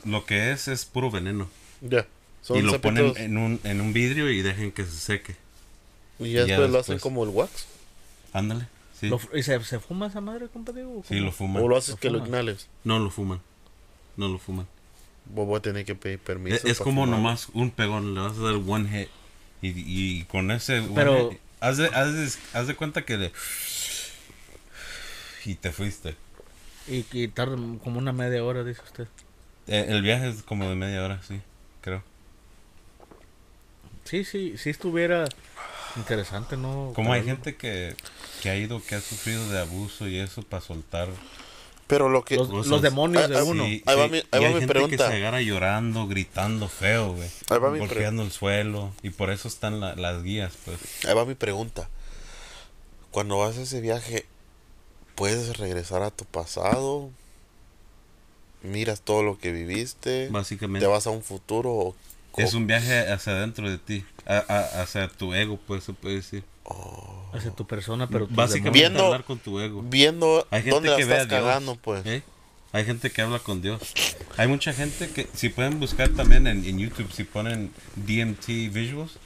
Lo 0.05 0.25
que 0.25 0.51
es 0.51 0.67
es 0.67 0.85
puro 0.85 1.09
veneno. 1.11 1.49
Ya. 1.81 2.05
Son 2.41 2.57
y 2.57 2.61
lo 2.61 2.79
ponen 2.79 3.07
sapitos- 3.13 3.19
en 3.19 3.37
un, 3.37 3.59
en 3.63 3.81
un 3.81 3.91
vidrio 3.93 4.29
y 4.31 4.41
dejen 4.41 4.71
que 4.71 4.85
se 4.85 4.91
seque. 4.97 5.35
Y 6.25 6.31
ya 6.33 6.39
ya 6.41 6.45
después 6.47 6.69
lo 6.71 6.79
hacen 6.79 6.99
como 6.99 7.23
el 7.23 7.29
wax. 7.29 7.65
Ándale. 8.33 8.67
Sí, 8.99 9.09
Lo- 9.09 9.19
¿Y 9.33 9.43
se, 9.43 9.61
se 9.63 9.79
fuma 9.79 10.07
esa 10.07 10.21
madre, 10.21 10.47
compa 10.47 10.71
Diego? 10.71 11.03
sí 11.07 11.19
lo 11.19 11.31
fuman. 11.31 11.63
O 11.63 11.67
lo 11.67 11.77
haces 11.77 11.91
Lo 11.91 11.97
que 11.97 12.09
lo 12.11 12.25
inhales. 12.25 12.67
No 12.83 12.99
lo 12.99 13.09
fuman. 13.09 13.41
No 14.17 14.27
lo 14.27 14.37
fuman. 14.37 14.67
Vos 15.25 15.47
voy 15.47 15.57
a 15.57 15.61
tener 15.61 15.85
que 15.85 15.95
pedir 15.95 16.19
permiso. 16.19 16.55
Es, 16.57 16.65
es 16.65 16.77
para 16.77 16.83
como 16.85 17.03
fumar. 17.05 17.19
nomás 17.19 17.47
un 17.53 17.71
pegón, 17.71 18.13
le 18.13 18.21
vas 18.21 18.37
a 18.37 18.41
dar 18.41 18.55
one 18.55 18.89
hit. 18.89 19.09
Y, 19.63 19.69
y 20.19 20.23
con 20.25 20.51
ese 20.51 20.79
one 20.79 20.91
Pero- 20.95 21.31
hit, 21.31 21.39
haz, 21.59 21.77
de, 21.77 21.87
haz, 21.87 22.13
de, 22.13 22.31
haz 22.59 22.67
de 22.67 22.75
cuenta 22.75 23.03
que 23.05 23.17
le... 23.17 23.31
Y 25.45 25.55
te 25.55 25.71
fuiste. 25.71 26.15
Y, 26.87 27.05
y 27.11 27.27
tarda 27.27 27.55
como 27.83 27.97
una 27.99 28.11
media 28.13 28.43
hora, 28.43 28.63
dice 28.63 28.81
usted. 28.83 29.07
Eh, 29.67 29.85
el 29.89 30.01
viaje 30.01 30.29
es 30.29 30.43
como 30.43 30.67
de 30.69 30.75
media 30.75 31.03
hora, 31.03 31.21
sí, 31.27 31.39
creo. 31.81 32.03
Sí, 34.03 34.23
sí, 34.23 34.55
sí 34.57 34.69
estuviera 34.71 35.27
interesante, 35.97 36.57
¿no? 36.57 36.91
Como 36.95 37.13
hay 37.13 37.23
gente 37.23 37.55
que, 37.55 37.95
que 38.41 38.49
ha 38.49 38.55
ido, 38.55 38.81
que 38.83 38.95
ha 38.95 39.01
sufrido 39.01 39.47
de 39.49 39.59
abuso 39.59 40.07
y 40.07 40.17
eso 40.19 40.41
para 40.43 40.61
soltar. 40.61 41.09
Pero 41.87 42.07
lo 42.07 42.23
que. 42.23 42.37
Los, 42.37 42.81
demonios 42.81 43.23
Ah, 43.23 43.27
de 43.27 43.37
ah, 43.37 43.43
uno. 43.43 43.65
Sí, 43.65 43.83
Ahí 43.85 43.97
va 43.97 44.07
mi- 44.07 44.17
y 44.19 44.23
ahí 44.31 44.41
va 44.41 44.47
hay 44.47 44.53
mi 44.53 44.59
gente 44.61 44.67
pregunta. 44.67 44.97
que 45.07 45.11
se 45.11 45.17
agarra 45.17 45.41
llorando, 45.41 46.07
gritando 46.07 46.69
feo, 46.69 47.13
güey. 47.13 47.29
Ahí 47.49 47.57
va 47.59 47.69
mi 47.69 47.79
pre- 47.79 47.87
Golpeando 47.87 48.23
el 48.23 48.31
suelo. 48.31 48.93
Y 49.03 49.09
por 49.09 49.29
eso 49.29 49.47
están 49.49 49.79
la- 49.81 49.95
las 49.95 50.23
guías, 50.23 50.53
pues. 50.63 50.77
Ahí 51.05 51.13
va 51.13 51.25
mi 51.25 51.35
pregunta. 51.35 51.89
Cuando 53.11 53.37
vas 53.37 53.57
a 53.57 53.61
ese 53.63 53.81
viaje, 53.81 54.25
¿puedes 55.15 55.57
regresar 55.57 56.01
a 56.01 56.11
tu 56.11 56.23
pasado? 56.23 57.09
¿Miras 58.63 59.01
todo 59.01 59.23
lo 59.23 59.37
que 59.37 59.51
viviste? 59.51 60.29
Básicamente. 60.29 60.85
¿Te 60.85 60.89
vas 60.91 61.07
a 61.07 61.09
un 61.09 61.23
futuro? 61.23 61.71
O 61.71 61.95
Es 62.37 62.53
un 62.53 62.67
viaje 62.67 63.11
hacia 63.11 63.33
adentro 63.33 63.69
de 63.69 63.77
ti. 63.77 64.05
A- 64.25 64.43
a- 64.47 64.81
hacia 64.81 65.07
tu 65.07 65.33
ego, 65.33 65.59
pues 65.67 65.83
se 65.83 65.93
puede 65.93 66.15
decir. 66.15 66.43
Hacia 67.33 67.51
tu 67.51 67.65
persona, 67.65 68.07
pero 68.07 68.27
Básicamente 68.29 68.79
Viendo- 68.79 69.05
hablar 69.05 69.23
con 69.23 69.39
tu 69.39 69.59
ego. 69.59 69.81
viendo 69.83 70.47
Hay 70.51 70.59
gente 70.61 70.75
dónde 70.75 70.89
la 70.91 70.97
que 70.97 71.05
ve 71.05 71.13
a 71.13 71.21
estás 71.23 71.29
Dios. 71.29 71.41
cagando, 71.41 71.75
pues. 71.75 72.05
¿eh? 72.05 72.23
Hay 72.73 72.85
gente 72.85 73.11
que 73.11 73.21
habla 73.21 73.39
con 73.39 73.61
Dios. 73.61 73.81
Hay 74.37 74.47
mucha 74.47 74.71
gente 74.73 75.09
que, 75.09 75.27
si 75.33 75.49
pueden 75.49 75.79
buscar 75.79 76.09
también 76.09 76.47
en, 76.47 76.63
en 76.65 76.79
YouTube, 76.79 77.11
si 77.11 77.23
ponen 77.25 77.71
DMT 77.95 78.69
visuals, 78.69 79.17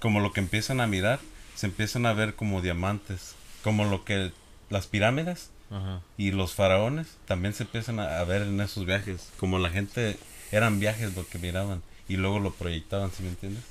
como 0.00 0.20
lo 0.20 0.32
que 0.32 0.40
empiezan 0.40 0.80
a 0.80 0.86
mirar, 0.86 1.20
se 1.54 1.66
empiezan 1.66 2.04
a 2.06 2.12
ver 2.12 2.34
como 2.34 2.60
diamantes, 2.60 3.34
como 3.62 3.84
lo 3.86 4.04
que 4.04 4.32
las 4.68 4.86
pirámides 4.86 5.48
Ajá. 5.70 6.00
y 6.18 6.32
los 6.32 6.52
faraones 6.52 7.06
también 7.26 7.54
se 7.54 7.62
empiezan 7.62 8.00
a, 8.00 8.18
a 8.18 8.24
ver 8.24 8.42
en 8.42 8.60
esos 8.60 8.84
viajes, 8.84 9.30
como 9.38 9.58
la 9.58 9.70
gente 9.70 10.18
eran 10.52 10.78
viajes 10.80 11.14
lo 11.16 11.26
que 11.26 11.38
miraban 11.38 11.82
y 12.08 12.16
luego 12.16 12.38
lo 12.38 12.52
proyectaban, 12.52 13.10
¿sí 13.12 13.22
me 13.22 13.30
entiendes? 13.30 13.62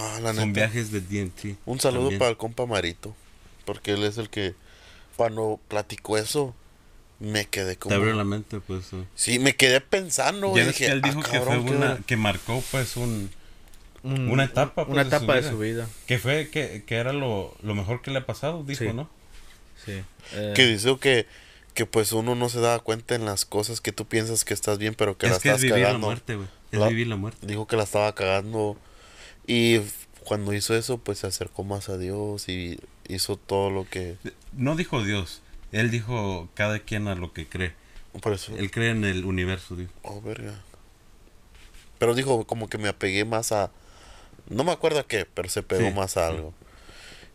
Ah, 0.00 0.20
la 0.22 0.32
Son 0.34 0.48
neta. 0.52 0.60
viajes 0.66 0.92
de 0.92 1.00
DMT. 1.00 1.56
Un 1.66 1.80
saludo 1.80 2.02
también. 2.02 2.18
para 2.20 2.30
el 2.30 2.36
compa 2.36 2.66
Marito. 2.66 3.14
Porque 3.64 3.92
él 3.92 4.04
es 4.04 4.16
el 4.18 4.30
que, 4.30 4.54
cuando 5.16 5.58
platicó 5.68 6.16
eso, 6.18 6.54
me 7.18 7.46
quedé 7.46 7.72
Te 7.72 7.78
como. 7.78 7.94
abrió 7.96 8.14
la 8.14 8.22
mente, 8.24 8.60
pues. 8.60 8.84
Sí, 9.16 9.38
me 9.40 9.56
quedé 9.56 9.80
pensando. 9.80 10.54
Ya 10.56 10.64
dije, 10.66 10.86
que 10.86 10.92
él 10.92 11.00
"Ah, 11.02 11.08
dijo 11.08 11.20
que 11.22 11.30
cabrón, 11.32 11.62
fue 11.62 11.70
qué 11.72 11.76
una 11.76 11.94
ver-". 11.94 12.04
que 12.04 12.16
marcó 12.16 12.62
pues 12.70 12.96
un 12.96 13.30
Un- 14.04 14.30
Una 14.30 14.44
etapa, 14.44 14.86
pues, 14.86 14.88
una 14.94 15.02
de 15.02 15.10
su 15.10 15.16
etapa 15.16 15.34
de 15.34 15.50
su 15.50 15.58
vida. 15.58 15.88
que 16.06 16.20
fue 16.20 16.48
que, 16.50 16.84
que 16.86 16.94
era 16.94 17.12
lo, 17.12 17.52
lo 17.62 17.74
mejor 17.74 18.00
que 18.00 18.12
le 18.12 18.18
ha 18.18 18.26
pasado, 18.26 18.62
dijo, 18.62 18.84
Sí. 18.84 18.92
¿no? 18.92 19.10
Sí. 19.84 20.00
Eh, 20.34 20.52
Que 20.54 20.66
dice 20.66 20.96
que, 21.00 21.26
que 21.74 21.84
pues 21.84 22.12
uno 22.12 22.36
no 22.36 22.48
se 22.48 22.60
da 22.60 22.78
cuenta 22.78 23.16
en 23.16 23.24
las 23.24 23.44
cosas 23.44 23.80
que 23.80 23.90
tú 23.90 24.06
piensas 24.06 24.44
que 24.44 24.54
estás 24.54 24.78
bien, 24.78 24.94
pero 24.94 25.18
que 25.18 25.26
la 25.26 25.32
es 25.34 25.42
que 25.42 25.48
es 25.48 25.54
estás 25.56 25.62
vivir 25.62 25.78
la 25.80 25.86
cagando. 25.88 26.06
muerte, 26.06 26.36
güey. 26.36 26.48
Es 26.70 26.78
La- 26.78 26.88
vivir 26.88 27.08
la 27.08 27.16
muerte. 27.16 27.44
Dijo 27.44 27.66
que 27.66 27.76
la 27.76 27.82
estaba 27.82 28.14
cagando. 28.14 28.76
Y 29.48 29.80
cuando 30.24 30.52
hizo 30.52 30.76
eso, 30.76 30.98
pues 30.98 31.18
se 31.18 31.26
acercó 31.26 31.64
más 31.64 31.88
a 31.88 31.96
Dios 31.98 32.48
y 32.48 32.78
hizo 33.08 33.36
todo 33.36 33.70
lo 33.70 33.88
que. 33.88 34.16
No 34.52 34.76
dijo 34.76 35.02
Dios, 35.02 35.40
él 35.72 35.90
dijo 35.90 36.48
cada 36.54 36.78
quien 36.80 37.08
a 37.08 37.14
lo 37.14 37.32
que 37.32 37.48
cree. 37.48 37.72
Por 38.20 38.32
eso. 38.34 38.54
Él 38.56 38.70
cree 38.70 38.90
en 38.90 39.04
el 39.04 39.24
universo, 39.24 39.74
dijo. 39.74 39.90
Oh, 40.02 40.20
verga. 40.20 40.54
Pero 41.98 42.14
dijo 42.14 42.46
como 42.46 42.68
que 42.68 42.78
me 42.78 42.88
apegué 42.88 43.24
más 43.24 43.52
a. 43.52 43.70
No 44.48 44.64
me 44.64 44.72
acuerdo 44.72 45.00
a 45.00 45.06
qué, 45.06 45.26
pero 45.26 45.48
se 45.48 45.62
pegó 45.62 45.88
Sí, 45.90 45.96
más 45.96 46.16
a 46.16 46.26
sí. 46.28 46.32
algo. 46.34 46.54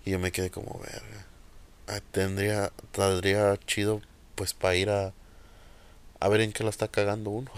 Y 0.06 0.12
yo 0.12 0.20
me 0.20 0.32
quedé 0.32 0.50
como, 0.52 0.80
verga. 0.80 1.26
Ah, 1.88 2.00
tendría, 2.12 2.72
tendría 2.92 3.58
chido, 3.66 4.02
pues, 4.36 4.54
para 4.54 4.76
ir 4.76 4.90
a. 4.90 5.14
A 6.20 6.30
ver 6.30 6.42
en 6.42 6.54
qué 6.54 6.64
la 6.64 6.70
está 6.70 6.88
cagando 6.88 7.30
uno. 7.32 7.52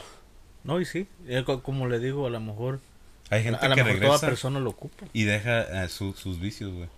No, 0.64 0.82
y 0.82 0.86
sí. 0.86 1.08
eh, 1.28 1.44
co- 1.46 1.62
como 1.62 1.88
le 1.88 2.00
digo, 2.00 2.26
a 2.26 2.30
lo 2.30 2.40
mejor. 2.40 2.80
Hay 3.30 3.40
A, 3.42 3.44
gente 3.44 3.66
a 3.66 3.70
lo 3.70 3.76
que 3.76 3.84
mejor 3.84 4.00
toda 4.00 4.08
regresa 4.10 4.28
persona 4.28 4.60
lo 4.60 4.70
ocupa. 4.70 5.06
y 5.14 5.24
deja 5.24 5.84
eh, 5.84 5.90
su- 5.90 6.14
sus 6.14 6.40
vicios, 6.40 6.72
güey. 6.74 6.90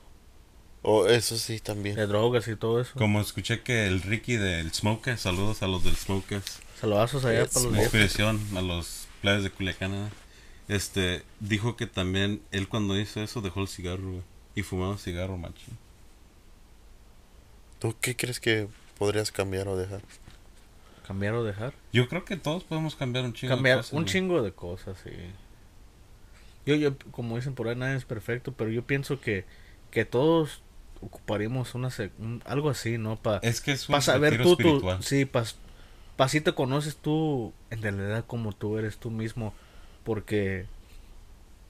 O 0.84 1.08
eso 1.08 1.38
sí 1.38 1.60
también. 1.60 1.96
De 1.96 2.06
drogas 2.08 2.48
y 2.48 2.56
todo 2.56 2.80
eso. 2.82 2.94
Como 2.98 3.20
escuché 3.20 3.62
que 3.62 3.88
el 3.88 4.02
Ricky 4.02 4.36
del 4.38 4.72
Smokers, 4.74 5.20
saludos 5.22 5.62
a 5.64 5.68
los 5.68 5.84
del 5.84 5.96
Smokers, 5.96 6.60
Saludazos 6.80 7.26
allá 7.26 7.46
para 7.48 7.66
los 7.66 7.76
inspiración 7.78 8.40
a 8.56 8.62
los 8.62 9.08
players 9.22 9.44
de 9.44 9.50
Culiacán, 9.50 9.94
¿eh? 9.96 10.10
este, 10.68 11.24
dijo 11.40 11.76
que 11.76 11.88
también 11.88 12.42
él 12.52 12.68
cuando 12.68 12.98
hizo 13.00 13.22
eso 13.22 13.42
dejó 13.42 13.62
el 13.62 13.68
cigarro, 13.68 14.04
güey. 14.12 14.22
Y 14.56 14.62
fumaba 14.64 14.98
cigarro, 14.98 15.38
macho. 15.38 15.66
¿Tú 17.80 17.96
qué 18.02 18.16
crees 18.16 18.40
que 18.40 18.68
podrías 18.98 19.32
cambiar 19.32 19.68
o 19.68 19.78
dejar? 19.78 20.02
cambiar 21.06 21.36
o 21.36 21.44
dejar. 21.46 21.74
Yo 21.94 22.10
creo 22.10 22.26
que 22.26 22.36
todos 22.36 22.66
podemos 22.66 22.96
cambiar 22.98 23.24
un 23.24 23.32
chingo. 23.34 23.52
de 23.52 23.56
Cambiar 23.58 23.78
cosas, 23.78 23.94
un 23.94 24.02
güey. 24.04 24.12
chingo 24.14 24.42
de 24.42 24.52
cosas, 24.52 24.98
sí. 25.04 25.12
Yo, 26.68 26.76
yo, 26.76 26.96
como 27.12 27.38
dicen 27.38 27.56
por 27.56 27.70
ahí, 27.70 27.76
nadie 27.76 27.96
es 27.96 28.04
perfecto, 28.06 28.52
pero 28.52 28.70
yo 28.70 28.86
pienso 28.86 29.22
que, 29.22 29.46
que 29.90 30.04
todos 30.04 30.62
ocuparíamos 31.02 31.74
una 31.76 31.88
sec- 31.88 32.12
un- 32.20 32.44
algo 32.46 32.70
así, 32.70 32.98
¿no? 32.98 33.16
Para 33.16 33.38
Es 33.40 33.62
que 33.62 33.72
es 33.72 33.88
un 33.88 34.02
saber 34.02 34.34
retiro 34.34 34.58
tú, 34.58 34.80
tú, 34.82 35.02
sí, 35.02 35.24
para 35.26 35.46
pa 36.18 36.28
si 36.28 36.42
te 36.42 36.52
conoces 36.54 36.98
tú, 36.98 37.54
en 37.70 37.82
realidad 37.82 38.26
como 38.28 38.52
tú 38.52 38.78
eres 38.78 38.98
tú 38.98 39.10
mismo, 39.12 39.54
porque 40.04 40.66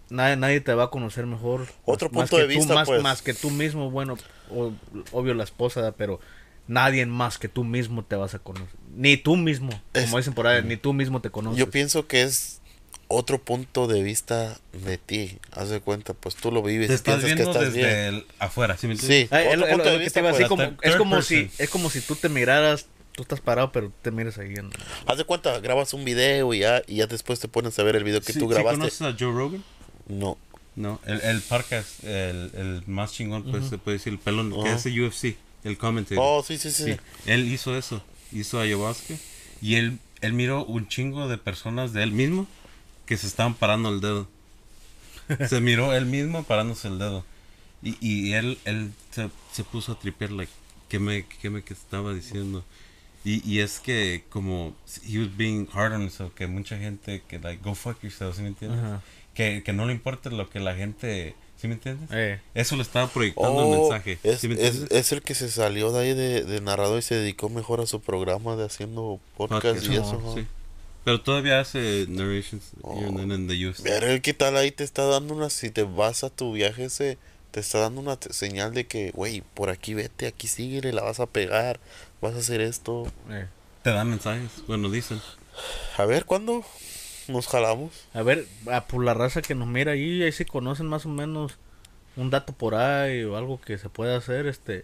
nadie, 0.10 0.36
nadie 0.36 0.62
te 0.62 0.74
va 0.74 0.86
a 0.86 0.90
conocer 0.90 1.28
mejor. 1.28 1.68
Otro 1.86 2.10
más 2.10 2.30
punto 2.30 2.38
que 2.38 2.42
de 2.48 2.54
tú, 2.54 2.60
vista, 2.60 2.74
más, 2.74 2.88
pues. 2.88 3.02
más 3.04 3.22
que 3.22 3.34
tú 3.36 3.52
mismo, 3.52 3.92
bueno, 3.92 4.18
o- 4.50 4.72
obvio 5.12 5.34
la 5.36 5.44
esposa, 5.44 5.92
pero 5.98 6.20
nadie 6.68 7.06
más 7.06 7.38
que 7.38 7.50
tú 7.50 7.64
mismo 7.64 8.04
te 8.04 8.16
vas 8.16 8.34
a 8.34 8.40
conocer. 8.40 8.80
Ni 8.96 9.18
tú 9.18 9.36
mismo, 9.36 9.70
Es- 9.94 10.06
como 10.06 10.18
dicen 10.18 10.34
por 10.34 10.48
ahí, 10.48 10.64
ni 10.64 10.78
tú 10.78 10.94
mismo 10.94 11.22
te 11.22 11.30
conoces. 11.30 11.60
Yo 11.60 11.70
pienso 11.70 12.08
que 12.08 12.24
es 12.24 12.62
otro 13.10 13.40
punto 13.42 13.88
de 13.88 14.04
vista 14.04 14.58
de 14.74 14.98
ti. 14.98 15.38
Haz 15.52 15.70
de 15.70 15.80
cuenta, 15.80 16.14
pues 16.14 16.36
tú 16.36 16.52
lo 16.52 16.62
vives 16.62 16.88
Te 16.88 16.94
y 16.94 16.96
estás 16.96 17.16
piensas 17.22 17.30
que 17.30 17.36
viendo 17.36 17.52
estás 17.52 17.74
desde 17.74 17.88
bien. 17.88 18.14
el 18.16 18.26
afuera, 18.40 18.78
¿sí 18.78 18.88
me 18.88 18.94
entiendes? 18.94 19.30
Sí, 19.30 19.36
es 19.36 19.48
otro 19.56 19.68
punto 19.70 19.84
de 19.90 19.92
que 19.98 20.04
vista. 20.04 20.48
como- 20.48 20.64
third 20.64 20.78
es 20.82 20.96
como 20.98 21.22
si 21.22 21.50
es 21.58 21.70
como 21.70 21.90
si 21.90 22.02
tú 22.02 22.16
te 22.16 22.30
miraras, 22.30 22.88
tú 23.14 23.22
estás 23.24 23.40
parado, 23.42 23.72
pero 23.72 23.92
te 24.02 24.12
miras 24.12 24.38
ahí. 24.38 24.54
en- 24.56 24.70
Haz 25.06 25.18
de 25.18 25.24
cuenta, 25.24 25.60
grabas 25.60 25.94
un 25.94 26.04
video 26.06 26.54
y 26.54 26.60
ya, 26.60 26.82
y 26.88 26.98
ya 26.98 27.08
después 27.08 27.40
te 27.40 27.48
pones 27.48 27.78
a 27.80 27.84
ver 27.84 27.96
el 27.96 28.04
video 28.04 28.22
que 28.22 28.34
Sí, 28.34 28.40
tú 28.40 28.46
¿sí 28.48 28.54
grabaste. 28.54 28.78
conoces 28.80 29.02
a 29.02 29.16
Joe 29.18 29.32
Rogan? 29.34 29.64
no. 30.08 30.38
No, 30.76 31.02
el, 31.08 31.20
el 31.22 31.42
podcast, 31.42 32.04
el, 32.04 32.52
el 32.54 32.84
más 32.86 33.12
chingón, 33.12 33.50
pues 33.50 33.66
se 33.68 33.80
puede 33.80 33.98
decir, 33.98 34.14
el 34.14 34.20
pelón, 34.20 34.52
que 34.54 34.60
Ajá. 34.70 34.76
hace 34.76 34.92
UFC, 34.92 35.36
el 35.64 35.76
comentator. 35.76 36.20
Oh, 36.22 36.44
sí, 36.44 36.60
sí, 36.60 36.70
sí. 36.70 36.84
Sí, 36.94 36.98
él 37.26 37.52
hizo 37.52 37.76
eso, 37.76 38.04
hizo 38.32 38.60
ayahuasca 38.60 39.16
y 39.60 39.74
él, 39.78 39.98
él 40.22 40.34
miró 40.34 40.64
un 40.66 40.88
chingo 40.88 41.28
de 41.30 41.40
personas 41.40 41.94
de 41.94 42.04
él 42.04 42.12
mismo 42.12 42.46
que 43.08 43.18
se 43.18 43.26
estaban 43.26 43.56
parando 43.56 43.90
el 43.90 44.02
dedo. 44.02 44.28
se 45.50 45.60
miró 45.62 45.94
él 45.96 46.06
mismo 46.06 46.44
parándose 46.44 46.88
el 46.88 47.00
dedo. 47.00 47.26
Y, 47.82 47.98
y 48.02 48.34
él, 48.34 48.58
él 48.66 48.92
se, 49.12 49.30
se 49.52 49.64
puso 49.64 49.94
a 49.94 50.00
tripear, 50.00 50.32
like, 50.32 50.52
¿qué 50.90 51.00
me, 51.00 51.26
qué 51.42 51.50
me 51.50 51.64
que 51.64 51.74
estaba 51.74 52.14
diciendo? 52.14 52.64
Y, 53.26 53.48
y 53.50 53.60
es 53.60 53.80
que 53.80 54.24
como 54.30 54.74
he 55.08 55.20
was 55.20 55.36
being 55.36 55.68
hard 55.74 55.94
on 55.94 56.04
himself, 56.04 56.34
que 56.34 56.48
mucha 56.48 56.78
gente 56.78 57.22
que 57.28 57.40
like 57.40 57.62
go 57.64 57.76
fuck 57.76 58.02
yourself, 58.04 58.36
¿sí 58.36 58.42
me 58.42 58.50
entiendes? 58.50 58.80
Ajá. 58.80 59.02
Que, 59.34 59.64
que 59.64 59.74
no 59.74 59.86
le 59.86 59.94
importa 59.94 60.30
lo 60.30 60.50
que 60.50 60.60
la 60.60 60.76
gente, 60.76 61.36
¿sí 61.62 61.68
me 61.68 61.74
entiendes? 61.76 62.10
Eh, 62.12 62.40
Eso 62.56 62.76
le 62.76 62.82
estaba 62.82 63.08
proyectando 63.08 63.52
Oh, 63.54 63.74
el 63.74 63.80
mensaje. 63.82 64.18
es, 64.24 64.40
¿sí 64.40 64.48
me 64.48 64.56
es, 64.56 64.62
entiendes? 64.62 64.92
es 64.92 65.12
el 65.12 65.22
que 65.22 65.36
se 65.36 65.50
salió 65.52 65.92
de 65.92 66.00
ahí 66.00 66.14
de, 66.14 66.44
de 66.46 66.62
narrador 66.62 67.00
y 67.00 67.02
se 67.04 67.16
dedicó 67.16 67.50
mejor 67.50 67.82
a 67.82 67.86
su 67.86 68.00
programa 68.02 68.56
de 68.56 68.66
haciendo 68.66 69.20
podcast, 69.36 69.64
Podcast, 69.78 69.86
y 69.86 69.90
no, 69.98 70.04
eso. 70.04 70.22
¿no? 70.22 70.34
sí. 70.36 70.48
Pero 71.08 71.22
todavía 71.22 71.62
hace 71.62 72.06
narrations 72.10 72.72
Oh. 72.82 72.98
here 72.98 73.08
and 73.08 73.18
then 73.18 73.32
in 73.32 73.48
the 73.48 73.56
el 74.14 74.22
que 74.22 74.34
tal 74.34 74.58
ahí 74.58 74.72
te 74.72 74.84
está 74.84 75.06
dando 75.06 75.36
una, 75.36 75.50
si 75.50 75.70
te 75.72 75.84
vas 75.84 76.26
a 76.26 76.30
tu 76.30 76.52
viaje 76.52 76.84
ese, 76.84 77.18
te 77.52 77.62
está 77.62 77.80
dando 77.80 78.02
una 78.02 78.18
señal 78.30 78.74
de 78.74 78.88
que, 78.88 79.12
güey, 79.12 79.42
por 79.54 79.70
aquí 79.70 79.94
vete, 79.94 80.28
aquí 80.28 80.50
síguele, 80.50 80.92
la 80.92 81.04
vas 81.04 81.22
a 81.22 81.26
pegar, 81.26 81.80
vas 82.22 82.34
a 82.36 82.40
hacer 82.40 82.60
esto. 82.60 83.10
eh. 83.30 83.48
Te 83.84 83.92
dan 83.92 84.10
mensajes, 84.10 84.50
bueno, 84.68 84.90
dicen. 84.90 85.22
A 85.98 86.04
ver, 86.04 86.26
¿cuándo 86.26 86.66
nos 87.30 87.48
jalamos? 87.48 87.94
A 88.14 88.22
ver, 88.22 88.46
a, 88.70 88.84
por 88.88 89.02
la 89.06 89.14
raza 89.14 89.42
que 89.42 89.56
nos 89.56 89.70
mira 89.70 89.94
ahí, 89.94 90.22
ahí 90.24 90.34
si 90.34 90.44
conocen 90.44 90.88
más 90.88 91.06
o 91.06 91.10
menos 91.10 91.58
un 92.18 92.32
dato 92.32 92.52
por 92.52 92.76
ahí 92.76 93.24
o 93.24 93.38
algo 93.38 93.62
que 93.62 93.78
se 93.78 93.88
pueda 93.88 94.18
hacer, 94.18 94.46
este, 94.46 94.84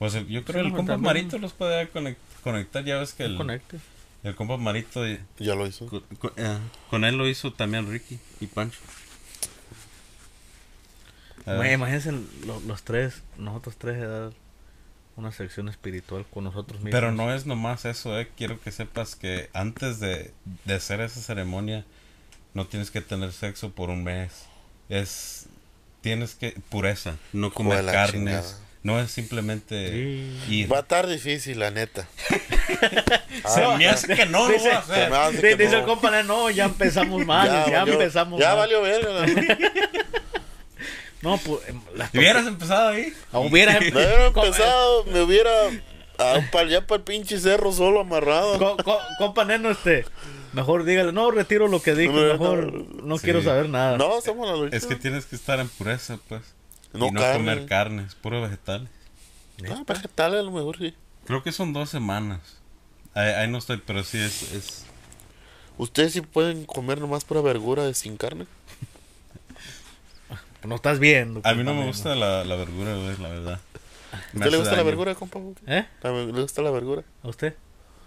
Pues 0.00 0.16
el- 0.16 0.26
yo 0.26 0.44
creo 0.44 0.64
Sí, 0.64 0.70
que 0.72 0.80
el 0.80 0.86
compa. 0.86 0.96
Marito 0.96 1.38
los 1.38 1.52
puede 1.52 1.88
conec- 1.92 2.16
conectar. 2.42 2.84
Ya 2.84 2.98
ves 2.98 3.12
que 3.12 3.22
el, 3.24 3.36
conecte. 3.36 3.78
El 4.24 4.34
compa 4.34 4.56
Marito, 4.56 5.02
Ya 5.38 5.54
lo 5.54 5.66
hizo. 5.66 5.86
con, 5.86 6.00
con- 6.18 6.32
eh, 6.36 6.58
con 6.90 7.04
él 7.04 7.16
lo 7.16 7.28
hizo 7.28 7.52
también 7.52 7.90
Ricky 7.90 8.18
y 8.40 8.46
Pancho. 8.46 8.78
Güey, 11.46 11.72
Imagínense 11.74 12.12
lo- 12.46 12.60
los 12.60 12.82
tres, 12.82 13.22
nosotros 13.38 13.76
tres, 13.78 13.98
de 14.00 14.06
dar 14.06 14.32
una 15.16 15.32
sección 15.32 15.68
espiritual 15.68 16.26
con 16.30 16.44
nosotros 16.44 16.80
mismos. 16.80 16.92
Pero 16.92 17.10
no 17.12 17.32
es 17.32 17.46
nomás 17.46 17.84
eso, 17.86 18.18
eh. 18.20 18.28
Quiero 18.36 18.60
que 18.60 18.70
sepas 18.70 19.16
que 19.16 19.48
antes 19.54 19.98
de, 19.98 20.32
de 20.66 20.74
hacer 20.74 21.00
esa 21.00 21.20
ceremonia, 21.20 21.84
no 22.54 22.66
tienes 22.66 22.90
que 22.90 23.00
tener 23.00 23.32
sexo 23.32 23.70
por 23.72 23.88
un 23.88 24.04
mes. 24.04 24.44
Es. 24.90 25.46
Tienes 26.02 26.34
que. 26.34 26.52
Pureza. 26.68 27.16
No 27.32 27.52
comer 27.52 27.84
carnes. 27.86 28.12
chingada. 28.12 28.58
No 28.82 29.00
es 29.00 29.10
simplemente 29.10 29.90
Sí. 29.90 30.40
ir. 30.48 30.72
Va 30.72 30.78
a 30.78 30.80
estar 30.80 31.06
difícil, 31.08 31.58
la 31.58 31.70
neta. 31.70 32.08
Se 33.48 33.66
me 33.76 33.88
hace 33.88 34.14
que 34.14 34.26
no 34.26 34.48
lo 34.48 34.58
voy 34.58 34.68
a 34.68 34.82
Se 34.82 34.92
hacer. 34.92 35.10
me 35.10 35.16
hace 35.16 35.36
Di- 35.36 35.42
que 35.42 35.56
Dice 35.56 35.72
no. 35.72 35.78
el 35.78 35.84
compa, 35.84 36.22
no, 36.22 36.50
ya 36.50 36.64
empezamos 36.66 37.24
mal, 37.26 37.48
ya, 37.48 37.80
valió- 37.84 37.92
empezamos 37.94 38.40
Ya 38.40 38.48
mal. 38.50 38.56
valió 38.58 38.82
verga. 38.82 39.26
No, 41.20 41.36
pues, 41.38 41.68
em, 41.68 41.80
las 41.96 42.14
hubieras 42.14 42.46
empezado 42.46 42.90
ahí. 42.90 43.12
Ah, 43.32 43.40
hubiera 43.40 43.72
Me 43.80 43.88
hubiera 43.90 44.26
empezado, 44.28 45.04
me 45.06 45.20
hubiera. 45.22 45.50
ah, 46.18 46.40
pa- 46.52 46.62
ya 46.64 46.86
para 46.86 46.98
el 46.98 47.02
pinche 47.04 47.40
cerro 47.40 47.72
solo 47.72 48.00
amarrado. 48.00 48.56
Co- 48.58 48.76
co- 48.84 49.00
compa 49.18 49.44
Neno, 49.44 49.68
este, 49.70 50.04
mejor 50.52 50.84
dígale, 50.84 51.12
no, 51.12 51.32
retiro 51.32 51.66
lo 51.66 51.82
que 51.82 51.94
dije, 51.96 52.12
mejor 52.12 52.72
no 53.02 53.18
Sí. 53.18 53.24
quiero 53.24 53.42
saber 53.42 53.68
nada. 53.68 53.96
No, 53.98 54.20
somos 54.20 54.48
la 54.48 54.54
lucha. 54.56 54.76
Es 54.76 54.86
que 54.86 54.94
tienes 54.94 55.26
que 55.26 55.34
estar 55.34 55.58
en 55.58 55.68
pureza, 55.68 56.18
pues. 56.28 56.42
No 56.92 57.06
y 57.06 57.10
no 57.10 57.20
carne. 57.20 57.38
comer 57.38 57.66
carnes, 57.66 58.14
puro 58.14 58.40
vegetales. 58.42 58.88
Ah, 59.70 59.82
vegetales 59.86 60.40
a 60.40 60.42
lo 60.42 60.50
mejor 60.52 60.78
sí. 60.78 60.94
Creo 61.26 61.42
que 61.42 61.52
son 61.52 61.72
dos 61.72 61.90
semanas. 61.90 62.40
Ahí, 63.14 63.28
ahí 63.30 63.48
no 63.50 63.58
estoy, 63.58 63.82
pero 63.84 64.02
sí 64.04 64.18
es. 64.18 64.52
es 64.52 64.84
¿Ustedes 65.76 66.12
sí 66.12 66.20
pueden 66.22 66.64
comer 66.64 67.00
nomás 67.00 67.24
pura 67.24 67.40
verdura 67.40 67.84
de 67.84 67.94
sin 67.94 68.16
carne? 68.16 68.46
No 70.64 70.74
estás 70.74 70.98
viendo. 70.98 71.40
a 71.44 71.54
mí 71.54 71.62
no 71.62 71.72
me 71.72 71.86
gusta 71.86 72.14
la, 72.16 72.44
la 72.44 72.56
verdura, 72.56 72.94
güey, 72.96 73.16
la 73.18 73.28
verdad. 73.28 73.60
¿A 74.12 74.16
usted 74.34 74.50
le 74.50 74.56
gusta 74.56 74.70
la 74.72 74.76
daño. 74.78 74.86
verdura, 74.86 75.14
compa? 75.14 75.38
¿Eh? 75.66 75.86
¿A 76.02 76.10
mí 76.10 76.32
¿Le 76.32 76.42
gusta 76.42 76.62
la 76.62 76.70
verdura? 76.72 77.04
¿A 77.22 77.28
usted? 77.28 77.54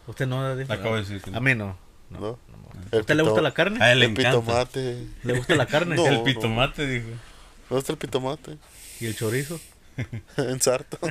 ¿A 0.06 0.12
usted 0.12 0.28
no? 0.28 0.56
dijo? 0.58 0.72
Acabo 0.74 0.96
de 0.96 1.02
decir 1.02 1.22
que 1.22 1.32
no. 1.32 1.38
A 1.38 1.40
mí 1.40 1.56
no. 1.56 1.78
No. 2.10 2.20
no. 2.20 2.38
El 2.92 2.98
¿A 2.98 3.02
usted 3.02 3.16
le 3.16 3.24
gusta 3.24 3.40
pito- 3.40 3.44
la 3.44 3.54
carne? 3.54 3.82
A 3.84 3.92
él 3.94 4.00
le 4.00 4.06
El 4.08 4.12
encanta. 4.12 4.40
pitomate. 4.42 5.08
¿Le 5.24 5.34
gusta 5.38 5.56
la 5.56 5.66
carne? 5.66 5.96
No. 6.02 6.06
El 6.08 6.24
pitomate, 6.24 6.86
dijo. 6.88 7.08
¿Le 7.72 7.78
gusta 7.78 7.94
el 7.94 7.98
pitomate? 7.98 8.58
¿Y 9.00 9.06
el 9.06 9.16
chorizo? 9.16 9.58
en 10.38 10.60
sarto. 10.62 11.00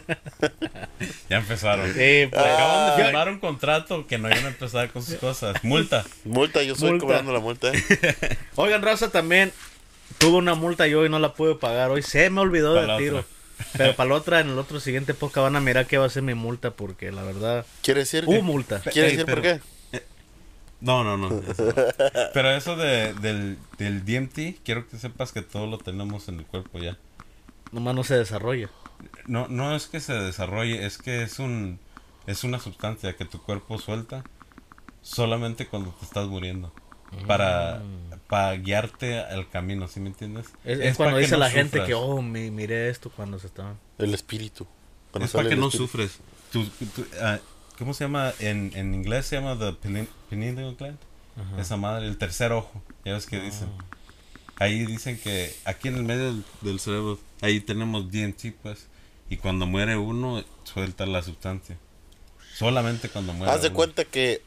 Ya 1.31 1.39
empezaron. 1.39 1.87
Sí, 1.95 2.29
pues. 2.31 2.45
Acaban 2.45 2.97
de 2.99 3.05
firmar 3.05 3.29
un 3.31 3.39
contrato 3.39 4.07
que 4.07 4.19
no 4.19 4.29
iban 4.29 4.45
a 4.45 4.49
empezar 4.49 4.91
con 4.91 5.03
sus 5.03 5.15
cosas. 5.15 5.57
Multa. 5.65 6.05
multa, 6.25 6.63
yo 6.63 6.75
estoy 6.75 6.99
cobrando 6.99 7.33
la 7.33 7.41
multa. 7.41 7.73
¿eh? 7.73 8.37
Oigan, 8.57 8.83
Raza, 8.83 9.11
también 9.11 9.53
tuve 10.19 10.37
una 10.37 10.55
multa 10.55 10.87
yo 10.87 11.07
y 11.07 11.09
no 11.09 11.19
la 11.19 11.33
pude 11.33 11.55
pagar. 11.55 11.91
Hoy 11.91 12.03
se 12.03 12.29
me 12.29 12.41
olvidó 12.43 12.75
del 12.75 12.95
tiro. 12.99 13.19
otra. 13.21 13.31
Pero 13.79 13.97
para 13.97 14.11
la 14.11 14.15
otra, 14.17 14.41
en 14.41 14.51
el 14.51 14.59
otro 14.59 14.81
siguiente 14.81 15.15
podcast 15.15 15.45
van 15.45 15.57
a 15.57 15.61
mirar 15.61 15.87
qué 15.87 15.97
va 15.97 16.05
a 16.05 16.11
ser 16.11 16.23
mi 16.23 16.35
multa 16.35 16.73
porque 16.73 17.11
la 17.11 17.23
verdad... 17.23 17.65
¿Quiere 17.83 18.01
decir 18.01 18.25
Hubo 18.27 18.35
que- 18.37 18.43
multa. 18.43 18.81
¿Quiere 18.81 19.09
Ey, 19.09 19.17
decir 19.17 19.27
por 19.33 19.41
pero- 19.43 19.59
qué? 19.59 19.65
No, 20.81 21.05
no, 21.05 21.17
no. 21.17 21.29
eso 21.43 21.65
no. 21.65 21.73
Pero 22.33 22.51
eso 22.51 22.77
de, 22.77 23.13
del, 23.15 23.59
del 23.79 24.05
DMT, 24.05 24.63
quiero 24.65 24.89
que 24.89 24.99
sepas 24.99 25.33
que 25.33 25.43
todo 25.43 25.67
lo 25.67 25.79
tenemos 25.79 26.29
en 26.29 26.39
el 26.39 26.47
cuerpo 26.47 26.79
ya. 26.79 26.97
Nomás 27.73 27.95
no 27.95 28.03
se 28.05 28.17
desarrolla. 28.17 28.71
No, 29.27 29.47
no 29.49 29.75
es 29.77 29.87
que 29.87 30.01
se 30.01 30.13
desarrolle, 30.15 30.85
es 30.87 30.99
que 30.99 31.23
es 31.23 31.39
un 31.39 31.79
es 32.27 32.45
una 32.45 32.59
sustancia 32.61 33.17
que 33.17 33.25
tu 33.25 33.43
cuerpo 33.43 33.79
suelta 33.79 34.25
solamente 35.03 35.67
cuando 35.67 35.91
te 35.91 36.05
estás 36.05 36.27
muriendo. 36.27 36.73
Para, 37.27 37.83
para 38.29 38.53
guiarte 38.57 39.19
al 39.19 39.49
camino, 39.51 39.89
¿sí 39.89 39.99
me 39.99 40.11
entiendes? 40.11 40.47
Es, 40.65 40.97
cuando 40.97 41.17
dice 41.19 41.33
no 41.33 41.39
la 41.39 41.51
gente 41.51 41.71
sufras. 41.79 41.89
que, 41.89 41.95
oh, 41.95 42.23
mi- 42.23 42.53
miré 42.53 42.89
esto 42.89 43.11
cuando 43.11 43.37
se 43.41 43.49
estaban... 43.49 43.77
El 43.99 44.15
espíritu. 44.15 44.65
Cuando 45.11 45.27
es 45.27 45.33
para 45.33 45.49
que 45.49 45.57
no 45.57 45.67
espíritu. 45.67 45.89
sufres. 45.89 46.19
Tu- 46.53 46.65
tu- 46.67 47.07
ah, 47.21 47.41
¿Cómo 47.81 47.95
se 47.95 48.05
llama? 48.05 48.33
En, 48.39 48.71
en 48.77 48.95
inglés 48.95 49.27
se 49.27 49.35
llama 49.37 49.59
the 49.59 49.73
pine- 49.73 50.07
pineal 50.29 50.77
gland. 50.77 50.99
Ajá. 51.37 51.61
Esa 51.61 51.77
madre, 51.77 52.07
el 52.07 52.17
tercer 52.17 52.53
ojo. 52.53 52.81
Ya 53.05 53.15
ves 53.15 53.27
que 53.27 53.41
dicen. 53.41 53.69
Ahí 54.61 54.85
dicen 54.87 55.19
que 55.19 55.53
aquí 55.65 55.89
en 55.89 55.97
el 55.97 56.03
medio 56.05 56.27
del, 56.27 56.45
del 56.61 56.79
cerebro, 56.79 57.19
ahí 57.41 57.61
tenemos 57.61 58.13
DMT, 58.13 58.53
pues. 58.63 58.87
Y 59.31 59.39
cuando 59.39 59.67
muere 59.67 59.97
uno, 59.97 60.45
suelta 60.65 61.07
la 61.07 61.23
sustancia. 61.23 61.77
Solamente 62.57 63.09
cuando 63.09 63.33
muere. 63.33 63.53
Haz 63.53 63.63
de 63.63 63.69
uno. 63.69 63.77
cuenta 63.77 64.05
que 64.05 64.43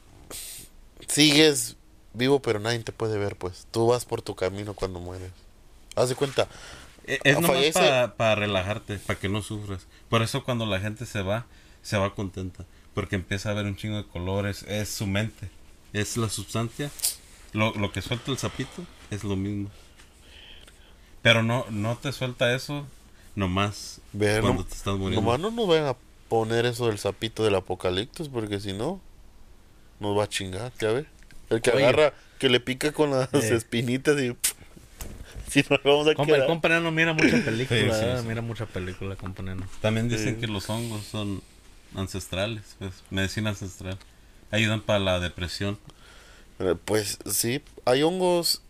sigues 1.07 1.77
vivo, 2.13 2.41
pero 2.41 2.59
nadie 2.59 2.79
te 2.79 2.91
puede 2.91 3.17
ver, 3.17 3.35
pues. 3.35 3.67
Tú 3.71 3.87
vas 3.87 4.05
por 4.05 4.21
tu 4.21 4.35
camino 4.35 4.73
cuando 4.73 4.99
mueres. 4.99 5.31
Haz 5.95 6.09
de 6.09 6.15
cuenta. 6.15 6.47
Es 7.05 7.19
Ah, 7.25 7.41
nomás 7.41 8.11
para 8.15 8.35
relajarte, 8.35 8.97
para 8.99 9.19
que 9.19 9.27
no 9.29 9.41
sufras. 9.41 9.87
Por 10.09 10.21
eso 10.21 10.43
cuando 10.43 10.65
la 10.65 10.79
gente 10.79 11.05
se 11.05 11.21
va, 11.21 11.45
se 11.81 11.97
va 11.97 12.13
contenta. 12.15 12.65
Porque 12.93 13.15
empieza 13.15 13.49
a 13.49 13.53
ver 13.53 13.65
un 13.65 13.75
chingo 13.75 13.97
de 13.97 14.05
colores. 14.05 14.63
Es 14.67 14.89
su 14.89 15.07
mente. 15.07 15.49
Es 15.93 16.17
la 16.17 16.29
sustancia. 16.29 16.89
Lo, 17.53 17.73
lo 17.73 17.91
que 17.91 18.01
suelta 18.01 18.31
el 18.31 18.37
sapito 18.37 18.83
es 19.11 19.23
lo 19.23 19.35
mismo. 19.35 19.69
Pero 21.21 21.41
no, 21.43 21.65
no 21.69 21.95
te 21.97 22.11
suelta 22.11 22.53
eso 22.53 22.85
nomás 23.35 24.01
Ver, 24.11 24.41
cuando 24.41 24.61
no- 24.63 24.67
te 24.67 24.75
estás 24.75 24.95
muriendo. 24.97 25.21
Nomás 25.21 25.39
no 25.39 25.51
nos 25.51 25.67
vayan 25.67 25.87
a 25.87 25.95
poner 26.29 26.65
eso 26.65 26.87
del 26.87 26.97
sapito 26.99 27.43
del 27.43 27.55
apocalipsis, 27.55 28.27
porque 28.29 28.59
si 28.59 28.73
no, 28.73 28.99
nos 29.99 30.17
va 30.17 30.25
a 30.25 30.29
chingar, 30.29 30.71
¿ya 30.79 30.91
ves? 30.91 31.05
El 31.49 31.61
que 31.61 31.71
Oye. 31.71 31.83
agarra, 31.85 32.13
que 32.39 32.49
le 32.49 32.59
pica 32.59 32.91
con 32.91 33.11
las 33.11 33.33
Eh. 33.33 33.55
espinitas 33.55 34.19
y... 34.21 34.35
si 35.49 35.63
nos 35.69 35.81
vamos 35.83 36.07
a 36.07 36.13
Compa, 36.15 36.31
el 36.33 36.35
quedar. 36.37 36.47
compa 36.47 36.69
Neno 36.69 36.91
mira 36.91 37.13
mucha 37.13 37.37
película, 37.43 37.79
Sí, 37.79 37.87
sí, 37.89 38.05
sí. 38.21 38.27
Mira 38.27 38.41
mucha 38.41 38.65
película, 38.65 39.15
compa 39.15 39.43
Neno. 39.43 39.65
También 39.81 40.09
dicen 40.09 40.35
Sí. 40.35 40.41
que 40.41 40.47
los 40.47 40.69
hongos 40.69 41.03
son 41.05 41.41
ancestrales, 41.95 42.75
pues, 42.79 42.93
medicina 43.09 43.49
ancestral. 43.51 43.97
Ayudan 44.51 44.81
para 44.81 44.99
la 44.99 45.19
depresión. 45.19 45.79
Eh, 46.59 46.75
Pues 46.85 47.17
sí, 47.25 47.61
hay 47.85 48.03
hongos, 48.03 48.61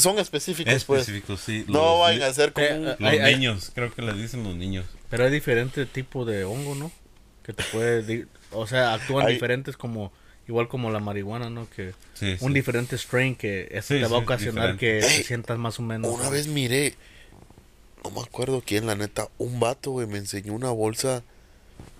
son 0.00 0.18
específicos, 0.18 0.84
pues. 0.84 1.02
Específicos, 1.02 1.40
sí. 1.40 1.64
No 1.68 1.74
Los 1.74 2.00
vayan 2.00 2.22
a 2.22 2.50
como 2.52 2.66
Eh, 2.66 2.78
un- 2.78 2.88
eh, 2.88 2.96
Los 2.98 3.10
Hay- 3.10 3.18
hay- 3.18 3.34
niños, 3.36 3.70
creo 3.74 3.92
que 3.94 4.02
les 4.02 4.16
dicen 4.16 4.42
los 4.44 4.54
niños. 4.56 4.84
Pero 5.10 5.24
hay 5.24 5.30
diferentes 5.30 5.88
tipos 5.90 6.26
de 6.26 6.44
hongo, 6.44 6.74
¿no? 6.74 6.90
Que 7.44 7.52
te 7.52 7.62
puede... 7.64 8.26
O 8.50 8.66
sea, 8.66 8.94
actúan 8.94 9.26
Hay- 9.26 9.34
diferentes 9.34 9.76
como... 9.76 10.12
Igual 10.48 10.66
como 10.68 10.90
la 10.90 10.98
marihuana, 10.98 11.50
¿no? 11.50 11.68
Que 11.68 11.92
Sí, 12.14 12.36
un 12.40 12.48
sí. 12.48 12.54
diferente 12.54 12.96
strain 12.96 13.36
que 13.36 13.68
eso 13.70 13.92
Sí, 13.94 14.00
te 14.00 14.06
va 14.06 14.16
a 14.16 14.20
ocasionar 14.20 14.72
diferente. 14.72 15.06
que 15.06 15.16
te 15.18 15.24
sientas 15.24 15.58
más 15.58 15.78
o 15.78 15.82
menos... 15.82 16.10
Una 16.10 16.30
vez 16.30 16.46
miré, 16.46 16.94
no 18.02 18.10
me 18.10 18.20
acuerdo 18.22 18.62
quién, 18.64 18.86
la 18.86 18.94
neta, 18.94 19.28
un 19.36 19.60
vato, 19.60 19.90
güey, 19.90 20.06
me 20.06 20.16
enseñó 20.16 20.54
una 20.54 20.70
bolsa. 20.70 21.22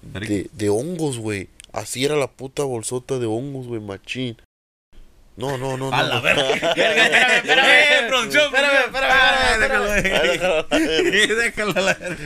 De, 0.02 0.48
de 0.52 0.68
hongos, 0.68 1.18
güey. 1.18 1.48
Así 1.72 2.04
era 2.04 2.16
la 2.16 2.28
puta 2.28 2.64
bolsota 2.64 3.18
de 3.18 3.26
hongos, 3.26 3.66
güey, 3.66 3.80
machín. 3.80 4.36
No, 5.36 5.56
no, 5.56 5.76
no, 5.76 5.90
no. 5.90 5.96
A 5.96 6.02
la 6.02 6.16
no. 6.16 6.22
verga. 6.22 6.50
espérame, 6.52 7.36
espérame. 7.36 8.08
producción, 8.08 8.44
Espérame, 8.46 8.84
espérame, 8.86 9.96
espérame, 10.68 11.36
Déjalo, 11.36 11.72
la 11.72 11.94
verga. 11.94 12.16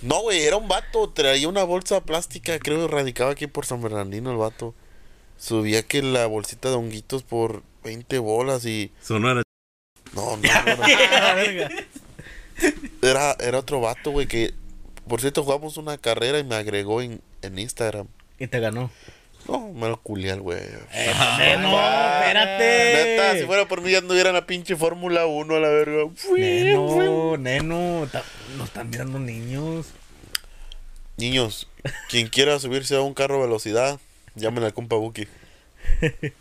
No, 0.00 0.22
güey, 0.22 0.42
era 0.42 0.56
un 0.56 0.66
vato, 0.66 1.10
traía 1.10 1.46
una 1.46 1.64
bolsa 1.64 2.00
plástica, 2.00 2.58
creo 2.58 2.86
que 2.86 2.94
radicaba 2.94 3.32
aquí 3.32 3.46
por 3.46 3.66
San 3.66 3.82
Bernardino 3.82 4.30
el 4.30 4.38
vato. 4.38 4.74
Subía 5.36 5.82
que 5.82 6.02
la 6.02 6.26
bolsita 6.26 6.70
de 6.70 6.76
honguitos 6.76 7.22
por 7.22 7.62
20 7.84 8.18
bolas 8.18 8.64
y... 8.64 8.92
Sonora. 9.02 9.42
No, 10.14 10.36
no, 10.36 10.38
no. 10.38 10.76
La. 10.76 11.70
Era, 13.02 13.34
era 13.40 13.58
otro 13.58 13.80
vato, 13.80 14.10
güey, 14.10 14.26
que... 14.26 14.52
Por 15.10 15.20
cierto, 15.20 15.44
jugamos 15.44 15.76
una 15.76 15.98
carrera 15.98 16.38
y 16.38 16.44
me 16.44 16.54
agregó 16.54 17.02
en, 17.02 17.20
en 17.42 17.58
Instagram. 17.58 18.06
Y 18.38 18.46
te 18.46 18.58
ganó. 18.60 18.90
No, 19.48 19.72
me 19.72 19.88
lo 19.88 20.00
culé 20.00 20.30
al 20.30 20.40
güey. 20.40 20.58
Eh, 20.60 21.56
no, 21.60 21.70
espérate. 21.72 22.94
Neta, 22.94 23.36
si 23.38 23.44
fuera 23.44 23.66
por 23.68 23.80
mí 23.82 23.90
ya 23.90 24.00
no 24.00 24.12
hubiera 24.12 24.32
la 24.32 24.46
pinche 24.46 24.76
Fórmula 24.76 25.26
1 25.26 25.54
a 25.56 25.60
la 25.60 25.68
verga. 25.68 26.04
Neno, 26.36 27.36
neno, 27.36 28.08
nos 28.56 28.68
están 28.68 28.88
mirando 28.90 29.18
niños. 29.18 29.88
Niños, 31.16 31.68
quien 32.08 32.28
quiera 32.28 32.58
subirse 32.58 32.96
a 32.96 33.00
un 33.02 33.12
carro 33.12 33.38
a 33.38 33.46
velocidad, 33.46 33.98
llamen 34.36 34.64
al 34.64 34.72
compa 34.72 34.96
Buki. 34.96 35.26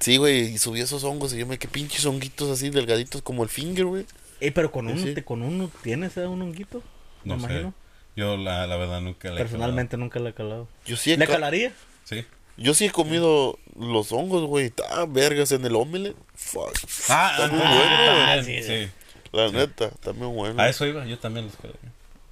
Sí, 0.00 0.16
güey, 0.16 0.42
y 0.54 0.58
subí 0.58 0.80
esos 0.80 1.02
hongos 1.02 1.32
y 1.34 1.38
yo 1.38 1.46
me 1.46 1.58
qué 1.58 1.66
pinches 1.66 2.06
honguitos 2.06 2.48
así 2.50 2.70
delgaditos 2.70 3.20
como 3.20 3.42
el 3.42 3.48
finger, 3.48 3.84
güey. 3.86 4.06
Ey, 4.38 4.52
pero 4.52 4.70
con 4.70 4.86
uno, 4.86 5.02
Sí. 5.02 5.12
te- 5.12 5.24
con 5.24 5.42
uno 5.42 5.68
tienes 5.82 6.16
eh, 6.16 6.26
un 6.26 6.40
honguito. 6.40 6.84
Me 7.28 7.42
No 7.42 7.46
sé. 7.46 7.52
imagino. 7.52 7.74
Yo 8.16 8.36
la, 8.36 8.66
la 8.66 8.76
verdad 8.76 9.00
nunca 9.00 9.28
le 9.28 9.34
he 9.36 9.38
Personalmente 9.38 9.96
nunca 9.96 10.18
le 10.18 10.30
he 10.30 10.34
calado. 10.34 10.66
Yo 10.84 10.96
sí 10.96 11.12
he 11.12 11.16
¿Le 11.16 11.26
ca- 11.26 11.34
calaría? 11.34 11.72
Sí. 12.04 12.24
Yo 12.56 12.74
sí 12.74 12.86
he 12.86 12.90
comido 12.90 13.58
los 13.78 14.10
hongos, 14.10 14.42
güey. 14.46 14.66
Está 14.66 15.04
vergas 15.06 15.52
en 15.52 15.64
el 15.64 15.76
omelette. 15.76 16.16
Fuck. 16.34 16.72
Ah, 17.08 17.30
Está 17.36 17.48
muy 17.54 17.60
ah, 17.62 17.74
bueno, 17.74 18.26
también, 18.36 18.64
sí, 18.64 18.84
sí. 18.86 18.90
La 19.30 19.50
neta, 19.50 19.90
también 19.90 20.34
bueno. 20.34 20.60
A 20.60 20.68
eso 20.68 20.84
iba, 20.86 21.04
yo 21.06 21.18
también 21.18 21.46
los 21.46 21.54
quiero. 21.56 21.76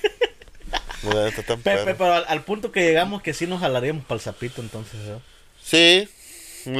La 1.04 1.24
neta, 1.26 1.42
tan 1.42 1.60
Pe- 1.60 1.70
pe- 1.70 1.84
perro. 1.84 1.96
pero 1.98 2.12
al, 2.14 2.24
al 2.28 2.42
punto 2.44 2.72
que 2.72 2.80
llegamos 2.80 3.20
que 3.22 3.34
sí 3.34 3.46
nos 3.46 3.60
jalaríamos 3.60 4.04
para 4.04 4.16
el 4.16 4.22
zapito 4.22 4.62
entonces, 4.62 5.00
¿verdad? 5.04 5.20
Sí. 5.62 6.08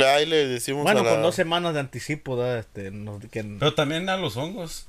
Ahí 0.07 0.25
le 0.25 0.47
decimos 0.47 0.83
Bueno, 0.83 1.01
a 1.01 1.05
la... 1.05 1.11
con 1.11 1.23
dos 1.23 1.35
semanas 1.35 1.75
de 1.75 1.81
anticipo, 1.81 2.37
¿verdad? 2.37 2.59
Este, 2.61 2.91
nos- 2.91 3.23
que- 3.31 3.45
Pero 3.45 3.75
también 3.75 4.09
a 4.09 4.17
los 4.17 4.37
hongos. 4.39 4.87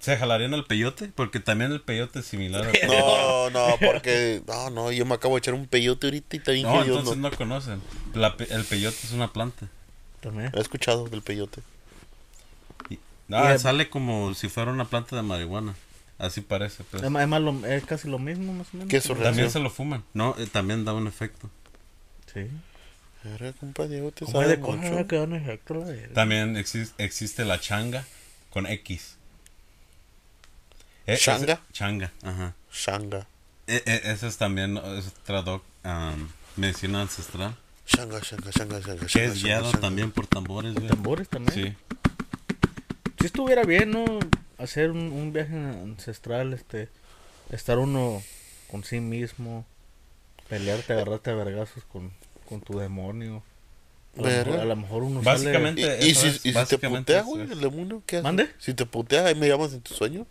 ¿Se 0.00 0.16
jalarían 0.16 0.54
al 0.54 0.64
peyote? 0.66 1.10
Porque 1.14 1.40
también 1.40 1.72
el 1.72 1.80
peyote 1.80 2.20
es 2.20 2.26
similar 2.26 2.64
al 2.64 2.72
No, 2.88 3.50
no, 3.50 3.66
porque... 3.84 4.42
No, 4.46 4.70
no, 4.70 4.92
yo 4.92 5.04
me 5.04 5.14
acabo 5.14 5.34
de 5.34 5.40
echar 5.40 5.54
un 5.54 5.66
peyote 5.66 6.06
ahorita 6.06 6.36
y 6.36 6.40
bien 6.54 6.66
No, 6.66 6.82
entonces 6.82 7.16
no 7.16 7.30
conocen. 7.32 7.82
La 8.14 8.34
el 8.50 8.64
peyote 8.64 8.96
es 9.02 9.12
una 9.12 9.32
planta. 9.32 9.68
también. 10.20 10.50
He 10.54 10.60
escuchado 10.60 11.08
del 11.08 11.22
peyote. 11.22 11.60
Ah, 13.32 13.54
Y- 13.54 13.58
sale 13.58 13.90
como 13.90 14.34
si 14.34 14.48
fuera 14.48 14.70
una 14.72 14.84
planta 14.86 15.16
de 15.16 15.22
marihuana. 15.22 15.74
Así 16.18 16.40
parece. 16.40 16.84
pues. 16.84 17.02
Es, 17.02 17.10
más 17.10 17.40
lo- 17.40 17.66
es 17.66 17.84
casi 17.84 18.08
lo 18.08 18.18
mismo, 18.18 18.52
más 18.52 18.68
o 18.74 18.76
menos. 18.76 18.90
¿Qué 18.90 19.00
También 19.00 19.50
se 19.50 19.58
lo 19.60 19.70
fuman. 19.70 20.04
No, 20.12 20.34
eh, 20.38 20.46
también 20.46 20.84
da 20.84 20.92
un 20.92 21.06
efecto. 21.06 21.48
Sí. 22.32 22.46
Era, 23.24 23.52
compa 23.54 23.86
Diego, 23.86 24.10
te 24.12 24.24
¿Cómo 24.24 24.40
es 24.40 24.46
sabe 24.46 24.56
de 24.56 24.62
mucho. 24.62 24.90
cosa 24.90 25.06
que 25.06 25.16
dan 25.16 25.34
efecto 25.34 25.74
la 25.74 25.84
verga? 25.86 26.14
También 26.14 26.56
exis- 26.56 26.92
existe 26.98 27.44
la 27.44 27.60
changa 27.60 28.04
con 28.50 28.66
X. 28.66 29.16
Eh, 31.06 31.14
ese- 31.14 31.24
¿Changa? 31.24 31.60
changa, 31.72 32.12
ajá. 32.22 32.54
Shanga. 32.72 33.26
E- 33.66 33.82
e- 33.86 34.10
esa 34.12 34.26
es 34.26 34.36
también 34.36 34.76
es 34.76 35.08
otra 35.08 35.42
doc- 35.42 35.64
am, 35.82 36.28
medicina 36.56 37.00
ancestral. 37.02 37.56
Shanga, 37.86 38.20
shanga, 38.20 38.50
shanga, 38.50 38.80
shanga. 38.80 39.06
Que 39.06 39.08
shanga, 39.08 39.26
es 39.32 39.34
shanga, 39.34 39.42
guiado 39.42 39.64
shanga. 39.66 39.80
también 39.80 40.10
por 40.12 40.26
tambores, 40.26 40.74
güey. 40.74 40.88
Tambores 40.88 41.28
también. 41.28 41.76
Sí. 41.76 41.76
Si 43.18 43.26
estuviera 43.26 43.64
bien, 43.64 43.90
¿no? 43.90 44.04
Hacer 44.58 44.90
un, 44.90 44.98
un 45.12 45.32
viaje 45.32 45.54
ancestral, 45.56 46.52
este, 46.52 46.88
estar 47.50 47.78
uno 47.78 48.22
con 48.70 48.84
sí 48.84 49.00
mismo, 49.00 49.64
pelearte, 50.48 50.92
agarrarte 50.92 51.30
a 51.30 51.34
vergazos 51.34 51.84
con, 51.84 52.12
con 52.48 52.60
tu 52.60 52.78
demonio. 52.78 53.42
A 54.16 54.22
lo, 54.22 54.24
mejor, 54.26 54.44
Verga. 54.46 54.62
a 54.62 54.64
lo 54.64 54.76
mejor 54.76 55.02
uno 55.04 55.22
Básicamente- 55.22 55.82
sale... 55.82 56.06
¿Y, 56.06 56.10
y 56.10 56.14
si, 56.14 56.26
es, 56.26 56.34
y 56.36 56.38
si 56.38 56.42
te 56.52 56.58
básicamente 56.58 57.12
putea, 57.12 57.20
eso 57.20 57.28
güey, 57.30 57.52
el 57.52 57.60
demonio, 57.60 58.02
¿qué 58.06 58.16
haces? 58.16 58.24
¿Mande? 58.24 58.50
Si 58.58 58.74
te 58.74 58.84
putea, 58.86 59.26
ahí 59.26 59.34
me 59.34 59.48
llamas 59.48 59.72
en 59.72 59.80
tu 59.82 59.94
sueño. 59.94 60.26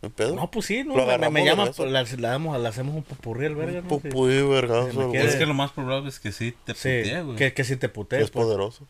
¿Me 0.00 0.10
pedo? 0.10 0.36
No, 0.36 0.50
pues 0.50 0.66
sí, 0.66 0.84
¿no? 0.84 0.94
Lo 0.96 1.06
Me, 1.06 1.18
me, 1.18 1.28
pues, 1.72 1.90
le, 1.90 2.16
le 2.16 2.28
damos, 2.28 2.60
le 2.60 2.68
hacemos 2.68 2.94
un 2.94 3.02
popurrí 3.02 3.46
al 3.46 3.56
verga, 3.56 3.80
¿no? 3.82 4.00
Sí. 4.00 4.08
Vergazo, 4.48 4.92
güey. 4.92 5.12
quede- 5.12 5.28
Es 5.28 5.34
que 5.36 5.46
lo 5.46 5.54
más 5.54 5.72
probable 5.72 6.08
es 6.08 6.20
que 6.20 6.30
sí 6.30 6.54
te 6.64 6.74
Sí, 6.74 6.78
putee, 7.02 7.22
güey. 7.22 7.36
que, 7.36 7.52
que 7.52 7.64
si 7.64 7.76
te 7.76 7.88
putees. 7.88 8.24
Es 8.24 8.30
pues. 8.30 8.44
poderoso. 8.44 8.86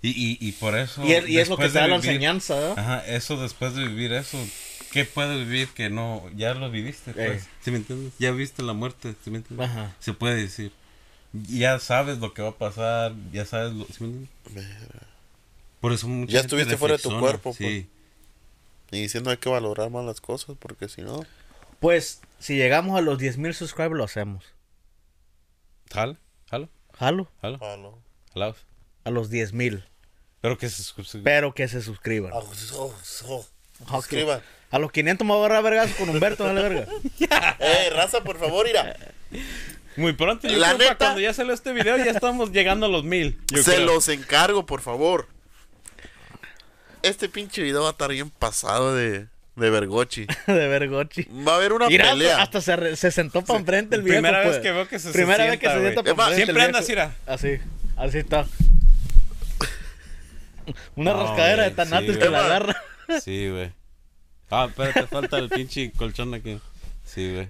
Y, 0.00 0.08
y, 0.10 0.38
y 0.40 0.52
por 0.52 0.76
eso. 0.78 1.04
Y 1.04 1.12
es, 1.12 1.28
y 1.28 1.38
es 1.38 1.48
lo 1.50 1.56
que 1.58 1.68
te 1.68 1.72
da 1.78 1.88
la 1.88 1.96
enseñanza, 1.96 2.54
¿verdad? 2.54 2.78
Ajá, 2.78 3.06
eso 3.06 3.36
después 3.40 3.74
de 3.74 3.86
vivir 3.86 4.12
eso, 4.14 4.38
¿qué 4.92 5.04
puedes 5.04 5.38
vivir 5.46 5.68
que 5.68 5.90
no? 5.90 6.22
Ya 6.36 6.54
lo 6.54 6.70
viviste, 6.70 7.12
pues. 7.12 7.42
Eh. 7.42 7.48
¿Sí 7.62 7.70
me 7.70 7.78
entiendes? 7.78 8.12
Ya 8.18 8.30
viste 8.30 8.62
la 8.62 8.72
muerte, 8.72 9.14
¿sí 9.24 9.30
me 9.30 9.38
entiendes? 9.38 9.68
Ajá. 9.68 9.94
Se 10.00 10.12
puede 10.14 10.36
decir. 10.36 10.72
Ya 11.32 11.78
sabes 11.80 12.18
lo 12.18 12.32
que 12.32 12.40
va 12.40 12.50
a 12.50 12.54
pasar, 12.56 13.12
ya 13.30 13.44
sabes 13.44 13.74
lo. 13.74 13.84
¿sí 13.86 14.04
me 14.04 14.06
entiendes? 14.08 14.66
Por 15.80 15.92
eso 15.92 16.08
mucha 16.08 16.32
Ya 16.32 16.38
gente 16.40 16.46
estuviste 16.56 16.76
fuera 16.78 16.96
de 16.96 17.02
tu 17.02 17.18
cuerpo, 17.20 17.52
Sí. 17.52 17.86
Y 18.90 19.02
diciendo 19.02 19.30
hay 19.30 19.36
que 19.38 19.48
valorar 19.48 19.90
más 19.90 20.04
las 20.04 20.20
cosas, 20.20 20.56
porque 20.58 20.88
si 20.88 21.02
no... 21.02 21.24
Pues, 21.80 22.20
si 22.38 22.56
llegamos 22.56 22.96
a 22.98 23.02
los 23.02 23.18
10.000 23.18 23.52
subscribers, 23.52 23.96
lo 23.96 24.04
hacemos. 24.04 24.44
Jalo, 25.92 26.16
jala, 26.50 26.68
Ah, 27.60 27.76
no. 27.78 27.98
jalaos. 28.32 28.56
a 29.04 29.10
los 29.10 29.30
10.000. 29.30 29.84
Pero 30.40 30.58
que 30.58 30.68
se 30.68 30.82
suscriban. 30.82 31.24
Pero 31.24 31.54
que 31.54 31.68
se 31.68 31.82
suscriban. 31.82 32.32
So- 32.54 32.94
so- 33.02 33.46
Ok. 33.82 33.90
Suscriban. 33.90 34.40
A 34.70 34.78
los 34.78 34.90
500 34.90 35.26
me 35.26 35.32
voy 35.34 35.42
a 35.42 35.46
agarrar 35.46 35.62
vergas 35.64 35.94
con 35.96 36.08
Humberto, 36.08 36.44
dale 36.44 36.62
verga. 36.62 36.86
Eh, 37.60 37.90
raza, 37.90 38.22
por 38.24 38.38
favor, 38.38 38.66
mira. 38.66 38.96
Muy 39.96 40.12
pronto, 40.14 40.48
yo 40.48 40.58
La 40.58 40.74
creo 40.74 40.90
neta- 40.90 40.96
cuando 40.98 41.20
ya 41.20 41.32
salió 41.34 41.52
este 41.52 41.72
video 41.72 41.96
ya 41.98 42.10
estamos 42.10 42.52
llegando 42.52 42.86
a 42.86 42.88
los 42.88 43.04
mil. 43.04 43.38
yo 43.48 43.62
Se 43.62 43.74
creo. 43.74 43.86
los 43.86 44.08
encargo, 44.08 44.64
por 44.66 44.80
favor. 44.80 45.28
Este 47.06 47.28
pinche 47.28 47.62
video 47.62 47.82
va 47.82 47.88
a 47.88 47.92
estar 47.92 48.10
bien 48.10 48.30
pasado 48.30 48.94
de, 48.94 49.26
de 49.56 49.70
Vergochi. 49.70 50.26
de 50.46 50.68
vergochi. 50.68 51.26
Va 51.46 51.52
a 51.52 51.56
haber 51.56 51.72
una 51.72 51.88
Mira, 51.88 52.10
pelea. 52.10 52.42
hasta 52.42 52.60
se, 52.60 52.76
re- 52.76 52.96
se 52.96 53.10
sentó 53.10 53.42
para 53.42 53.58
enfrente 53.60 53.96
el 53.96 54.02
viejo. 54.02 54.16
Primera 54.20 54.38
vez 54.40 54.48
pues. 54.48 54.58
que 54.60 54.72
veo 54.72 54.88
que 54.88 54.98
se- 54.98 55.08
se 55.08 55.12
Primera 55.12 55.44
vez 55.46 55.58
que 55.60 55.66
sienta, 55.66 55.74
se 55.74 55.80
güey. 55.80 55.92
sienta 55.94 56.14
para 56.14 56.28
enfrente 56.30 56.52
siempre 56.52 56.64
anda 56.64 56.78
así, 56.80 56.94
Así, 57.26 57.58
así 57.96 58.18
está. 58.18 58.46
Una 60.96 61.12
No, 61.12 61.22
rascadera 61.22 61.62
de 61.64 61.68
güey, 61.70 61.76
tanates 61.76 62.14
sí, 62.14 62.18
que 62.20 62.28
la 62.28 62.44
agarra. 62.44 62.82
Sí, 63.24 63.48
güey. 63.50 63.70
Ah, 64.50 64.66
espérate, 64.68 65.06
falta 65.06 65.38
el 65.38 65.48
pinche 65.48 65.92
colchón 65.92 66.34
aquí. 66.34 66.60
Sí, 67.04 67.32
güey. 67.32 67.48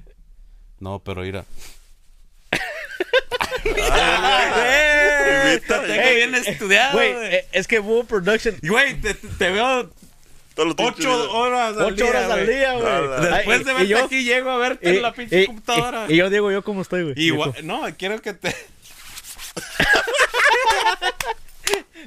No, 0.80 0.98
pero 0.98 1.22
mira. 1.22 1.44
¡Eh! 5.46 5.60
Te 5.60 5.74
tengo 5.78 6.14
bien 6.14 6.34
estudiado, 6.34 6.92
Güey, 6.94 7.12
eh, 7.12 7.46
es 7.52 7.66
que 7.66 7.78
Boo 7.78 8.04
Production. 8.04 8.56
Y, 8.62 8.68
Güey, 8.68 9.00
te, 9.00 9.14
te 9.14 9.50
veo 9.50 9.90
ocho 10.78 11.30
horas 11.32 11.76
al 11.76 11.82
Ocho 11.82 11.94
día, 11.96 12.06
horas 12.10 12.30
al 12.30 12.44
güey. 12.44 12.56
día, 12.56 12.72
güey. 12.72 13.20
Después 13.30 13.64
de 13.64 13.72
verte 13.74 13.88
yo- 13.88 14.04
aquí 14.04 14.24
llego 14.24 14.50
a 14.50 14.58
verte 14.58 14.90
y- 14.90 14.96
en 14.96 15.02
la 15.02 15.12
pinche 15.12 15.42
y- 15.42 15.46
computadora. 15.46 16.06
Y, 16.08 16.14
y 16.14 16.16
yo 16.16 16.30
digo, 16.30 16.50
yo 16.50 16.62
cómo 16.62 16.82
estoy, 16.82 17.12
güey. 17.12 17.14
No, 17.62 17.82
quiero 17.98 18.20
que 18.22 18.32
te. 18.34 18.54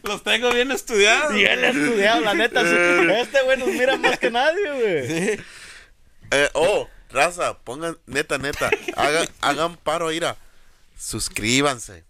Los 0.03 0.23
tengo 0.23 0.51
bien 0.51 0.71
estudiados. 0.71 1.25
como- 1.27 1.37
Y 1.39 1.43
él 1.45 1.63
ha 1.63 1.69
estudiado, 1.69 2.21
la 2.21 2.33
neta. 2.33 2.61
sí. 2.63 2.75
Este 3.19 3.41
güey 3.43 3.57
nos 3.57 3.67
mira 3.67 3.97
más 3.97 4.17
que 4.17 4.31
nadie, 4.31 4.71
güey. 4.71 5.39
Eh, 6.31 6.49
oh, 6.53 6.87
raza, 7.11 7.57
pongan, 7.59 7.97
neta, 8.05 8.37
neta, 8.37 8.69
hagan, 8.95 9.27
hagan 9.41 9.77
paro, 9.77 10.11
ira. 10.11 10.37
Suscríbanse, 10.97 12.03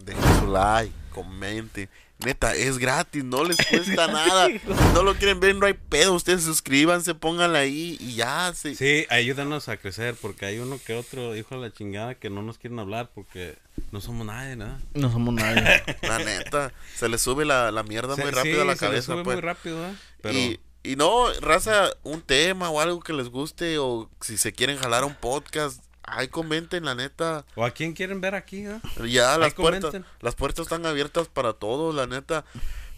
dejen 0.00 0.40
su 0.40 0.46
like, 0.52 0.92
comenten. 1.12 1.88
Neta, 2.24 2.56
es 2.56 2.78
gratis, 2.78 3.22
no 3.22 3.44
les 3.44 3.56
cuesta 3.58 4.06
nada. 4.12 4.48
No 4.92 5.04
lo 5.04 5.14
quieren 5.14 5.38
ver, 5.38 5.54
no 5.54 5.66
hay 5.66 5.74
pedo. 5.74 6.14
Ustedes 6.14 6.42
suscríbanse, 6.42 7.14
pónganla 7.14 7.60
ahí 7.60 7.96
y 8.00 8.16
ya. 8.16 8.52
Se... 8.54 8.74
Sí, 8.74 9.06
ayúdanos 9.08 9.68
a 9.68 9.76
crecer 9.76 10.16
porque 10.20 10.44
hay 10.46 10.58
uno 10.58 10.80
que 10.84 10.94
otro 10.94 11.36
hijo 11.36 11.54
de 11.54 11.60
la 11.60 11.72
chingada 11.72 12.16
que 12.16 12.28
no 12.28 12.42
nos 12.42 12.58
quieren 12.58 12.80
hablar 12.80 13.10
porque 13.14 13.56
no 13.92 14.00
somos 14.00 14.26
nadie, 14.26 14.56
nada. 14.56 14.80
No 14.94 15.12
somos 15.12 15.32
nadie. 15.32 15.62
La 16.02 16.18
neta, 16.18 16.72
se 16.96 17.08
les 17.08 17.22
sube 17.22 17.44
la, 17.44 17.70
la 17.70 17.84
mierda 17.84 18.16
muy 18.16 18.30
rápido 18.32 18.56
sí, 18.56 18.62
a 18.62 18.64
la 18.64 18.74
se 18.74 18.80
cabeza. 18.80 19.12
sube 19.12 19.22
pues. 19.22 19.36
muy 19.36 19.42
rápido, 19.42 19.86
¿eh? 19.86 19.94
Pero 20.20 20.36
Y, 20.36 20.60
y 20.82 20.96
no, 20.96 21.32
raza, 21.40 21.90
un 22.02 22.20
tema 22.20 22.68
o 22.70 22.80
algo 22.80 22.98
que 22.98 23.12
les 23.12 23.28
guste 23.28 23.78
o 23.78 24.10
si 24.20 24.38
se 24.38 24.52
quieren 24.52 24.76
jalar 24.76 25.04
un 25.04 25.14
podcast, 25.14 25.84
ahí 26.12 26.28
comenten, 26.28 26.84
la 26.84 26.94
neta. 26.94 27.44
¿O 27.54 27.64
a 27.64 27.70
quién 27.70 27.92
quieren 27.92 28.20
ver 28.20 28.34
aquí, 28.34 28.66
eh? 28.66 28.80
Ya 29.08 29.38
las 29.38 29.54
puertas, 29.54 29.94
las 30.20 30.34
puertas 30.34 30.64
están 30.64 30.86
abiertas 30.86 31.28
para 31.28 31.52
todos, 31.54 31.94
la 31.94 32.06
neta. 32.06 32.44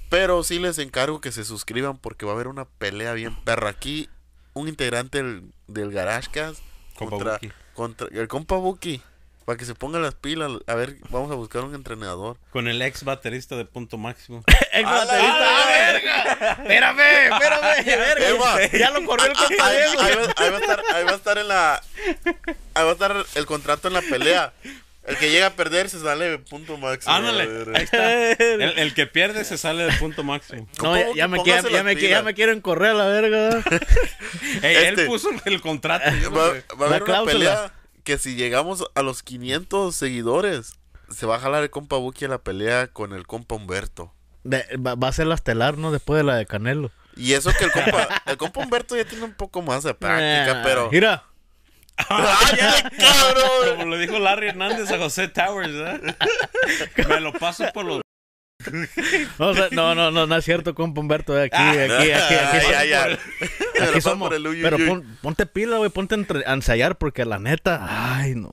Pero 0.09 0.43
sí 0.43 0.59
les 0.59 0.79
encargo 0.79 1.21
que 1.21 1.31
se 1.31 1.45
suscriban 1.45 1.97
porque 1.97 2.27
va 2.27 2.33
a 2.33 2.35
haber 2.35 2.49
una 2.49 2.65
pelea 2.65 3.13
bien 3.13 3.37
perra. 3.45 3.71
Aquí 3.71 4.09
un 4.55 4.69
integrante 4.69 5.23
del, 5.23 5.53
del 5.69 5.93
GarageCast 5.93 6.61
Compa 6.97 7.11
contra, 7.11 7.33
Buki. 7.35 7.53
contra 7.75 8.09
el 8.11 8.29
compa 8.29 8.57
Buki. 8.57 9.03
Para 9.51 9.59
que 9.59 9.65
se 9.65 9.75
pongan 9.75 10.01
las 10.03 10.15
pilas. 10.15 10.49
A 10.69 10.77
ver, 10.77 10.95
vamos 11.09 11.29
a 11.33 11.35
buscar 11.35 11.65
un 11.65 11.75
entrenador. 11.75 12.37
Con 12.53 12.69
el 12.69 12.81
ex 12.83 13.03
baterista 13.03 13.57
de 13.57 13.65
punto 13.65 13.99
máximo. 13.99 14.45
Ex 14.73 14.87
¡A 14.87 15.05
la 15.05 15.05
baterista, 15.07 15.67
verga! 15.67 16.53
Espérame, 16.53 17.33
espérame, 17.33 17.85
verga. 17.85 18.79
Ya 18.79 18.91
lo 18.93 19.05
corrió 19.05 19.27
el 19.27 19.33
compa 19.33 19.67
ahí- 19.67 19.77
Diego. 19.77 20.01
ahí 20.03 20.15
va, 20.15 20.33
ahí 20.37 20.51
va 20.51 20.57
a 20.57 20.61
estar, 20.61 20.83
ahí 20.95 21.05
va 21.05 21.11
a 21.11 21.15
estar 21.17 21.39
en 21.39 21.49
la. 21.49 21.83
Ahí 22.75 22.85
va 22.85 22.91
a 22.91 22.93
estar 22.93 23.27
el 23.35 23.47
contrato 23.47 23.89
en 23.89 23.95
la 23.95 24.03
pelea. 24.03 24.53
El 25.05 25.17
que 25.17 25.31
llega 25.33 25.47
a 25.47 25.51
perder 25.55 25.89
se 25.91 25.99
sale 25.99 26.31
de 26.31 26.39
punto 26.39 26.77
máximo. 26.77 27.13
Ándale, 27.13 27.43
ahí 27.75 27.83
está. 27.83 28.31
El, 28.39 28.79
el 28.79 28.95
que 28.95 29.09
pierde 29.09 29.45
se 29.45 29.59
sale 29.59 29.83
del 29.83 29.99
punto 29.99 30.23
máximo. 30.23 30.69
No, 30.81 30.97
ya, 30.97 31.07
ya 31.17 31.27
me, 31.27 31.39
quieren- 31.43 31.69
ya, 31.73 31.83
me, 31.83 31.97
ya 31.97 32.23
me 32.23 32.35
quieren 32.35 32.61
correr 32.61 32.91
a 32.91 32.95
la 32.95 33.07
verga. 33.07 33.49
Ey, 34.63 34.77
Este- 34.77 34.89
Él 35.03 35.07
puso 35.07 35.31
el 35.45 35.61
contrato. 35.61 36.05
Va, 36.31 36.53
va 36.79 36.87
a 36.87 36.89
La 36.91 36.97
haber 36.97 37.03
una 37.03 37.05
cláusula. 37.05 37.33
pelea 37.33 37.73
que 38.11 38.19
si 38.19 38.35
llegamos 38.35 38.85
a 38.97 39.03
los 39.03 39.23
500 39.23 39.95
seguidores, 39.95 40.73
se 41.11 41.27
va 41.27 41.37
a 41.37 41.39
jalar 41.39 41.63
el 41.63 41.71
compa 41.71 41.97
Buki 41.97 42.25
a 42.25 42.29
la 42.29 42.39
pelea 42.39 42.89
con 42.89 43.13
el 43.13 43.25
compa 43.25 43.55
Humberto. 43.55 44.13
De- 44.43 44.67
va, 44.85 44.97
va 44.97 45.09
a 45.09 45.13
ser 45.13 45.29
la 45.29 45.37
estelar, 45.37 45.79
¿no? 45.79 45.93
Después 45.93 46.19
de 46.19 46.25
la 46.25 46.35
de 46.35 46.45
Canelo. 46.47 46.91
Y 47.17 47.35
eso 47.35 47.51
que 47.57 47.67
el 47.67 47.71
compa, 47.71 48.09
el 48.27 48.37
compa 48.37 48.61
Humberto 48.65 48.97
ya 48.97 49.05
tiene 49.05 49.25
un 49.25 49.35
poco 49.35 49.63
más 49.63 49.85
de 49.85 49.95
práctica, 49.95 50.61
Ah, 50.61 50.63
pero. 50.65 50.89
Mira, 50.91 51.23
¡Ay, 52.09 52.57
ya, 52.57 52.91
cabrón! 52.91 53.77
Como 53.77 53.85
lo 53.91 53.99
dijo 53.99 54.19
Larry 54.19 54.49
Hernández 54.49 54.91
a 54.91 54.99
José 54.99 55.29
Towers, 55.29 55.71
¿eh? 55.73 56.17
Me 57.09 57.21
lo 57.21 57.33
paso 57.33 57.65
por 57.73 57.85
los. 57.85 58.01
no, 59.39 59.55
no, 59.71 59.95
no, 59.95 60.11
no, 60.11 60.27
no 60.27 60.37
es 60.37 60.45
cierto, 60.45 60.75
compa 60.75 61.01
Humberto. 61.01 61.37
Aquí, 61.39 61.57
aquí, 61.57 62.11
aquí, 62.11 62.35
aquí, 62.35 62.95
Ay, 63.81 64.01
somos- 64.01 64.31
Pero 64.63 65.03
ponte 65.23 65.47
pila, 65.47 65.79
güey, 65.79 65.91
ponte 65.91 66.15
a 66.47 66.53
ensayar 66.53 66.99
porque 66.99 67.25
la 67.25 67.39
neta, 67.39 67.87
ay, 68.19 68.35
no. 68.35 68.51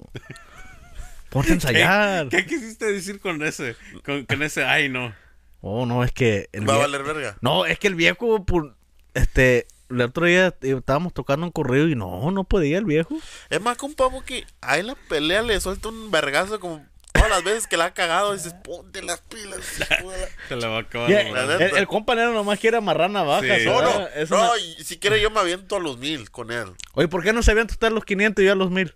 Ponte 1.30 1.52
a 1.52 1.54
ensayar. 1.56 2.30
¿Qué 2.30 2.46
quisiste 2.46 2.92
decir 2.92 3.20
con 3.20 3.44
ese? 3.44 3.76
Con, 4.04 4.26
con 4.26 4.44
ese, 4.44 4.64
ay, 4.64 4.90
no. 4.90 5.14
Oh, 5.62 5.86
no, 5.86 6.04
es 6.04 6.12
que... 6.12 6.50
Va 6.68 6.76
a 6.76 6.78
valer 6.78 7.04
verga. 7.04 7.38
No, 7.42 7.66
es 7.66 7.80
que 7.80 7.88
el 7.88 7.96
viejo, 7.96 8.46
por, 8.46 8.76
este, 9.16 9.68
el 9.90 10.02
otro 10.02 10.26
día 10.26 10.56
eh, 10.62 10.76
estábamos 10.78 11.14
tocando 11.14 11.46
un 11.46 11.52
correo 11.52 11.88
y 11.88 11.96
no, 11.96 12.30
no 12.32 12.44
podía 12.44 12.78
el 12.78 12.86
viejo. 12.86 13.18
Es 13.50 13.60
más 13.62 13.78
que 13.78 13.86
un 13.86 13.96
pavo 13.96 14.22
que 14.22 14.46
ahí 14.62 14.82
en 14.82 14.88
la 14.88 14.96
pelea 15.10 15.42
le 15.42 15.60
suelta 15.60 15.90
un 15.90 16.12
vergazo 16.12 16.60
como 16.60 16.86
todas 17.18 17.30
las 17.30 17.44
veces 17.44 17.68
que 17.68 17.78
la 17.78 17.86
ha 17.86 17.94
cagado. 17.94 18.34
Dices, 18.34 18.54
ponte 18.64 19.02
las 19.02 19.20
pilas. 19.22 19.60
la-". 19.80 19.86
Se 20.50 20.56
le 20.56 20.68
va 20.68 20.78
a 20.78 20.80
acabar. 20.82 21.10
La 21.10 21.46
la 21.46 21.56
el, 21.66 21.78
el 21.78 21.88
compañero 21.88 22.34
nomás 22.34 22.60
quiere 22.60 22.78
amarrar 22.78 23.10
navajas. 23.10 23.58
Sí. 23.60 23.66
No, 23.66 23.76
¿verdad? 23.78 24.00
no, 24.00 24.22
Es 24.22 24.30
no, 24.30 24.38
una- 24.52 24.58
y 24.60 24.84
si 24.84 24.98
quiere 24.98 25.20
yo 25.22 25.30
me 25.32 25.40
aviento 25.40 25.76
a 25.76 25.80
los 25.80 25.98
mil 25.98 26.30
con 26.32 26.52
él. 26.52 26.72
Oye, 26.94 27.08
¿por 27.08 27.24
qué 27.24 27.34
no 27.34 27.44
se 27.44 27.52
avienta 27.52 27.74
usted 27.74 27.88
a 27.88 27.92
los 27.92 28.06
500 28.06 28.42
y 28.42 28.46
yo 28.46 28.52
a 28.54 28.56
los 28.56 28.72
1000? 28.72 28.96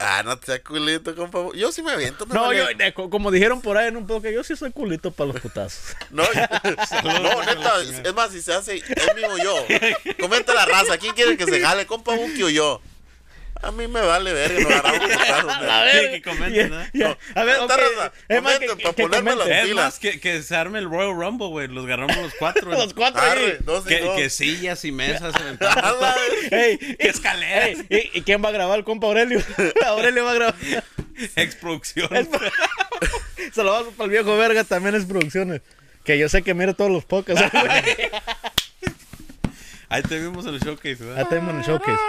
Ah, 0.00 0.22
no 0.24 0.36
te 0.36 0.46
seas 0.46 0.60
culito, 0.60 1.14
compa. 1.14 1.38
Yo 1.54 1.70
sí 1.70 1.80
me 1.80 1.92
aviento. 1.92 2.26
me 2.26 2.34
No, 2.34 2.42
vale. 2.42 2.76
yo, 2.78 2.94
co- 2.94 3.08
como 3.08 3.30
dijeron 3.30 3.60
por 3.60 3.76
ahí 3.78 3.86
en 3.88 3.96
un 3.96 4.06
podcast, 4.08 4.34
yo 4.34 4.42
sí 4.42 4.56
soy 4.56 4.72
culito 4.72 5.12
para 5.12 5.32
los 5.32 5.40
putazos. 5.40 5.96
No, 6.10 6.24
no, 6.24 7.44
neta, 7.44 7.80
es 7.82 8.00
es 8.04 8.14
más, 8.14 8.30
si 8.32 8.42
se 8.42 8.52
hace, 8.52 8.76
es 8.76 9.14
mismo 9.14 9.38
yo. 9.38 9.54
Comenta 10.20 10.52
la 10.52 10.66
raza, 10.66 10.98
¿quién 10.98 11.14
quiere 11.14 11.36
que 11.36 11.44
se 11.44 11.60
jale, 11.60 11.86
compa 11.86 12.16
Buki 12.16 12.42
o 12.42 12.48
yo? 12.50 12.82
A 13.66 13.72
mí 13.72 13.88
me 13.88 14.00
vale 14.02 14.32
verga, 14.32 14.60
nos 14.60 14.72
agarramos 14.72 15.08
putazos, 15.10 15.50
A 15.70 15.82
ver, 15.84 16.10
que 16.12 16.22
comenten, 16.22 16.70
ya- 16.70 16.84
¿eh? 16.84 16.90
ya. 16.92 17.18
A 17.34 17.44
ver, 17.44 17.56
No, 17.58 17.64
ok, 17.64 17.70
está 17.70 17.82
raza, 17.82 18.12
Es 18.28 18.42
más, 18.42 18.58
que, 18.58 18.66
comenten 18.66 18.76
que, 18.90 18.94
que 18.96 19.02
ponerme 19.02 19.30
comenten. 19.32 19.48
las 19.50 19.58
Es 19.64 19.68
pilas. 19.70 19.84
más, 19.84 19.98
que, 19.98 20.20
que 20.20 20.42
se 20.42 20.56
arme 20.56 20.78
el 20.80 20.90
Royal 20.90 21.14
Rumble, 21.14 21.46
güey. 21.48 21.68
Los 21.68 21.84
agarramos 21.84 22.16
los 22.16 22.34
cuatro. 22.38 22.66
güey. 22.66 22.78
Los 22.84 22.92
cuatro 22.94 23.22
Arre, 23.22 23.58
dos 23.60 23.84
y 23.86 23.88
que, 23.88 24.00
dos. 24.00 24.16
que 24.16 24.30
sillas 24.30 24.84
y 24.84 24.92
mesas. 24.92 25.34
Ey, 26.50 26.78
¿Qué 26.78 26.96
escaleras? 27.08 27.80
ey, 27.88 28.10
¿y, 28.14 28.18
y 28.18 28.22
quién 28.22 28.44
va 28.44 28.50
a 28.50 28.52
grabar? 28.52 28.78
El 28.78 28.84
compa 28.84 29.06
Aurelio. 29.06 29.40
Aurelio 29.86 30.24
va 30.24 30.30
a 30.32 30.34
grabar. 30.34 30.54
Exproducción. 31.36 32.14
Es- 32.14 32.28
Se 33.54 33.62
lo 33.62 33.72
va 33.72 33.84
para 33.90 34.04
el 34.04 34.10
viejo 34.10 34.36
verga, 34.36 34.64
también 34.64 34.94
es 34.94 35.04
producciones. 35.04 35.60
Que 36.04 36.18
yo 36.18 36.28
sé 36.28 36.42
que 36.42 36.52
mira 36.54 36.74
todos 36.74 36.90
los 36.90 37.04
podcasts. 37.04 37.42
Ahí 39.88 40.02
te 40.02 40.18
vimos 40.18 40.44
en 40.46 40.54
el 40.54 40.60
showcase, 40.60 40.96
¿verdad? 41.04 41.18
Ahí 41.20 41.24
tenemos 41.28 41.50
en 41.54 41.60
el 41.60 41.64
showcase. 41.66 42.00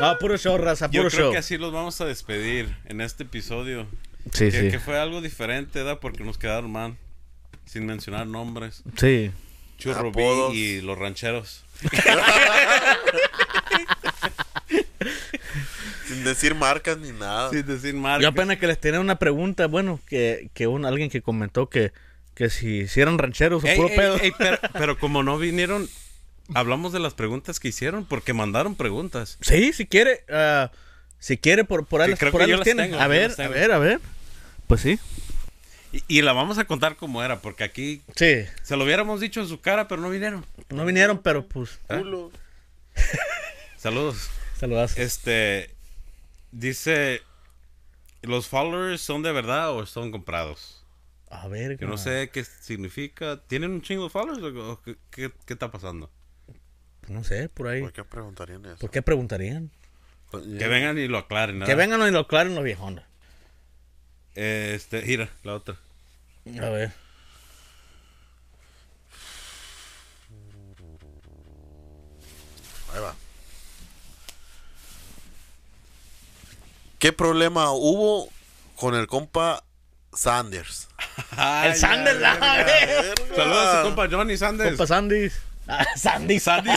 No, 0.00 0.18
puro 0.18 0.36
show, 0.38 0.56
raza, 0.58 0.86
Yo 0.90 1.02
puro 1.02 1.10
creo 1.10 1.22
show. 1.26 1.32
que 1.32 1.38
así 1.38 1.56
los 1.58 1.72
vamos 1.72 2.00
a 2.00 2.04
despedir 2.06 2.74
en 2.86 3.00
este 3.00 3.22
episodio. 3.24 3.86
Sí, 4.32 4.50
que, 4.50 4.60
sí. 4.60 4.70
que 4.70 4.78
fue 4.78 4.98
algo 4.98 5.20
diferente, 5.20 5.78
¿verdad? 5.80 5.98
Porque 6.00 6.24
nos 6.24 6.38
quedaron 6.38 6.70
mal. 6.72 6.96
Sin 7.66 7.86
mencionar 7.86 8.26
nombres. 8.26 8.82
Sí. 8.96 9.30
Churro 9.78 10.10
B 10.12 10.50
y 10.54 10.80
los 10.82 10.98
rancheros. 10.98 11.64
Sin 16.06 16.24
decir 16.24 16.54
marcas 16.54 16.98
ni 16.98 17.12
nada. 17.12 17.50
Sin 17.50 17.64
decir 17.66 17.94
marcas. 17.94 18.22
Yo 18.22 18.28
apenas 18.28 18.58
que 18.58 18.66
les 18.66 18.78
tenía 18.80 19.00
una 19.00 19.18
pregunta, 19.18 19.66
bueno, 19.66 20.00
que, 20.06 20.50
que 20.54 20.66
un, 20.66 20.84
alguien 20.84 21.08
que 21.08 21.22
comentó 21.22 21.68
que, 21.68 21.92
que 22.34 22.50
si, 22.50 22.88
si 22.88 23.00
eran 23.00 23.18
rancheros 23.18 23.62
o 23.62 23.66
Ey, 23.66 23.76
puro 23.76 23.88
ey, 23.88 23.96
pedo. 23.96 24.16
ey, 24.20 24.32
pero, 24.36 24.58
pero 24.72 24.98
como 24.98 25.22
no 25.22 25.38
vinieron, 25.38 25.88
hablamos 26.54 26.92
de 26.92 26.98
las 27.00 27.14
preguntas 27.14 27.60
que 27.60 27.68
hicieron 27.68 28.04
porque 28.04 28.32
mandaron 28.32 28.74
preguntas. 28.74 29.38
Sí, 29.40 29.72
si 29.72 29.86
quiere, 29.86 30.24
ah, 30.30 30.70
si 31.18 31.36
quiere, 31.38 31.64
por, 31.64 31.86
por 31.86 32.00
ahí, 32.02 32.10
las- 32.10 32.18
por 32.18 32.40
las 32.40 32.48
las 32.48 32.60
tienen. 32.62 32.90
tengo, 32.90 33.00
a 33.02 33.06
ver, 33.06 33.32
a 33.40 33.48
ver, 33.48 33.72
a 33.72 33.78
ver. 33.78 34.00
Pues 34.66 34.80
sí. 34.82 34.98
Y, 35.92 36.02
y 36.06 36.22
la 36.22 36.32
vamos 36.32 36.58
a 36.58 36.64
contar 36.66 36.96
como 36.96 37.22
era, 37.22 37.40
porque 37.40 37.64
aquí 37.64 38.02
Sí. 38.16 38.44
se 38.62 38.76
lo 38.76 38.84
hubiéramos 38.84 39.20
dicho 39.20 39.40
en 39.40 39.48
su 39.48 39.60
cara, 39.60 39.88
pero 39.88 40.00
no 40.00 40.08
vinieron. 40.10 40.44
No 40.70 40.84
vinieron, 40.84 41.18
pero 41.22 41.46
pues, 41.46 41.78
Culo. 41.88 42.30
Saludos. 43.76 44.28
saludas. 44.58 44.96
Este 44.98 45.70
dice 46.52 47.22
los 48.22 48.46
followers 48.48 49.00
son 49.00 49.22
de 49.22 49.32
verdad 49.32 49.72
o 49.72 49.86
son 49.86 50.10
comprados. 50.10 50.84
A 51.30 51.46
ver, 51.48 51.78
Yo 51.78 51.86
no 51.86 51.96
sé 51.96 52.28
qué 52.32 52.44
significa. 52.44 53.40
¿Tienen 53.46 53.70
un 53.70 53.82
chingo 53.82 54.04
de 54.04 54.10
followers 54.10 54.42
o 54.42 54.72
o 54.72 54.82
qué, 54.82 54.96
qué- 55.10 55.32
qué 55.46 55.52
está 55.54 55.70
pasando? 55.70 56.10
No 57.10 57.24
sé, 57.24 57.48
por 57.48 57.66
ahí. 57.66 57.80
¿Por 57.80 57.92
qué 57.92 58.04
preguntarían 58.04 58.64
eso? 58.66 58.76
¿Por 58.76 58.90
qué 58.92 59.02
preguntarían? 59.02 59.72
Que 60.30 60.68
vengan 60.68 60.96
y 60.96 61.08
lo 61.08 61.18
aclaren. 61.18 61.56
Que 61.56 61.74
¿verdad? 61.74 61.76
vengan 61.76 62.08
y 62.08 62.12
lo 62.12 62.20
aclaren 62.20 62.54
los 62.54 62.62
viejones. 62.62 63.04
Este, 64.36 65.02
mira, 65.02 65.28
la 65.42 65.54
otra. 65.54 65.74
A 66.46 66.68
ver. 66.68 66.92
Ahí 72.94 73.00
va. 73.00 73.16
¿Qué 77.00 77.12
problema 77.12 77.72
hubo 77.72 78.28
con 78.76 78.94
el 78.94 79.08
compa 79.08 79.64
Sanders? 80.12 80.86
el 81.64 81.74
Sanders, 81.74 82.20
la 82.20 82.36
verga. 82.36 83.14
Saludos 83.34 83.66
a 83.66 83.80
su 83.80 83.86
compa 83.88 84.08
Johnny 84.08 84.36
Sanders. 84.36 84.76
Compa 84.76 84.86
Sandys. 84.86 85.49
Ah, 85.78 85.86
Sandy, 85.96 86.38
Sandy. 86.40 86.70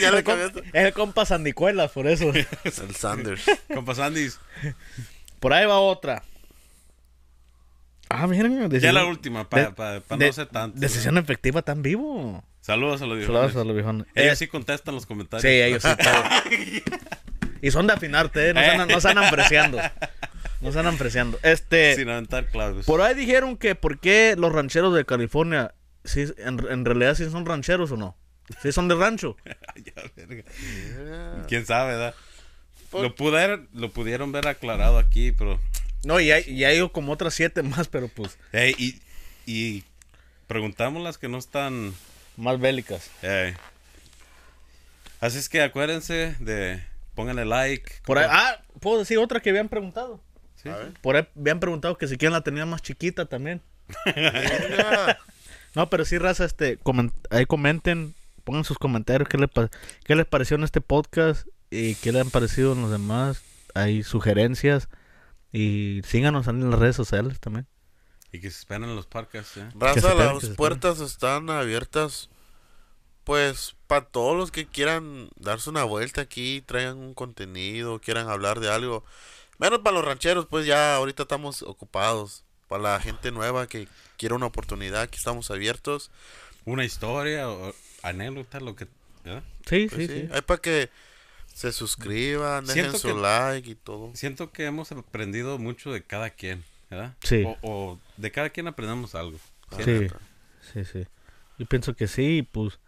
Ya 0.00 0.10
le 0.12 0.22
cambiaste. 0.24 0.60
Es 0.72 0.84
el 0.86 0.92
compa 0.92 1.26
Sandicuelas, 1.26 1.90
por 1.90 2.06
eso. 2.06 2.32
El 2.64 2.94
Sanders. 2.94 3.42
Compa 3.74 3.94
Sandys. 3.94 4.38
Por 5.40 5.52
ahí 5.52 5.66
va 5.66 5.78
otra. 5.80 6.22
Ah, 8.08 8.26
miren. 8.26 8.58
Ya 8.58 8.68
decisión- 8.68 8.94
la 8.94 9.04
última, 9.04 9.48
para 9.48 9.70
de- 9.70 10.26
no 10.26 10.32
ser 10.32 10.46
tanto. 10.46 10.78
Decisión 10.78 11.18
efectiva 11.18 11.62
tan 11.62 11.82
vivo. 11.82 12.42
Saludos 12.60 13.02
a 13.02 13.06
los 13.06 13.18
Saludos 13.24 13.52
viejones. 13.52 13.56
a 13.56 13.64
los 13.64 13.74
viejones. 13.74 14.06
Ellos 14.14 14.32
Eh, 14.32 14.36
sí 14.36 14.46
contestan 14.46 14.94
los 14.94 15.06
comentarios. 15.06 15.42
Sí, 15.42 15.48
ellos 15.48 15.82
sí. 15.82 15.88
todo. 16.02 16.82
y 17.62 17.70
son 17.70 17.86
de 17.86 17.92
afinarte, 17.94 18.50
¿eh? 18.50 18.54
No 18.54 18.60
se 18.60 18.66
andan, 18.70 18.88
no 18.88 19.00
se 19.00 19.08
andan 19.08 19.30
preciando. 19.30 19.78
No 20.60 20.72
se 20.72 20.78
andan 20.78 20.96
preciando. 20.98 21.38
Este. 21.42 21.94
Sin 21.96 22.08
aventar 22.08 22.46
clavos. 22.50 22.84
Por 22.86 23.00
ahí 23.00 23.14
dijeron 23.14 23.56
que 23.56 23.74
por 23.74 23.98
qué 24.00 24.34
los 24.38 24.52
rancheros 24.52 24.94
de 24.94 25.04
California, 25.04 25.74
en, 26.14 26.66
en 26.70 26.84
realidad 26.84 27.14
sí 27.14 27.28
son 27.30 27.46
rancheros 27.46 27.90
o 27.92 27.96
no. 27.96 28.16
Sí 28.62 28.72
son 28.72 28.88
de 28.88 28.94
rancho. 28.94 29.36
Ya, 29.76 30.02
verga. 30.16 30.42
¿Quién 31.46 31.64
sabe, 31.64 31.92
verdad? 31.92 32.14
Por- 32.90 33.02
Lo 33.02 33.14
pudieron, 33.14 33.68
lo 33.72 33.90
pudieron 33.90 34.32
ver 34.32 34.48
aclarado 34.48 34.98
aquí, 34.98 35.30
pero... 35.32 35.60
No, 36.04 36.18
y 36.20 36.30
hay, 36.32 36.44
y 36.50 36.64
hay 36.64 36.88
como 36.90 37.12
otras 37.12 37.34
siete 37.34 37.62
más, 37.62 37.86
pero 37.88 38.08
pues 38.08 38.38
Ey, 38.52 38.74
y, 38.78 39.00
y 39.46 39.84
preguntamos 40.48 41.02
las 41.02 41.16
que 41.18 41.28
no 41.28 41.38
están... 41.38 41.94
más 42.36 42.58
bélicas. 42.58 43.10
Así 45.20 45.38
es 45.38 45.48
que 45.48 45.62
acuérdense 45.62 46.34
de... 46.40 46.82
Pónganle 47.14 47.44
like. 47.44 47.92
Por 48.04 48.18
ahí, 48.18 48.26
ah, 48.30 48.60
puedo 48.80 49.00
decir 49.00 49.18
otra 49.18 49.40
que 49.40 49.50
habían 49.50 49.68
preguntado. 49.68 50.20
Sí. 50.62 50.70
Por 51.02 51.16
ahí 51.16 51.26
habían 51.38 51.60
preguntado 51.60 51.98
que 51.98 52.06
si 52.08 52.16
quién 52.16 52.32
la 52.32 52.42
tenía 52.42 52.64
más 52.66 52.82
chiquita 52.82 53.26
también. 53.26 53.60
No, 55.74 55.90
pero 55.90 56.04
sí, 56.04 56.16
raza, 56.18 56.44
este, 56.46 56.78
ahí 57.30 57.44
comenten, 57.46 58.14
pongan 58.48 58.64
sus 58.64 58.78
comentarios, 58.78 59.28
qué, 59.28 59.36
le 59.36 59.46
qué 60.04 60.16
les 60.16 60.24
pareció 60.24 60.56
en 60.56 60.64
este 60.64 60.80
podcast 60.80 61.46
y 61.70 61.96
qué 61.96 62.12
le 62.12 62.20
han 62.20 62.30
parecido 62.30 62.72
en 62.72 62.80
los 62.80 62.90
demás. 62.90 63.42
Hay 63.74 64.02
sugerencias 64.02 64.88
y 65.52 66.00
síganos 66.06 66.48
en 66.48 66.70
las 66.70 66.80
redes 66.80 66.96
sociales 66.96 67.40
también. 67.40 67.66
Y 68.32 68.40
que 68.40 68.50
se 68.50 68.60
esperen 68.60 68.84
en 68.84 68.96
los 68.96 69.04
parques, 69.04 69.54
¿eh? 69.58 69.68
Raza, 69.74 70.14
las 70.14 70.48
puertas 70.56 71.00
están 71.00 71.50
abiertas. 71.50 72.30
Pues 73.24 73.76
para 73.86 74.06
todos 74.06 74.34
los 74.34 74.50
que 74.50 74.64
quieran 74.66 75.28
darse 75.36 75.68
una 75.68 75.84
vuelta 75.84 76.22
aquí, 76.22 76.62
traigan 76.64 76.96
un 76.96 77.12
contenido, 77.12 78.00
quieran 78.00 78.30
hablar 78.30 78.60
de 78.60 78.70
algo. 78.70 79.04
Menos 79.58 79.80
para 79.80 79.96
los 79.96 80.06
rancheros, 80.06 80.46
pues 80.46 80.64
ya 80.64 80.96
ahorita 80.96 81.24
estamos 81.24 81.60
ocupados. 81.60 82.44
Para 82.66 82.82
la 82.82 83.00
gente 83.00 83.30
nueva 83.30 83.66
que 83.66 83.88
quiera 84.16 84.36
una 84.36 84.46
oportunidad, 84.46 85.02
aquí 85.02 85.18
estamos 85.18 85.50
abiertos. 85.50 86.10
Una 86.64 86.86
historia 86.86 87.50
o 87.50 87.74
anécdota, 88.08 88.60
lo 88.60 88.74
que... 88.76 88.86
¿verdad? 89.24 89.42
Sí, 89.68 89.86
Pues 89.90 90.06
sí, 90.06 90.06
sí, 90.14 90.20
sí. 90.26 90.28
Hay 90.32 90.42
para 90.42 90.60
que 90.60 90.88
se 91.54 91.72
suscriban, 91.72 92.64
dejen 92.66 92.82
Siento 92.84 92.98
su 92.98 93.08
que- 93.08 93.20
like 93.20 93.70
y 93.70 93.74
todo. 93.74 94.10
Siento 94.14 94.52
que 94.52 94.64
hemos 94.66 94.90
aprendido 94.92 95.58
mucho 95.58 95.92
de 95.92 96.02
cada 96.02 96.30
quien, 96.30 96.64
¿verdad? 96.90 97.14
Sí. 97.22 97.42
O, 97.44 97.56
o 97.62 98.00
de 98.16 98.30
cada 98.30 98.50
quien 98.50 98.68
aprendemos 98.68 99.14
algo. 99.14 99.38
Sí. 99.84 99.90
neta. 99.90 100.16
Sí, 100.72 100.84
sí. 100.84 101.06
Yo 101.58 101.66
pienso 101.66 101.94
que 101.94 102.06
sí, 102.06 102.46
pues 102.50 102.78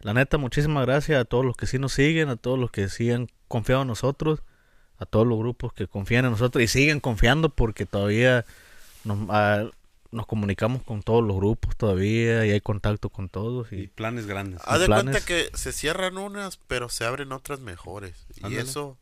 la 0.00 0.14
neta, 0.14 0.38
muchísimas 0.38 0.84
gracias 0.86 1.20
a 1.20 1.24
todos 1.24 1.44
los 1.44 1.56
que 1.56 1.66
sí 1.66 1.78
nos 1.78 1.92
siguen, 1.92 2.28
a 2.28 2.36
todos 2.36 2.58
los 2.58 2.70
que 2.70 2.88
sí 2.88 3.10
han 3.10 3.28
confiado 3.46 3.82
en 3.82 3.88
nosotros, 3.88 4.42
a 4.98 5.06
todos 5.06 5.26
los 5.26 5.38
grupos 5.38 5.72
que 5.72 5.86
confían 5.86 6.24
en 6.24 6.32
nosotros 6.32 6.62
y 6.62 6.66
siguen 6.68 6.98
confiando 7.00 7.48
porque 7.50 7.86
todavía 7.86 8.44
nos, 9.04 9.18
ah, 9.30 9.70
nos 10.10 10.26
comunicamos 10.26 10.82
con 10.82 11.02
todos 11.02 11.22
los 11.22 11.36
grupos 11.36 11.76
todavía 11.76 12.46
y 12.46 12.50
hay 12.50 12.60
contacto 12.60 13.10
con 13.10 13.28
todos. 13.28 13.70
Y 13.72 13.76
Y, 13.82 13.86
planes 13.88 14.26
grandes. 14.26 14.60
Haz 14.64 14.80
de 14.80 14.86
planes. 14.86 15.04
cuenta 15.12 15.26
que 15.26 15.50
se 15.56 15.72
cierran 15.72 16.16
unas, 16.18 16.56
pero 16.66 16.88
se 16.88 17.04
abren 17.04 17.32
otras 17.32 17.60
mejores. 17.60 18.14
Y 18.48 18.56
eso 18.56 18.96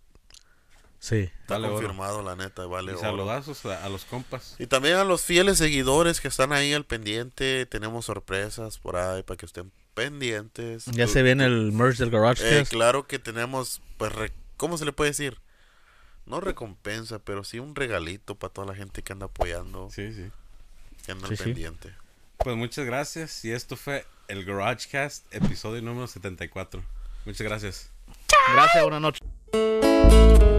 sí, 0.99 1.31
está 1.41 1.55
Vale 1.55 1.67
oro. 1.69 1.77
confirmado, 1.77 2.23
la 2.23 2.35
neta, 2.37 2.67
vale 2.67 2.95
y 2.95 2.97
saludazos 2.99 3.65
a, 3.67 3.85
a 3.85 3.89
los 3.89 4.05
compas. 4.05 4.57
Y 4.59 4.67
también 4.67 4.97
a 4.97 5.05
los 5.05 5.23
fieles 5.23 5.59
seguidores 5.59 6.21
que 6.21 6.29
están 6.29 6.53
ahí 6.53 6.73
al 6.73 6.85
pendiente. 6.85 7.67
Tenemos 7.67 8.07
sorpresas 8.07 8.79
por 8.79 8.97
ahí 8.97 9.23
para 9.23 9.37
que 9.39 9.47
estén 9.47 9.71
pendientes. 9.95 10.87
ya 10.87 11.07
Tu- 11.07 11.13
se 11.13 11.23
viene 11.23 11.45
el 11.47 11.73
merge 11.73 12.03
del 12.03 12.11
Garage 12.11 12.61
Eh, 12.61 12.65
claro 12.69 13.07
que 13.07 13.19
tenemos, 13.19 13.81
pues, 13.97 14.13
re- 14.13 14.33
¿cómo 14.57 14.77
se 14.79 14.85
le 14.85 14.93
puede 14.93 15.11
decir? 15.11 15.39
no 16.27 16.41
recompensa, 16.41 17.21
pero 17.21 17.45
sí 17.45 17.61
un 17.61 17.77
regalito 17.77 18.35
para 18.35 18.53
toda 18.53 18.67
la 18.67 18.75
gente 18.75 19.01
que 19.05 19.13
anda 19.13 19.27
apoyando, 19.27 19.89
Sí, 19.93 20.13
sí 20.13 20.29
que 21.07 21.13
andan 21.13 21.35
sí, 21.35 21.43
pendiente. 21.43 21.95
Pues 22.39 22.57
muchas 22.57 22.85
gracias. 22.85 23.45
Y 23.45 23.53
esto 23.53 23.77
fue 23.77 24.05
el 24.27 24.45
GarageCast, 24.45 25.33
episodio 25.33 25.81
número 25.81 26.09
74. 26.09 26.83
Muchas 27.25 27.47
gracias. 27.47 27.91
Gracias, 28.53 28.83
buenas 28.83 29.01
noches. 29.01 30.56